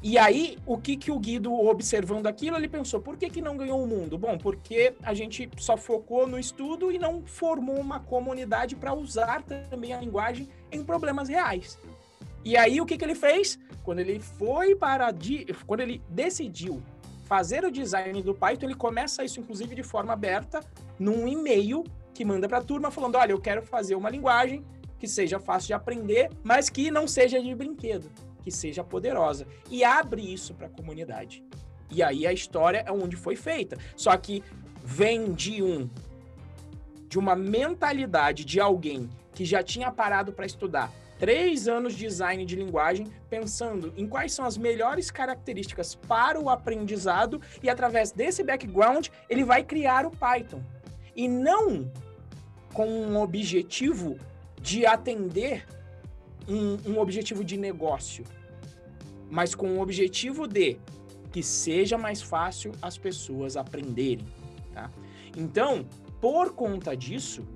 E 0.00 0.16
aí, 0.16 0.56
o 0.64 0.78
que, 0.78 0.96
que 0.96 1.10
o 1.10 1.18
Guido, 1.18 1.52
observando 1.52 2.28
aquilo, 2.28 2.56
ele 2.56 2.68
pensou, 2.68 3.00
por 3.00 3.16
que, 3.16 3.28
que 3.28 3.42
não 3.42 3.56
ganhou 3.56 3.82
o 3.82 3.86
mundo? 3.86 4.16
Bom, 4.16 4.38
porque 4.38 4.94
a 5.02 5.12
gente 5.12 5.50
só 5.56 5.76
focou 5.76 6.26
no 6.26 6.38
estudo 6.38 6.92
e 6.92 6.98
não 6.98 7.22
formou 7.26 7.80
uma 7.80 7.98
comunidade 7.98 8.76
para 8.76 8.94
usar 8.94 9.42
também 9.42 9.92
a 9.92 10.00
linguagem 10.00 10.48
em 10.70 10.84
problemas 10.84 11.28
reais. 11.28 11.78
E 12.44 12.56
aí, 12.56 12.80
o 12.80 12.86
que, 12.86 12.96
que 12.96 13.04
ele 13.04 13.16
fez? 13.16 13.58
Quando 13.82 13.98
ele 13.98 14.20
foi 14.20 14.76
para... 14.76 15.12
Quando 15.66 15.80
ele 15.80 16.00
decidiu 16.08 16.80
fazer 17.24 17.64
o 17.64 17.70
design 17.70 18.22
do 18.22 18.34
Python, 18.34 18.66
ele 18.66 18.74
começa 18.76 19.24
isso, 19.24 19.40
inclusive, 19.40 19.74
de 19.74 19.82
forma 19.82 20.12
aberta, 20.12 20.60
num 20.98 21.26
e-mail 21.26 21.82
que 22.14 22.24
manda 22.24 22.48
para 22.48 22.58
a 22.58 22.62
turma 22.62 22.90
falando: 22.90 23.16
olha, 23.16 23.32
eu 23.32 23.40
quero 23.40 23.62
fazer 23.62 23.96
uma 23.96 24.08
linguagem 24.08 24.64
que 24.98 25.06
seja 25.06 25.38
fácil 25.38 25.68
de 25.68 25.72
aprender, 25.74 26.30
mas 26.42 26.70
que 26.70 26.90
não 26.90 27.06
seja 27.06 27.40
de 27.40 27.54
brinquedo, 27.54 28.10
que 28.42 28.50
seja 28.50 28.84
poderosa. 28.84 29.46
E 29.70 29.84
abre 29.84 30.22
isso 30.22 30.54
para 30.54 30.66
a 30.66 30.70
comunidade. 30.70 31.44
E 31.90 32.02
aí 32.02 32.26
a 32.26 32.32
história 32.32 32.84
é 32.86 32.92
onde 32.92 33.16
foi 33.16 33.36
feita. 33.36 33.76
Só 33.96 34.16
que 34.16 34.42
vem 34.84 35.32
de 35.32 35.62
um 35.62 35.88
de 37.08 37.18
uma 37.18 37.34
mentalidade 37.34 38.44
de 38.44 38.60
alguém 38.60 39.08
que 39.32 39.42
já 39.42 39.62
tinha 39.62 39.90
parado 39.90 40.30
para 40.30 40.44
estudar 40.44 40.92
três 41.18 41.66
anos 41.66 41.94
de 41.94 42.00
design 42.00 42.44
de 42.44 42.54
linguagem, 42.54 43.06
pensando 43.28 43.92
em 43.96 44.06
quais 44.06 44.32
são 44.32 44.44
as 44.44 44.56
melhores 44.56 45.10
características 45.10 45.94
para 45.94 46.40
o 46.40 46.48
aprendizado 46.48 47.40
e 47.62 47.68
através 47.68 48.12
desse 48.12 48.44
background 48.44 49.08
ele 49.28 49.42
vai 49.42 49.64
criar 49.64 50.06
o 50.06 50.10
Python 50.10 50.62
e 51.16 51.26
não 51.26 51.90
com 52.72 52.86
um 52.86 53.20
objetivo 53.20 54.16
de 54.60 54.86
atender 54.86 55.66
um, 56.48 56.92
um 56.92 56.98
objetivo 56.98 57.44
de 57.44 57.56
negócio, 57.56 58.24
mas 59.30 59.54
com 59.54 59.76
o 59.76 59.80
objetivo 59.80 60.46
de 60.46 60.78
que 61.30 61.42
seja 61.42 61.98
mais 61.98 62.22
fácil 62.22 62.72
as 62.80 62.96
pessoas 62.96 63.56
aprenderem. 63.56 64.26
Tá? 64.72 64.90
Então, 65.36 65.86
por 66.20 66.54
conta 66.54 66.96
disso, 66.96 67.46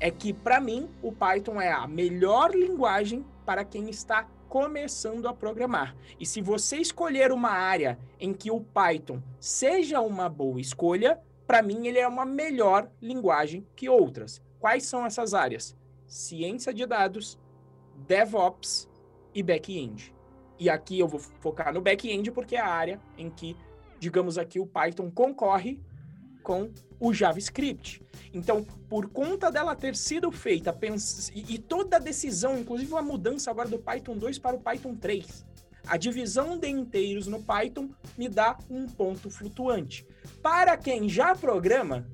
é 0.00 0.10
que 0.10 0.32
para 0.32 0.60
mim 0.60 0.88
o 1.02 1.12
Python 1.12 1.60
é 1.60 1.70
a 1.70 1.86
melhor 1.86 2.54
linguagem 2.54 3.24
para 3.44 3.64
quem 3.64 3.90
está 3.90 4.28
começando 4.48 5.28
a 5.28 5.34
programar. 5.34 5.94
E 6.18 6.24
se 6.24 6.40
você 6.40 6.78
escolher 6.78 7.32
uma 7.32 7.50
área 7.50 7.98
em 8.18 8.32
que 8.32 8.50
o 8.50 8.60
Python 8.60 9.22
seja 9.38 10.00
uma 10.00 10.28
boa 10.28 10.60
escolha, 10.60 11.20
para 11.46 11.62
mim 11.62 11.86
ele 11.86 11.98
é 11.98 12.08
uma 12.08 12.24
melhor 12.24 12.90
linguagem 13.00 13.66
que 13.76 13.88
outras. 13.88 14.40
Quais 14.58 14.84
são 14.84 15.04
essas 15.04 15.34
áreas? 15.34 15.76
Ciência 16.06 16.72
de 16.72 16.86
dados, 16.86 17.38
DevOps 18.06 18.88
e 19.34 19.42
back-end. 19.42 20.14
E 20.58 20.68
aqui 20.68 20.98
eu 20.98 21.06
vou 21.06 21.20
focar 21.20 21.72
no 21.72 21.80
back-end 21.80 22.30
porque 22.30 22.56
é 22.56 22.60
a 22.60 22.68
área 22.68 23.00
em 23.16 23.30
que, 23.30 23.56
digamos 23.98 24.36
aqui, 24.36 24.58
o 24.58 24.66
Python 24.66 25.10
concorre 25.10 25.80
com 26.42 26.70
o 26.98 27.12
JavaScript. 27.12 28.02
Então, 28.32 28.64
por 28.88 29.08
conta 29.10 29.50
dela 29.50 29.76
ter 29.76 29.94
sido 29.94 30.32
feita 30.32 30.76
e 31.34 31.58
toda 31.58 31.96
a 31.96 32.00
decisão, 32.00 32.58
inclusive 32.58 32.94
a 32.94 33.02
mudança 33.02 33.50
agora 33.50 33.68
do 33.68 33.78
Python 33.78 34.16
2 34.16 34.38
para 34.38 34.56
o 34.56 34.60
Python 34.60 34.94
3, 34.94 35.46
a 35.86 35.96
divisão 35.96 36.58
de 36.58 36.68
inteiros 36.68 37.26
no 37.26 37.42
Python 37.42 37.90
me 38.16 38.28
dá 38.28 38.58
um 38.68 38.86
ponto 38.86 39.30
flutuante. 39.30 40.06
Para 40.42 40.76
quem 40.76 41.08
já 41.08 41.34
programa, 41.34 42.06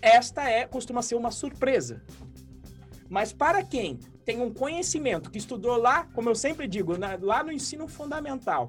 esta 0.00 0.48
é 0.48 0.66
costuma 0.66 1.02
ser 1.02 1.14
uma 1.14 1.30
surpresa. 1.30 2.02
Mas 3.12 3.30
para 3.30 3.62
quem 3.62 3.98
tem 4.24 4.40
um 4.40 4.50
conhecimento 4.50 5.30
que 5.30 5.36
estudou 5.36 5.76
lá, 5.76 6.08
como 6.14 6.30
eu 6.30 6.34
sempre 6.34 6.66
digo, 6.66 6.96
na, 6.96 7.18
lá 7.20 7.44
no 7.44 7.52
ensino 7.52 7.86
fundamental, 7.86 8.68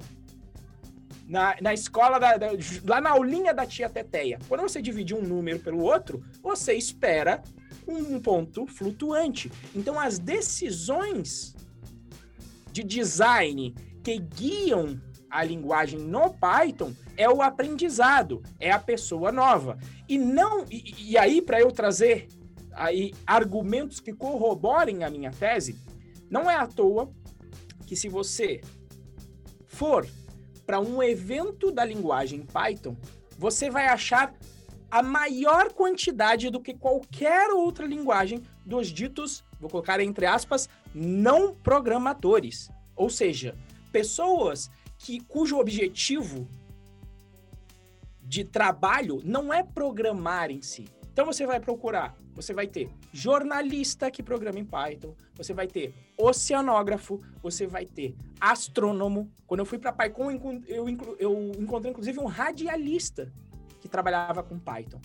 na, 1.25 1.55
na 1.61 1.73
escola, 1.73 2.19
da, 2.19 2.35
da, 2.35 2.47
lá 2.85 2.99
na 2.99 3.11
aulinha 3.11 3.53
da 3.53 3.65
tia 3.65 3.87
Teteia, 3.87 4.37
quando 4.49 4.59
você 4.59 4.81
dividir 4.81 5.15
um 5.15 5.21
número 5.21 5.59
pelo 5.59 5.81
outro, 5.81 6.21
você 6.41 6.73
espera 6.73 7.41
um 7.87 8.19
ponto 8.19 8.67
flutuante. 8.67 9.49
Então, 9.73 9.97
as 9.97 10.19
decisões 10.19 11.55
de 12.69 12.83
design 12.83 13.73
que 14.03 14.19
guiam 14.19 14.99
a 15.29 15.41
linguagem 15.41 15.99
no 15.99 16.33
Python 16.33 16.91
é 17.15 17.29
o 17.29 17.41
aprendizado, 17.41 18.43
é 18.59 18.71
a 18.71 18.79
pessoa 18.79 19.31
nova. 19.31 19.77
E 20.09 20.17
não 20.17 20.65
e, 20.69 21.11
e 21.11 21.17
aí 21.17 21.41
para 21.41 21.61
eu 21.61 21.71
trazer 21.71 22.27
aí 22.75 23.13
argumentos 23.25 23.99
que 23.99 24.13
corroborem 24.13 25.03
a 25.03 25.09
minha 25.09 25.31
tese, 25.31 25.77
não 26.29 26.49
é 26.49 26.55
à 26.55 26.67
toa 26.67 27.11
que 27.85 27.95
se 27.95 28.09
você 28.09 28.61
for 29.65 30.07
para 30.65 30.79
um 30.79 31.01
evento 31.03 31.71
da 31.71 31.83
linguagem 31.83 32.45
Python, 32.45 32.95
você 33.37 33.69
vai 33.69 33.87
achar 33.87 34.33
a 34.89 35.01
maior 35.01 35.73
quantidade 35.73 36.49
do 36.49 36.61
que 36.61 36.73
qualquer 36.73 37.49
outra 37.49 37.85
linguagem 37.85 38.43
dos 38.65 38.87
ditos, 38.87 39.43
vou 39.59 39.69
colocar 39.69 39.99
entre 39.99 40.25
aspas, 40.25 40.69
não 40.93 41.55
programadores. 41.55 42.69
Ou 42.95 43.09
seja, 43.09 43.55
pessoas 43.91 44.69
que 44.97 45.19
cujo 45.19 45.57
objetivo 45.57 46.47
de 48.21 48.43
trabalho 48.43 49.19
não 49.23 49.53
é 49.53 49.63
programar 49.63 50.51
em 50.51 50.61
si. 50.61 50.85
Então 51.13 51.27
você 51.27 51.45
vai 51.45 51.59
procurar, 51.59 52.17
você 52.33 52.55
vai 52.55 52.65
ter 52.65 52.89
jornalista 53.11 54.09
que 54.09 54.23
programa 54.23 54.57
em 54.57 54.65
Python, 54.65 55.15
você 55.35 55.53
vai 55.53 55.67
ter 55.67 55.93
oceanógrafo, 56.17 57.21
você 57.41 57.67
vai 57.67 57.85
ter 57.85 58.15
astrônomo. 58.41 59.31
Quando 59.45 59.59
eu 59.59 59.65
fui 59.65 59.77
para 59.77 59.93
PyCon, 59.93 60.31
eu, 60.67 60.85
eu 61.19 61.51
encontrei 61.59 61.91
inclusive 61.91 62.19
um 62.19 62.25
radialista 62.25 63.31
que 63.79 63.87
trabalhava 63.87 64.41
com 64.41 64.57
Python. 64.57 64.99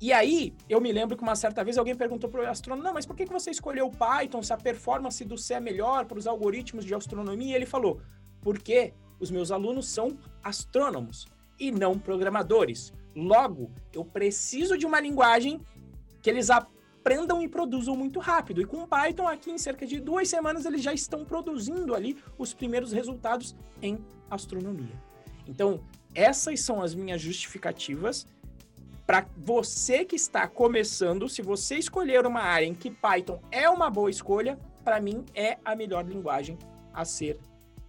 E 0.00 0.10
aí, 0.10 0.54
eu 0.68 0.80
me 0.80 0.90
lembro 0.90 1.16
que 1.16 1.22
uma 1.22 1.36
certa 1.36 1.62
vez 1.62 1.76
alguém 1.76 1.94
perguntou 1.94 2.30
para 2.30 2.42
o 2.42 2.46
astrônomo, 2.46 2.82
não, 2.82 2.94
mas 2.94 3.04
por 3.04 3.14
que 3.14 3.26
você 3.26 3.50
escolheu 3.50 3.90
Python 3.90 4.42
se 4.42 4.52
a 4.52 4.56
performance 4.56 5.22
do 5.24 5.36
C 5.36 5.54
é 5.54 5.60
melhor 5.60 6.06
para 6.06 6.18
os 6.18 6.26
algoritmos 6.26 6.84
de 6.84 6.94
astronomia? 6.94 7.52
E 7.52 7.54
ele 7.54 7.66
falou, 7.66 8.00
porque 8.40 8.94
os 9.20 9.30
meus 9.30 9.50
alunos 9.50 9.88
são 9.88 10.18
astrônomos 10.42 11.26
e 11.58 11.70
não 11.70 11.98
programadores. 11.98 12.92
Logo, 13.16 13.70
eu 13.94 14.04
preciso 14.04 14.76
de 14.76 14.84
uma 14.84 15.00
linguagem 15.00 15.58
que 16.20 16.28
eles 16.28 16.50
aprendam 16.50 17.40
e 17.40 17.48
produzam 17.48 17.96
muito 17.96 18.20
rápido. 18.20 18.60
E 18.60 18.66
com 18.66 18.86
Python, 18.86 19.26
aqui 19.26 19.50
em 19.50 19.56
cerca 19.56 19.86
de 19.86 19.98
duas 19.98 20.28
semanas, 20.28 20.66
eles 20.66 20.82
já 20.82 20.92
estão 20.92 21.24
produzindo 21.24 21.94
ali 21.94 22.18
os 22.36 22.52
primeiros 22.52 22.92
resultados 22.92 23.56
em 23.80 23.98
astronomia. 24.30 24.94
Então, 25.46 25.80
essas 26.14 26.60
são 26.60 26.82
as 26.82 26.94
minhas 26.94 27.22
justificativas 27.22 28.26
para 29.06 29.26
você 29.38 30.04
que 30.04 30.16
está 30.16 30.46
começando. 30.46 31.26
Se 31.26 31.40
você 31.40 31.76
escolher 31.76 32.26
uma 32.26 32.40
área 32.40 32.66
em 32.66 32.74
que 32.74 32.90
Python 32.90 33.40
é 33.50 33.70
uma 33.70 33.88
boa 33.88 34.10
escolha, 34.10 34.58
para 34.84 35.00
mim 35.00 35.24
é 35.34 35.56
a 35.64 35.74
melhor 35.74 36.04
linguagem 36.04 36.58
a 36.92 37.04
ser 37.04 37.38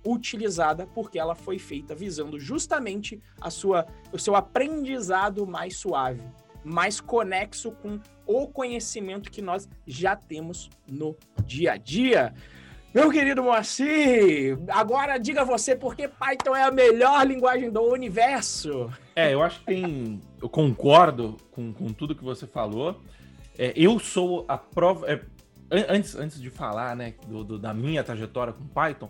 utilizada 0.06 0.88
porque 0.88 1.20
ela 1.20 1.36
foi 1.36 1.60
feita 1.60 1.94
visando 1.94 2.40
justamente 2.40 3.22
a 3.42 3.50
sua, 3.50 3.86
o 4.12 4.20
seu 4.20 4.36
aprendizado 4.36 5.46
mais 5.46 5.78
suave, 5.78 6.22
mais 6.64 7.00
conexo 7.00 7.72
com 7.72 8.00
o 8.26 8.48
conhecimento 8.48 9.32
que 9.32 9.42
nós 9.42 9.68
já 9.86 10.16
temos 10.16 10.70
no 10.88 11.16
dia 11.46 11.74
a 11.74 11.78
dia. 11.78 12.34
Meu 12.94 13.12
querido 13.12 13.44
Moacir, 13.44 14.58
agora 14.70 15.18
diga 15.18 15.46
você 15.46 15.76
por 15.76 15.96
que 15.96 16.08
Python 16.08 16.56
é 16.56 16.64
a 16.64 16.72
melhor 16.72 17.28
linguagem 17.28 17.70
do 17.70 17.82
universo. 17.82 18.92
É, 19.16 19.34
eu 19.34 19.44
acho 19.44 19.60
que 19.60 19.66
tem. 19.66 20.22
Eu 20.42 20.50
concordo 20.50 21.38
com, 21.52 21.74
com 21.74 21.94
tudo 21.94 22.16
que 22.16 22.24
você 22.24 22.48
falou. 22.48 23.00
É, 23.58 23.74
eu 23.76 24.00
sou 24.00 24.46
a 24.48 24.58
prova. 24.58 25.06
É, 25.12 25.22
antes, 25.70 26.16
antes 26.16 26.42
de 26.42 26.50
falar 26.50 26.96
né, 26.96 27.14
do, 27.28 27.44
do, 27.44 27.60
da 27.60 27.74
minha 27.74 28.04
trajetória 28.04 28.54
com 28.54 28.66
Python, 28.66 29.10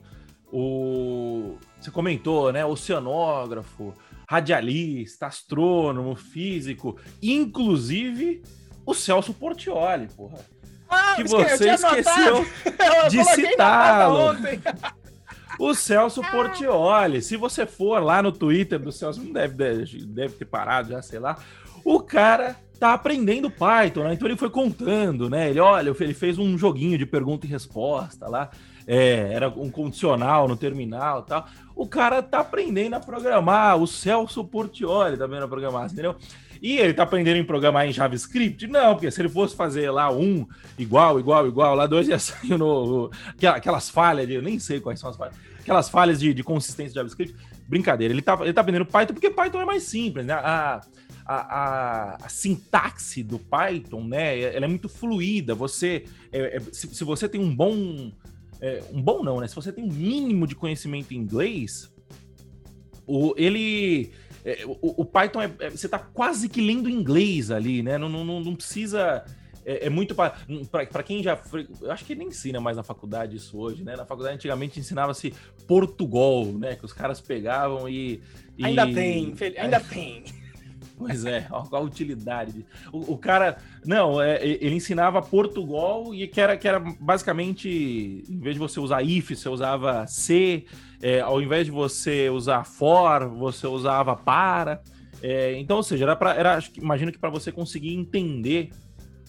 o, 0.51 1.57
você 1.79 1.91
comentou, 1.91 2.51
né? 2.51 2.65
Oceanógrafo, 2.65 3.93
radialista, 4.29 5.27
astrônomo, 5.27 6.15
físico, 6.15 6.97
inclusive 7.21 8.41
o 8.85 8.93
Celso 8.93 9.33
Portioli, 9.33 10.07
porra. 10.15 10.39
Ah, 10.89 11.15
que 11.17 11.23
você 11.23 11.71
esqueceu 11.71 12.45
de 13.09 13.23
citá-lo. 13.23 14.35
O 15.59 15.73
Celso 15.73 16.21
Portioli. 16.21 17.19
Se 17.19 17.35
você 17.35 17.65
for 17.65 17.99
lá 18.03 18.21
no 18.21 18.31
Twitter 18.31 18.77
do 18.77 18.91
Celso, 18.91 19.23
não 19.23 19.33
deve, 19.33 19.55
deve, 19.55 20.05
deve 20.05 20.33
ter 20.35 20.45
parado 20.45 20.89
já, 20.89 21.01
sei 21.01 21.17
lá. 21.17 21.35
O 21.83 21.99
cara 21.99 22.55
tá 22.79 22.93
aprendendo 22.93 23.49
Python, 23.49 24.03
né? 24.03 24.13
Então 24.13 24.27
ele 24.27 24.37
foi 24.37 24.51
contando, 24.51 25.29
né? 25.31 25.49
Ele, 25.49 25.59
olha, 25.59 25.95
ele 25.99 26.13
fez 26.13 26.37
um 26.37 26.55
joguinho 26.59 26.95
de 26.95 27.07
pergunta 27.07 27.47
e 27.47 27.49
resposta 27.49 28.27
lá 28.29 28.51
é, 28.87 29.33
era 29.33 29.49
um 29.49 29.69
condicional 29.69 30.47
no 30.47 30.55
terminal 30.55 31.21
tal. 31.23 31.45
O 31.75 31.85
cara 31.85 32.23
tá 32.23 32.39
aprendendo 32.39 32.95
a 32.95 32.99
programar, 32.99 33.77
o 33.77 33.85
Celso 33.85 34.43
Portioli 34.45 35.17
tá 35.17 35.25
aprendendo 35.25 35.45
a 35.45 35.49
programar, 35.49 35.91
entendeu? 35.91 36.15
E 36.61 36.77
ele 36.77 36.93
tá 36.93 37.03
aprendendo 37.03 37.37
em 37.37 37.43
programar 37.43 37.85
em 37.85 37.91
JavaScript? 37.91 38.65
Não, 38.65 38.95
porque 38.95 39.11
se 39.11 39.21
ele 39.21 39.29
fosse 39.29 39.55
fazer 39.55 39.91
lá 39.91 40.11
um 40.11 40.47
igual, 40.77 41.19
igual, 41.19 41.45
igual, 41.47 41.75
lá 41.75 41.85
dois 41.85 42.07
ia 42.07 42.17
sair 42.19 42.57
no, 42.57 43.11
aquelas 43.53 43.89
falhas 43.89 44.25
de, 44.25 44.35
eu 44.35 44.41
nem 44.41 44.57
sei 44.57 44.79
quais 44.79 44.99
são 44.99 45.09
as 45.09 45.17
falhas, 45.17 45.35
aquelas 45.59 45.89
falhas 45.89 46.19
de, 46.19 46.33
de 46.33 46.43
consistência 46.43 46.89
de 46.89 46.95
JavaScript. 46.95 47.35
Brincadeira, 47.67 48.13
ele 48.13 48.21
tá, 48.21 48.37
ele 48.41 48.53
tá 48.53 48.61
aprendendo 48.61 48.85
Python 48.85 49.13
porque 49.13 49.29
Python 49.29 49.61
é 49.61 49.65
mais 49.65 49.83
simples, 49.83 50.25
né? 50.25 50.33
A, 50.33 50.81
a, 51.25 51.35
a, 51.35 52.25
a, 52.25 52.29
sintaxe 52.29 53.21
do 53.21 53.37
Python, 53.37 54.05
né? 54.05 54.39
Ela 54.39 54.65
é 54.65 54.69
muito 54.69 54.87
fluida. 54.87 55.53
Você, 55.53 56.05
é, 56.31 56.55
é, 56.55 56.59
se, 56.71 56.87
se, 56.87 57.03
você 57.03 57.27
tem 57.27 57.41
um 57.41 57.53
bom 57.53 58.09
é, 58.61 58.83
um 58.91 59.01
bom 59.01 59.23
não, 59.23 59.39
né? 59.39 59.47
Se 59.47 59.55
você 59.55 59.71
tem 59.71 59.83
um 59.83 59.91
mínimo 59.91 60.47
de 60.47 60.55
conhecimento 60.55 61.13
em 61.13 61.17
inglês, 61.17 61.91
o, 63.05 63.33
ele. 63.37 64.11
É, 64.43 64.65
o, 64.65 65.01
o, 65.01 65.05
Python 65.05 65.41
é, 65.41 65.51
é, 65.59 65.69
Você 65.69 65.89
tá 65.89 65.99
quase 65.99 66.47
que 66.47 66.61
lendo 66.61 66.89
inglês 66.89 67.51
ali, 67.51 67.83
né? 67.83 67.97
Não, 67.97 68.09
não, 68.09 68.23
não 68.25 68.55
precisa. 68.55 69.23
É, 69.65 69.87
é 69.87 69.89
muito 69.89 70.15
para 70.15 71.03
quem 71.03 71.21
já. 71.21 71.39
Eu 71.81 71.91
acho 71.91 72.05
que 72.05 72.15
nem 72.15 72.29
ensina 72.29 72.59
mais 72.59 72.77
na 72.77 72.83
faculdade 72.83 73.35
isso 73.35 73.57
hoje, 73.57 73.83
né? 73.83 73.95
Na 73.95 74.05
faculdade 74.05 74.35
antigamente 74.35 74.79
ensinava-se 74.79 75.33
Portugal, 75.67 76.45
né? 76.45 76.75
Que 76.75 76.85
os 76.85 76.93
caras 76.93 77.21
pegavam 77.21 77.87
e. 77.87 78.21
e... 78.57 78.65
Ainda 78.65 78.85
tem, 78.91 79.35
ainda 79.57 79.79
tem. 79.79 80.23
Pois 80.97 81.25
é, 81.25 81.41
qual 81.69 81.83
a 81.83 81.85
utilidade. 81.85 82.65
O, 82.91 83.13
o 83.13 83.17
cara, 83.17 83.57
não, 83.85 84.21
é, 84.21 84.43
ele 84.43 84.75
ensinava 84.75 85.21
Portugal 85.21 86.13
e 86.13 86.27
que 86.27 86.41
era, 86.41 86.57
que 86.57 86.67
era 86.67 86.79
basicamente, 86.79 88.23
em 88.27 88.39
vez 88.39 88.55
de 88.55 88.59
você 88.59 88.79
usar 88.79 89.03
if, 89.03 89.29
você 89.29 89.47
usava 89.47 90.07
C, 90.07 90.65
é, 91.01 91.21
ao 91.21 91.41
invés 91.41 91.65
de 91.65 91.71
você 91.71 92.29
usar 92.29 92.63
for, 92.63 93.27
você 93.29 93.67
usava 93.67 94.15
para. 94.15 94.81
É, 95.21 95.57
então, 95.59 95.77
ou 95.77 95.83
seja, 95.83 96.05
era, 96.05 96.15
pra, 96.15 96.33
era 96.33 96.59
imagino 96.75 97.11
que 97.11 97.19
para 97.19 97.29
você 97.29 97.51
conseguir 97.51 97.93
entender 97.93 98.71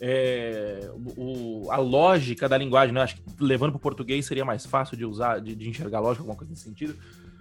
é, 0.00 0.90
o, 1.16 1.66
a 1.70 1.76
lógica 1.76 2.48
da 2.48 2.56
linguagem, 2.56 2.94
né? 2.94 3.02
acho 3.02 3.16
que 3.16 3.22
levando 3.40 3.72
para 3.72 3.78
o 3.78 3.80
português 3.80 4.24
seria 4.24 4.44
mais 4.44 4.64
fácil 4.64 4.96
de 4.96 5.04
usar, 5.04 5.40
de, 5.40 5.54
de 5.54 5.68
enxergar 5.68 6.00
lógica, 6.00 6.22
alguma 6.22 6.36
coisa 6.36 6.50
nesse 6.50 6.64
sentido. 6.64 6.96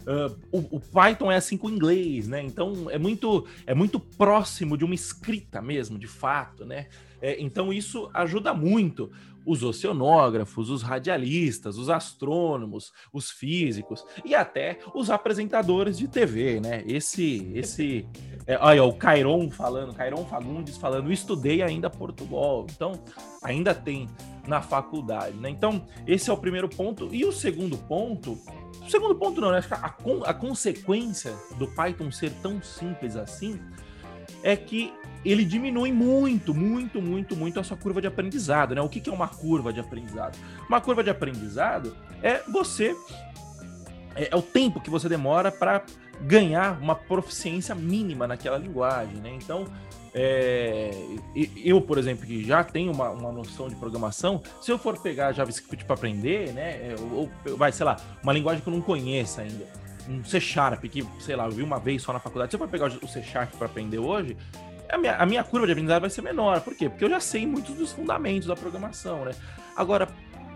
Uh, 0.08 0.40
o, 0.54 0.78
o, 0.78 0.80
Python 0.80 1.30
é 1.30 1.36
assim 1.36 1.58
com 1.58 1.68
o 1.68 1.70
inglês, 1.70 2.30
né? 2.30 2.42
Então 2.42 2.90
é 2.90 2.98
muito, 2.98 3.46
é 3.66 3.74
muito 3.74 4.00
próximo 4.00 4.78
de 4.78 4.86
uma 4.86 4.96
escrita 4.96 5.62
mesmo, 5.62 6.00
de 6.00 6.08
fato, 6.08 6.66
né? 6.66 6.88
É, 7.22 7.42
então 7.42 7.74
isso 7.74 8.10
ajuda 8.14 8.54
muito 8.54 9.12
os 9.48 9.64
oceanógrafos, 9.64 10.70
os 10.70 10.84
radialistas, 10.84 11.78
os 11.78 11.90
astrônomos, 11.90 12.92
os 13.14 13.32
físicos 13.32 14.04
e 14.26 14.36
até 14.36 14.78
os 14.94 15.10
apresentadores 15.10 15.98
de 15.98 16.08
TV, 16.08 16.60
né? 16.60 16.84
Esse, 16.86 17.50
esse, 17.56 18.06
é, 18.46 18.58
olha 18.60 18.84
o 18.84 18.94
Cairon 18.94 19.50
falando, 19.50 19.94
Cairon 19.94 20.26
Fagundes 20.26 20.76
falando, 20.76 21.12
estudei 21.12 21.62
ainda 21.62 21.90
Portugal, 21.90 22.68
então 22.70 22.92
ainda 23.42 23.74
tem 23.74 24.10
na 24.46 24.62
faculdade, 24.62 25.38
né? 25.38 25.50
Então 25.50 25.88
esse 26.06 26.30
é 26.30 26.34
o 26.34 26.38
primeiro 26.38 26.68
ponto 26.68 27.08
e 27.14 27.24
o 27.24 27.32
segundo 27.32 27.78
ponto 27.78 28.38
o 28.86 28.90
segundo 28.90 29.16
ponto 29.16 29.40
não, 29.40 29.52
né? 29.52 29.58
Acho 29.60 29.70
que 29.70 29.74
a, 29.74 30.30
a 30.30 30.34
consequência 30.34 31.34
do 31.58 31.68
Python 31.68 32.12
ser 32.12 32.32
tão 32.42 32.62
simples 32.62 33.16
assim 33.16 33.60
é 34.44 34.56
que 34.56 34.94
ele 35.26 35.44
diminui 35.44 35.92
muito, 35.92 36.54
muito, 36.54 37.02
muito, 37.02 37.36
muito 37.36 37.60
a 37.60 37.64
sua 37.64 37.76
curva 37.76 38.00
de 38.00 38.08
aprendizado, 38.08 38.74
né? 38.74 38.82
O 38.82 38.88
que, 38.90 39.10
é 39.10 39.14
uma 39.14 39.28
curva 39.28 39.74
de 39.74 39.80
aprendizado? 39.80 40.38
Uma 40.68 40.80
curva 40.80 41.04
de 41.04 41.10
aprendizado 41.10 41.96
é 42.22 42.42
você 42.50 42.96
é, 44.16 44.30
é 44.32 44.36
o 44.36 44.42
tempo 44.42 44.80
que 44.80 44.90
você 44.90 45.10
demora 45.10 45.52
para 45.52 45.84
ganhar 46.22 46.82
uma 46.82 46.96
proficiência 46.96 47.76
mínima 47.76 48.26
naquela 48.28 48.58
linguagem, 48.58 49.18
né? 49.18 49.32
Então, 49.36 49.66
é, 50.14 50.92
eu, 51.64 51.80
por 51.80 51.98
exemplo, 51.98 52.26
que 52.26 52.44
já 52.44 52.64
tenho 52.64 52.92
uma, 52.92 53.10
uma 53.12 53.32
noção 53.32 53.68
de 53.68 53.76
programação, 53.76 54.42
se 54.62 54.72
eu 54.72 54.80
for 54.80 54.98
pegar 55.00 55.32
JavaScript 55.32 55.86
para 55.86 55.94
aprender, 55.94 56.52
né, 56.54 56.96
ou, 57.12 57.30
vai, 57.56 57.72
sei 57.72 57.86
lá, 57.86 57.98
uma 58.24 58.34
linguagem 58.34 58.64
que 58.64 58.68
eu 58.68 58.74
não 58.74 58.82
conheço 58.82 59.40
ainda, 59.40 59.68
um 60.08 60.24
C 60.24 60.40
Sharp, 60.40 60.84
que, 60.86 61.06
sei 61.20 61.36
lá, 61.36 61.46
eu 61.46 61.52
vi 61.52 61.62
uma 61.62 61.80
vez 61.80 62.02
só 62.02 62.14
na 62.14 62.20
faculdade, 62.20 62.52
se 62.52 62.56
eu 62.56 62.60
for 62.60 62.68
pegar 62.68 62.88
o 62.88 63.08
C 63.08 63.22
Sharp 63.22 63.54
para 63.56 63.68
aprender 63.68 64.00
hoje, 64.00 64.38
a 64.90 64.98
minha, 64.98 65.16
a 65.18 65.26
minha 65.26 65.44
curva 65.44 65.66
de 65.66 65.74
aprendizado 65.74 66.02
vai 66.02 66.10
ser 66.10 66.22
menor. 66.22 66.62
Por 66.62 66.76
quê? 66.76 66.90
Porque 66.90 67.04
eu 67.04 67.10
já 67.10 67.20
sei 67.20 67.46
muitos 67.46 67.76
dos 67.76 67.92
fundamentos 67.92 68.48
da 68.48 68.56
programação, 68.56 69.26
né? 69.26 69.32
Agora, 69.76 70.08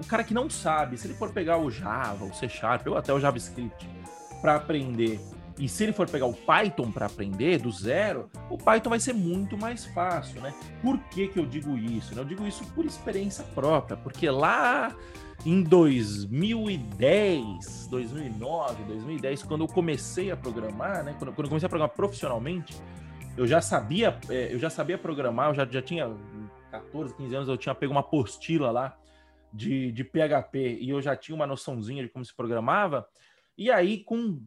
o 0.02 0.08
cara 0.08 0.24
que 0.24 0.34
não 0.34 0.49
sabe, 0.49 0.97
se 0.97 1.08
ele 1.08 1.14
for 1.14 1.32
pegar 1.32 1.58
o 1.58 1.70
Java, 1.70 2.26
o 2.26 2.34
C 2.34 2.47
Sharp 2.47 2.88
ou 2.88 2.97
até 2.97 3.14
o 3.14 3.20
JavaScript 3.20 3.89
para 4.41 4.56
aprender 4.56 5.20
e 5.62 5.70
se 5.70 5.84
ele 5.84 5.93
for 5.93 6.10
pegar 6.10 6.26
o 6.26 6.34
Python 6.34 6.91
para 6.91 7.06
aprender 7.06 7.60
do 7.60 7.72
zero, 7.72 8.30
o 8.49 8.58
Python 8.58 8.89
vai 8.89 8.99
ser 8.99 9.14
muito 9.14 9.56
mais 9.56 9.86
fácil, 9.86 10.41
né? 10.41 10.54
Por 10.82 10.97
que, 10.97 11.28
que 11.28 11.38
eu 11.38 11.45
digo 11.45 11.78
isso? 11.78 12.18
Eu 12.18 12.26
digo 12.26 12.47
isso 12.47 12.66
por 12.74 12.84
experiência 12.84 13.43
própria, 13.54 13.95
porque 13.95 14.28
lá 14.28 14.95
em 15.46 15.62
2010, 15.64 17.88
2009, 17.88 18.84
2010, 18.84 19.44
quando 19.44 19.64
eu 19.64 19.68
comecei 19.68 20.32
a 20.32 20.38
programar, 20.38 21.04
né? 21.04 21.16
Quando, 21.18 21.34
quando 21.34 21.46
eu 21.46 21.50
comecei 21.50 21.66
a 21.66 21.70
programar 21.70 21.96
profissionalmente, 21.96 22.76
eu 23.36 23.48
já 23.48 23.62
sabia, 23.62 24.18
é, 24.30 24.54
eu 24.54 24.60
já 24.60 24.70
sabia 24.70 24.98
programar, 24.98 25.50
eu 25.50 25.56
já, 25.56 25.66
já 25.66 25.82
tinha 25.82 26.16
14, 26.70 27.16
15 27.16 27.36
anos, 27.36 27.50
eu 27.50 27.58
tinha 27.58 27.74
pego 27.74 27.92
uma 27.92 28.02
apostila 28.02 28.72
lá 28.72 28.96
de, 29.52 29.92
de 29.92 30.04
PHP 30.04 30.78
e 30.80 30.89
eu 30.89 31.02
já 31.02 31.16
tinha 31.16 31.36
uma 31.36 31.48
noçãozinha 31.48 32.04
de 32.04 32.10
como 32.10 32.24
se 32.24 32.36
programava. 32.36 33.08
E 33.58 33.72
aí, 33.72 34.04
com 34.04 34.39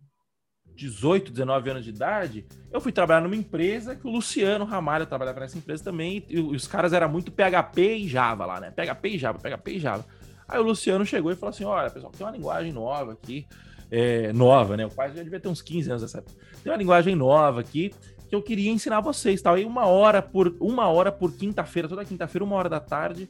18, 0.74 1.32
19 1.32 1.70
anos 1.70 1.84
de 1.84 1.90
idade, 1.90 2.46
eu 2.72 2.80
fui 2.80 2.92
trabalhar 2.92 3.20
numa 3.20 3.36
empresa 3.36 3.94
que 3.94 4.06
o 4.06 4.10
Luciano 4.10 4.64
Ramalho 4.64 5.06
trabalhava 5.06 5.40
nessa 5.40 5.58
empresa 5.58 5.84
também, 5.84 6.24
e, 6.28 6.40
os 6.40 6.66
caras 6.66 6.92
eram 6.92 7.08
muito 7.08 7.32
PHP 7.32 7.96
e 7.96 8.08
Java 8.08 8.46
lá, 8.46 8.60
né? 8.60 8.70
PHP 8.70 9.08
e 9.08 9.18
Java, 9.18 9.38
PHP 9.38 9.72
e 9.72 9.78
Java. 9.78 10.04
Aí 10.48 10.58
o 10.58 10.62
Luciano 10.62 11.04
chegou 11.04 11.32
e 11.32 11.36
falou 11.36 11.50
assim: 11.50 11.64
olha, 11.64 11.90
pessoal, 11.90 12.12
tem 12.12 12.26
uma 12.26 12.32
linguagem 12.32 12.72
nova 12.72 13.12
aqui, 13.12 13.46
é, 13.90 14.32
nova, 14.32 14.76
né? 14.76 14.86
O 14.86 14.90
pai 14.90 15.12
já 15.14 15.22
devia 15.22 15.40
ter 15.40 15.48
uns 15.48 15.62
15 15.62 15.90
anos 15.90 16.02
nessa 16.02 16.18
época. 16.18 16.36
Tem 16.62 16.72
uma 16.72 16.78
linguagem 16.78 17.14
nova 17.14 17.60
aqui 17.60 17.92
que 18.28 18.34
eu 18.34 18.42
queria 18.42 18.70
ensinar 18.70 19.00
vocês, 19.00 19.40
tal. 19.40 19.58
E 19.58 19.64
uma 19.64 19.86
hora 19.86 20.20
por 20.22 20.56
uma 20.60 20.88
hora 20.88 21.12
por 21.12 21.32
quinta-feira, 21.32 21.88
toda 21.88 22.04
quinta-feira, 22.04 22.44
uma 22.44 22.56
hora 22.56 22.68
da 22.68 22.80
tarde, 22.80 23.28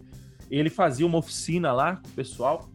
ele 0.50 0.70
fazia 0.70 1.06
uma 1.06 1.18
oficina 1.18 1.72
lá 1.72 1.96
com 1.96 2.08
o 2.08 2.12
pessoal 2.12 2.68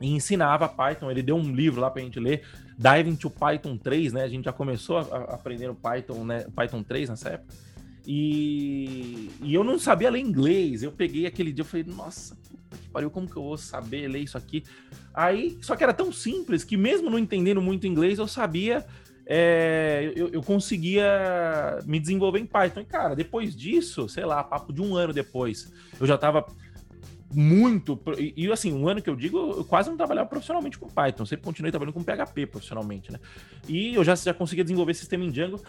e 0.00 0.10
ensinava 0.10 0.68
Python. 0.68 1.10
Ele 1.10 1.22
deu 1.22 1.36
um 1.36 1.52
livro 1.52 1.80
lá 1.80 1.90
pra 1.90 2.02
gente 2.02 2.18
ler, 2.18 2.42
Diving 2.76 3.16
to 3.16 3.30
Python 3.30 3.76
3, 3.76 4.12
né? 4.12 4.22
A 4.22 4.28
gente 4.28 4.44
já 4.44 4.52
começou 4.52 4.98
a, 4.98 5.02
a 5.02 5.34
aprender 5.34 5.68
o 5.68 5.74
Python, 5.74 6.24
né? 6.24 6.46
Python 6.54 6.82
3 6.82 7.10
nessa 7.10 7.30
época. 7.30 7.54
E, 8.06 9.30
e 9.42 9.54
eu 9.54 9.62
não 9.62 9.78
sabia 9.78 10.10
ler 10.10 10.20
inglês. 10.20 10.82
Eu 10.82 10.90
peguei 10.90 11.26
aquele 11.26 11.52
dia, 11.52 11.62
eu 11.62 11.66
falei, 11.66 11.84
nossa, 11.86 12.36
pariu, 12.90 13.10
como 13.10 13.28
que 13.28 13.36
eu 13.36 13.42
vou 13.42 13.56
saber 13.56 14.08
ler 14.08 14.20
isso 14.20 14.36
aqui? 14.36 14.64
Aí, 15.14 15.58
só 15.60 15.76
que 15.76 15.82
era 15.82 15.92
tão 15.92 16.12
simples 16.12 16.64
que 16.64 16.76
mesmo 16.76 17.08
não 17.08 17.18
entendendo 17.18 17.60
muito 17.60 17.86
inglês, 17.86 18.18
eu 18.18 18.28
sabia 18.28 18.84
é, 19.32 20.12
eu, 20.16 20.28
eu, 20.30 20.42
conseguia 20.42 21.78
me 21.86 22.00
desenvolver 22.00 22.40
em 22.40 22.46
Python. 22.46 22.80
E, 22.80 22.84
cara, 22.84 23.14
depois 23.14 23.54
disso, 23.54 24.08
sei 24.08 24.24
lá, 24.24 24.42
papo 24.42 24.72
de 24.72 24.82
um 24.82 24.96
ano 24.96 25.12
depois, 25.12 25.72
eu 26.00 26.06
já 26.06 26.18
tava 26.18 26.44
muito. 27.32 27.96
E, 28.18 28.50
assim, 28.50 28.72
um 28.72 28.88
ano 28.88 29.00
que 29.00 29.08
eu 29.08 29.14
digo, 29.14 29.38
eu 29.38 29.64
quase 29.64 29.88
não 29.88 29.96
trabalhava 29.96 30.28
profissionalmente 30.28 30.76
com 30.76 30.88
Python, 30.88 31.24
sempre 31.24 31.44
continuei 31.44 31.70
trabalhando 31.70 31.94
com 31.94 32.02
PHP 32.02 32.46
profissionalmente, 32.46 33.12
né? 33.12 33.20
E 33.68 33.94
eu 33.94 34.02
já, 34.02 34.16
já 34.16 34.34
conseguia 34.34 34.64
desenvolver 34.64 34.94
sistema 34.94 35.24
em 35.24 35.30
Django. 35.30 35.62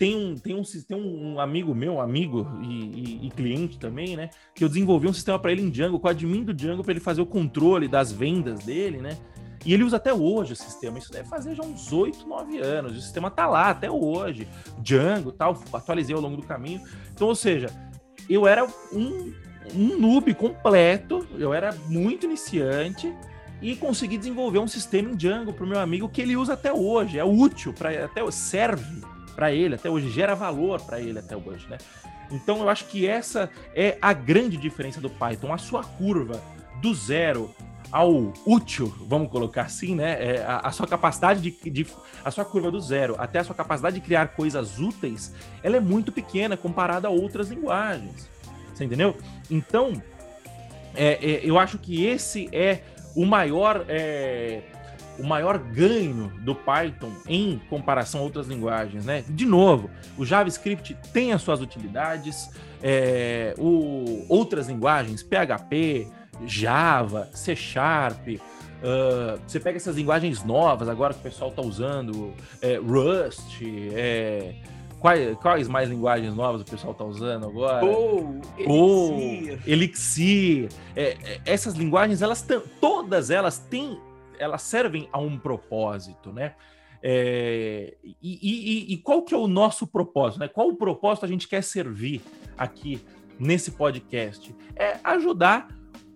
Tem 0.00 0.16
um, 0.16 0.34
tem 0.34 0.54
um, 0.54 0.62
tem 0.62 0.96
um 0.96 1.38
amigo 1.38 1.74
meu, 1.74 2.00
amigo 2.00 2.48
e, 2.62 2.66
e, 2.66 3.26
e 3.26 3.30
cliente 3.30 3.78
também, 3.78 4.16
né? 4.16 4.30
Que 4.54 4.64
eu 4.64 4.68
desenvolvi 4.70 5.06
um 5.06 5.12
sistema 5.12 5.38
para 5.38 5.52
ele 5.52 5.60
em 5.60 5.68
Django, 5.68 6.00
com 6.00 6.06
o 6.06 6.10
admin 6.10 6.42
do 6.42 6.54
Django, 6.54 6.82
para 6.82 6.92
ele 6.92 7.00
fazer 7.00 7.20
o 7.20 7.26
controle 7.26 7.86
das 7.86 8.10
vendas 8.10 8.60
dele, 8.60 8.96
né? 8.96 9.18
E 9.62 9.74
ele 9.74 9.84
usa 9.84 9.98
até 9.98 10.10
hoje 10.10 10.54
o 10.54 10.56
sistema. 10.56 10.98
Isso 10.98 11.12
deve 11.12 11.28
fazer 11.28 11.54
já 11.54 11.62
uns 11.62 11.92
8, 11.92 12.26
9 12.26 12.56
anos. 12.60 12.96
O 12.96 13.00
sistema 13.02 13.30
tá 13.30 13.46
lá 13.46 13.68
até 13.68 13.90
hoje. 13.90 14.48
Django 14.78 15.32
tal, 15.32 15.62
atualizei 15.70 16.16
ao 16.16 16.22
longo 16.22 16.38
do 16.38 16.46
caminho. 16.46 16.80
Então, 17.12 17.28
ou 17.28 17.34
seja, 17.34 17.68
eu 18.26 18.48
era 18.48 18.66
um 18.90 19.34
um 19.74 19.98
noob 20.00 20.34
completo, 20.34 21.26
eu 21.38 21.52
era 21.52 21.72
muito 21.86 22.24
iniciante 22.24 23.14
e 23.60 23.76
consegui 23.76 24.16
desenvolver 24.16 24.58
um 24.58 24.66
sistema 24.66 25.10
em 25.10 25.14
Django 25.14 25.52
para 25.52 25.64
o 25.64 25.68
meu 25.68 25.78
amigo 25.78 26.08
que 26.08 26.22
ele 26.22 26.36
usa 26.36 26.54
até 26.54 26.72
hoje, 26.72 27.18
é 27.18 27.24
útil 27.24 27.74
para 27.74 28.06
até 28.06 28.28
serve 28.30 29.02
para 29.40 29.50
ele 29.50 29.76
até 29.76 29.88
hoje, 29.88 30.10
gera 30.10 30.34
valor 30.34 30.82
para 30.82 31.00
ele 31.00 31.18
até 31.18 31.34
hoje, 31.34 31.66
né? 31.66 31.78
Então 32.30 32.60
eu 32.60 32.68
acho 32.68 32.84
que 32.84 33.06
essa 33.06 33.48
é 33.74 33.96
a 34.02 34.12
grande 34.12 34.58
diferença 34.58 35.00
do 35.00 35.08
Python, 35.08 35.50
a 35.50 35.56
sua 35.56 35.82
curva 35.82 36.42
do 36.82 36.94
zero 36.94 37.50
ao 37.90 38.34
útil, 38.44 38.94
vamos 39.08 39.30
colocar 39.30 39.62
assim, 39.62 39.94
né? 39.94 40.36
É, 40.36 40.44
a, 40.44 40.58
a, 40.58 40.70
sua 40.72 40.86
capacidade 40.86 41.40
de, 41.40 41.70
de, 41.70 41.86
a 42.22 42.30
sua 42.30 42.44
curva 42.44 42.70
do 42.70 42.78
zero 42.82 43.16
até 43.18 43.38
a 43.38 43.44
sua 43.44 43.54
capacidade 43.54 43.98
de 43.98 44.02
criar 44.02 44.28
coisas 44.28 44.78
úteis, 44.78 45.34
ela 45.62 45.78
é 45.78 45.80
muito 45.80 46.12
pequena 46.12 46.54
comparada 46.54 47.08
a 47.08 47.10
outras 47.10 47.48
linguagens. 47.48 48.28
Você 48.74 48.84
entendeu? 48.84 49.16
Então, 49.50 50.02
é, 50.94 51.12
é, 51.14 51.40
eu 51.42 51.58
acho 51.58 51.78
que 51.78 52.04
esse 52.04 52.46
é 52.52 52.82
o 53.16 53.24
maior. 53.24 53.86
O 55.18 55.26
maior 55.26 55.58
ganho 55.58 56.32
do 56.40 56.54
Python 56.54 57.12
em 57.26 57.60
comparação 57.68 58.20
a 58.20 58.24
outras 58.24 58.46
linguagens, 58.46 59.04
né? 59.04 59.24
De 59.28 59.44
novo, 59.44 59.90
o 60.16 60.24
JavaScript 60.24 60.96
tem 61.12 61.32
as 61.32 61.42
suas 61.42 61.60
utilidades, 61.60 62.50
é, 62.82 63.54
o, 63.58 64.24
outras 64.28 64.68
linguagens, 64.68 65.22
PHP, 65.22 66.08
Java, 66.46 67.28
C 67.34 67.54
Sharp, 67.54 68.28
uh, 68.28 69.38
você 69.46 69.60
pega 69.60 69.76
essas 69.76 69.96
linguagens 69.96 70.42
novas 70.42 70.88
agora 70.88 71.12
que 71.12 71.20
o 71.20 71.22
pessoal 71.22 71.50
está 71.50 71.60
usando, 71.60 72.32
é, 72.62 72.76
Rust, 72.76 73.60
é, 73.92 74.54
Quais, 75.00 75.34
quais 75.38 75.66
mais 75.66 75.88
linguagens 75.88 76.34
novas 76.34 76.60
o 76.60 76.64
pessoal 76.64 76.92
está 76.92 77.04
usando 77.04 77.46
agora? 77.46 77.86
Ou, 77.86 78.38
Elixir. 78.58 79.60
Elixir. 79.66 80.68
É, 80.94 81.16
é, 81.24 81.40
essas 81.46 81.72
linguagens, 81.74 82.20
elas 82.20 82.46
todas 82.78 83.30
elas 83.30 83.58
têm, 83.58 83.98
elas 84.40 84.62
servem 84.62 85.08
a 85.12 85.18
um 85.18 85.38
propósito, 85.38 86.32
né? 86.32 86.54
É, 87.02 87.96
e, 88.04 88.18
e, 88.22 88.92
e, 88.92 88.96
qual 88.98 89.22
que 89.22 89.34
é 89.34 89.36
o 89.36 89.46
nosso 89.46 89.86
propósito? 89.86 90.40
Né? 90.40 90.48
Qual 90.48 90.68
o 90.68 90.76
propósito 90.76 91.24
a 91.24 91.28
gente 91.28 91.48
quer 91.48 91.62
servir 91.62 92.20
aqui 92.58 93.00
nesse 93.38 93.70
podcast? 93.70 94.54
É 94.76 94.98
ajudar 95.02 95.68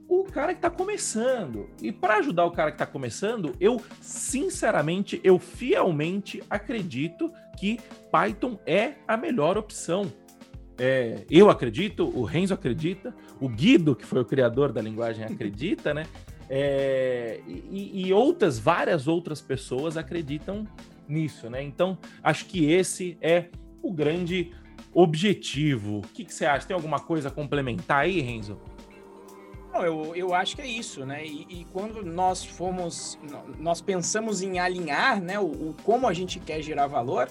o 0.07 0.25
cara 0.25 0.53
que 0.53 0.59
está 0.59 0.69
começando. 0.69 1.71
E 1.81 1.91
para 1.91 2.17
ajudar 2.17 2.45
o 2.45 2.51
cara 2.51 2.71
que 2.71 2.75
está 2.75 2.87
começando, 2.87 3.55
eu 3.59 3.81
sinceramente, 4.01 5.21
eu 5.25 5.39
fielmente 5.39 6.43
acredito 6.51 7.33
que 7.59 7.81
Python 8.13 8.59
é 8.67 8.95
a 9.09 9.17
melhor 9.17 9.57
opção. 9.57 10.13
É, 10.77 11.25
eu 11.31 11.49
acredito, 11.49 12.05
o 12.05 12.25
Renzo 12.25 12.53
acredita, 12.53 13.15
o 13.41 13.49
Guido, 13.49 13.95
que 13.95 14.05
foi 14.05 14.21
o 14.21 14.25
criador 14.25 14.73
da 14.73 14.83
linguagem, 14.83 15.25
acredita, 15.25 15.95
né? 15.95 16.05
É, 16.49 17.41
e, 17.47 18.07
e, 18.07 18.13
outras, 18.13 18.59
várias 18.59 19.09
outras 19.09 19.41
pessoas 19.41 19.97
acreditam 19.97 20.67
nisso, 21.09 21.49
né? 21.49 21.63
Então, 21.63 21.99
acho 22.23 22.47
que 22.47 22.71
esse 22.71 23.17
é 23.21 23.47
o 23.83 23.93
grande 23.93 24.53
objetivo. 24.93 25.99
O 25.99 26.03
que, 26.03 26.25
que 26.25 26.33
você 26.33 26.47
acha? 26.47 26.67
Tem 26.67 26.75
alguma 26.75 27.01
coisa 27.01 27.29
a 27.29 27.31
complementar 27.31 28.03
aí, 28.05 28.21
Renzo? 28.21 28.59
Não, 29.73 29.85
eu, 29.85 30.15
eu 30.15 30.35
acho 30.35 30.55
que 30.55 30.63
é 30.63 30.67
isso, 30.67 31.05
né? 31.05 31.27
E, 31.27 31.47
e, 31.49 31.67
quando 31.73 32.05
nós 32.05 32.45
fomos, 32.45 33.19
nós 33.59 33.81
pensamos 33.81 34.41
em 34.41 34.61
alinhar, 34.61 35.21
né, 35.21 35.39
o, 35.39 35.47
o, 35.47 35.77
como 35.83 36.07
a 36.07 36.13
gente 36.13 36.39
quer 36.39 36.63
gerar 36.63 36.87
valor, 36.87 37.29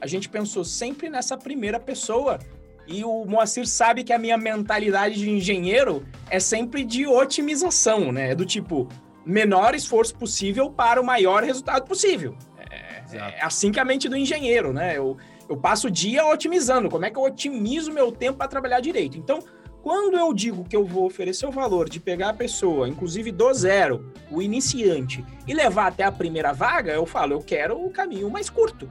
a 0.00 0.06
gente 0.06 0.28
pensou 0.28 0.64
sempre 0.64 1.08
nessa 1.08 1.36
primeira 1.38 1.78
pessoa. 1.78 2.40
E 2.86 3.04
o 3.04 3.24
Moacir 3.24 3.66
sabe 3.66 4.04
que 4.04 4.12
a 4.12 4.18
minha 4.18 4.36
mentalidade 4.36 5.16
de 5.16 5.30
engenheiro 5.30 6.04
é 6.30 6.38
sempre 6.38 6.84
de 6.84 7.06
otimização, 7.06 8.12
né? 8.12 8.30
É 8.30 8.34
do 8.34 8.46
tipo, 8.46 8.88
menor 9.24 9.74
esforço 9.74 10.14
possível 10.14 10.70
para 10.70 11.00
o 11.00 11.04
maior 11.04 11.42
resultado 11.42 11.84
possível. 11.84 12.36
É, 12.70 13.16
é 13.16 13.44
assim 13.44 13.72
que 13.72 13.80
a 13.80 13.84
mente 13.84 14.08
do 14.08 14.16
engenheiro, 14.16 14.72
né? 14.72 14.96
Eu, 14.96 15.16
eu 15.48 15.56
passo 15.56 15.88
o 15.88 15.90
dia 15.90 16.24
otimizando. 16.24 16.88
Como 16.88 17.04
é 17.04 17.10
que 17.10 17.18
eu 17.18 17.22
otimizo 17.22 17.92
meu 17.92 18.12
tempo 18.12 18.38
para 18.38 18.48
trabalhar 18.48 18.80
direito? 18.80 19.18
Então, 19.18 19.40
quando 19.82 20.16
eu 20.16 20.32
digo 20.32 20.64
que 20.64 20.76
eu 20.76 20.84
vou 20.84 21.06
oferecer 21.06 21.46
o 21.46 21.50
valor 21.52 21.88
de 21.88 22.00
pegar 22.00 22.30
a 22.30 22.34
pessoa, 22.34 22.88
inclusive 22.88 23.30
do 23.30 23.54
zero, 23.54 24.12
o 24.30 24.42
iniciante, 24.42 25.24
e 25.46 25.54
levar 25.54 25.86
até 25.86 26.02
a 26.02 26.10
primeira 26.10 26.52
vaga, 26.52 26.92
eu 26.92 27.06
falo, 27.06 27.34
eu 27.34 27.40
quero 27.40 27.80
o 27.80 27.90
caminho 27.90 28.28
mais 28.28 28.50
curto. 28.50 28.88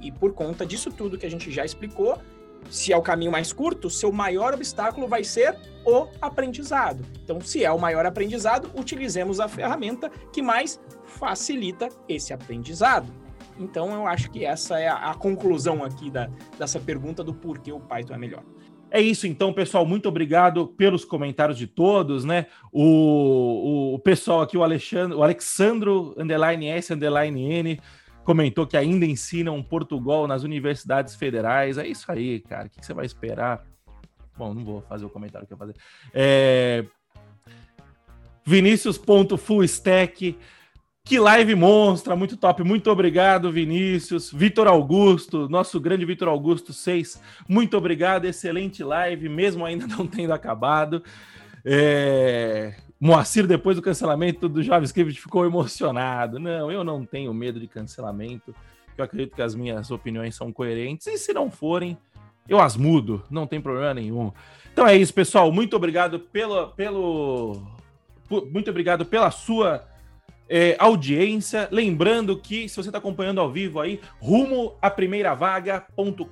E 0.00 0.12
por 0.12 0.34
conta 0.34 0.66
disso 0.66 0.90
tudo 0.90 1.16
que 1.16 1.24
a 1.24 1.30
gente 1.30 1.50
já 1.50 1.64
explicou, 1.64 2.18
se 2.70 2.92
é 2.92 2.96
o 2.96 3.02
caminho 3.02 3.32
mais 3.32 3.52
curto, 3.52 3.88
seu 3.90 4.12
maior 4.12 4.54
obstáculo 4.54 5.06
vai 5.06 5.24
ser 5.24 5.56
o 5.84 6.08
aprendizado. 6.20 7.04
Então, 7.22 7.40
se 7.40 7.64
é 7.64 7.70
o 7.70 7.78
maior 7.78 8.04
aprendizado, 8.04 8.70
utilizemos 8.76 9.40
a 9.40 9.48
ferramenta 9.48 10.10
que 10.32 10.42
mais 10.42 10.80
facilita 11.04 11.88
esse 12.08 12.32
aprendizado. 12.32 13.12
Então, 13.58 13.92
eu 13.92 14.06
acho 14.06 14.30
que 14.30 14.44
essa 14.44 14.78
é 14.78 14.88
a, 14.88 15.14
conclusão 15.14 15.82
aqui 15.82 16.10
da, 16.10 16.28
dessa 16.58 16.78
pergunta 16.78 17.24
do 17.24 17.32
porquê 17.32 17.72
o 17.72 17.80
Python 17.80 18.14
é 18.14 18.18
melhor. 18.18 18.42
É 18.90 19.00
isso 19.00 19.26
então, 19.26 19.52
pessoal. 19.52 19.84
Muito 19.84 20.08
obrigado 20.08 20.68
pelos 20.68 21.04
comentários 21.04 21.58
de 21.58 21.66
todos, 21.66 22.24
né? 22.24 22.46
O, 22.72 22.82
o, 22.82 23.94
o 23.94 23.98
pessoal 23.98 24.42
aqui, 24.42 24.56
o 24.56 24.62
Alexandre, 24.62 25.16
o 25.16 25.22
Alexandro 25.22 26.14
underline 26.16 26.68
S 26.68 26.92
underline 26.92 27.52
N 27.52 27.80
comentou 28.26 28.66
que 28.66 28.76
ainda 28.76 29.06
ensinam 29.06 29.62
Portugal 29.62 30.26
nas 30.26 30.42
universidades 30.42 31.14
federais. 31.14 31.78
É 31.78 31.86
isso 31.86 32.10
aí, 32.10 32.40
cara. 32.40 32.66
O 32.66 32.70
que 32.70 32.84
você 32.84 32.92
vai 32.92 33.06
esperar? 33.06 33.64
Bom, 34.36 34.52
não 34.52 34.64
vou 34.64 34.82
fazer 34.82 35.06
o 35.06 35.08
comentário 35.08 35.46
que 35.46 35.52
eu 35.52 35.56
ia 35.56 35.58
fazer. 35.58 35.74
É... 36.12 36.84
Vinícius.fullstack 38.44 40.36
que 41.04 41.20
live 41.20 41.54
monstra, 41.54 42.16
muito 42.16 42.36
top. 42.36 42.64
Muito 42.64 42.90
obrigado, 42.90 43.52
Vinícius. 43.52 44.32
Vitor 44.32 44.66
Augusto, 44.66 45.48
nosso 45.48 45.78
grande 45.78 46.04
Vitor 46.04 46.26
Augusto 46.26 46.72
6. 46.72 47.22
Muito 47.48 47.76
obrigado, 47.76 48.24
excelente 48.24 48.82
live, 48.82 49.28
mesmo 49.28 49.64
ainda 49.64 49.86
não 49.96 50.04
tendo 50.04 50.32
acabado. 50.32 51.04
É... 51.64 52.74
Moacir, 52.98 53.46
depois 53.46 53.76
do 53.76 53.82
cancelamento 53.82 54.48
do 54.48 54.62
JavaScript, 54.62 55.20
ficou 55.20 55.44
emocionado. 55.44 56.38
Não, 56.38 56.70
eu 56.70 56.82
não 56.82 57.04
tenho 57.04 57.32
medo 57.34 57.60
de 57.60 57.66
cancelamento. 57.66 58.54
eu 58.96 59.04
acredito 59.04 59.34
que 59.34 59.42
as 59.42 59.54
minhas 59.54 59.90
opiniões 59.90 60.34
são 60.34 60.50
coerentes, 60.50 61.06
e 61.06 61.18
se 61.18 61.32
não 61.34 61.50
forem, 61.50 61.98
eu 62.48 62.60
as 62.60 62.76
mudo, 62.76 63.22
não 63.30 63.46
tem 63.46 63.60
problema 63.60 63.94
nenhum. 63.94 64.32
Então 64.72 64.86
é 64.86 64.96
isso, 64.96 65.12
pessoal. 65.12 65.50
Muito 65.52 65.76
obrigado 65.76 66.20
pelo. 66.20 66.68
pelo 66.68 67.62
muito 68.30 68.70
obrigado 68.70 69.04
pela 69.04 69.30
sua 69.30 69.86
é, 70.48 70.76
audiência. 70.78 71.68
Lembrando 71.70 72.36
que, 72.36 72.68
se 72.68 72.76
você 72.76 72.88
está 72.88 72.98
acompanhando 72.98 73.40
ao 73.40 73.50
vivo 73.50 73.80
aí, 73.80 74.00
rumo 74.18 74.74
à 74.80 74.90
primeira 74.90 75.34
vaga.com.br. 75.34 76.22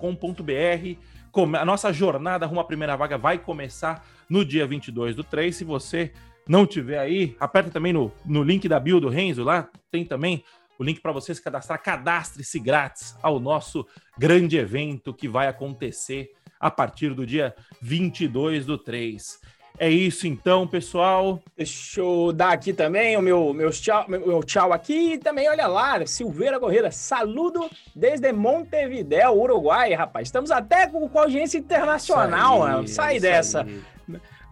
A 1.58 1.64
nossa 1.64 1.92
jornada 1.92 2.46
rumo 2.46 2.60
à 2.60 2.64
primeira 2.64 2.96
vaga 2.96 3.18
vai 3.18 3.38
começar 3.38 4.06
no 4.28 4.44
dia 4.44 4.66
22 4.66 5.16
do 5.16 5.24
3. 5.24 5.54
Se 5.54 5.64
você 5.64 6.12
não 6.47 6.66
tiver 6.66 6.99
aí, 6.99 7.36
aperta 7.40 7.70
também 7.70 7.92
no, 7.92 8.12
no 8.24 8.42
link 8.42 8.68
da 8.68 8.78
bio 8.78 9.01
do 9.01 9.09
Renzo 9.09 9.42
lá, 9.42 9.68
tem 9.90 10.05
também 10.05 10.45
o 10.78 10.84
link 10.84 11.01
para 11.01 11.12
você 11.12 11.34
se 11.34 11.42
cadastrar. 11.42 11.82
Cadastre-se 11.82 12.59
grátis 12.59 13.16
ao 13.22 13.40
nosso 13.40 13.86
grande 14.18 14.57
evento 14.57 15.14
que 15.14 15.28
vai 15.28 15.47
acontecer 15.47 16.30
a 16.59 16.70
partir 16.70 17.14
do 17.14 17.26
dia 17.26 17.55
22 17.80 18.66
do 18.66 18.78
3. 18.78 19.40
É 19.76 19.90
isso 19.90 20.28
então, 20.28 20.68
pessoal. 20.68 21.42
Deixa 21.57 22.01
eu 22.01 22.32
dar 22.32 22.53
aqui 22.53 22.72
também 22.72 23.16
o 23.16 23.22
meu, 23.22 23.53
meu, 23.53 23.70
tchau, 23.70 24.05
meu, 24.09 24.42
tchau 24.45 24.72
aqui. 24.72 25.14
E 25.14 25.18
também, 25.18 25.49
olha 25.49 25.66
lá, 25.66 26.07
Silveira 26.07 26.61
Correia, 26.61 26.92
saludo 26.92 27.68
desde 27.95 28.32
Montevideo, 28.32 29.32
Uruguai, 29.32 29.92
rapaz. 29.92 30.28
Estamos 30.28 30.53
até 30.53 30.86
com, 30.86 31.09
com 31.09 31.18
audiência 31.18 31.59
internacional, 31.59 32.62
aí, 32.62 32.86
sai 32.86 33.18
dessa. 33.18 33.62
Aí. 33.62 33.82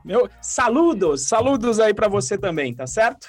Meu, 0.05 0.28
saludos, 0.40 1.26
saludos 1.26 1.78
aí 1.78 1.94
para 1.94 2.09
você 2.09 2.36
também, 2.36 2.74
tá 2.74 2.86
certo? 2.86 3.28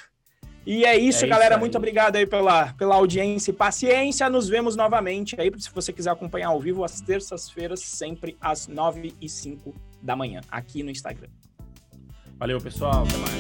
E 0.65 0.85
é 0.85 0.97
isso, 0.97 1.25
é 1.25 1.27
galera. 1.27 1.55
Isso 1.55 1.59
Muito 1.59 1.77
obrigado 1.77 2.15
aí 2.15 2.25
pela, 2.25 2.73
pela 2.73 2.95
audiência 2.95 3.51
e 3.51 3.53
paciência. 3.53 4.29
Nos 4.29 4.47
vemos 4.47 4.75
novamente 4.75 5.35
aí, 5.39 5.51
se 5.57 5.69
você 5.73 5.91
quiser 5.91 6.11
acompanhar 6.11 6.47
ao 6.47 6.59
vivo, 6.59 6.83
às 6.83 7.01
terças-feiras, 7.01 7.81
sempre 7.81 8.37
às 8.39 8.67
9 8.67 9.13
e 9.21 9.29
5 9.29 9.73
da 10.01 10.15
manhã, 10.15 10.41
aqui 10.49 10.81
no 10.83 10.89
Instagram. 10.89 11.29
Valeu, 12.37 12.59
pessoal. 12.59 13.03
Até 13.03 13.17
mais. 13.17 13.33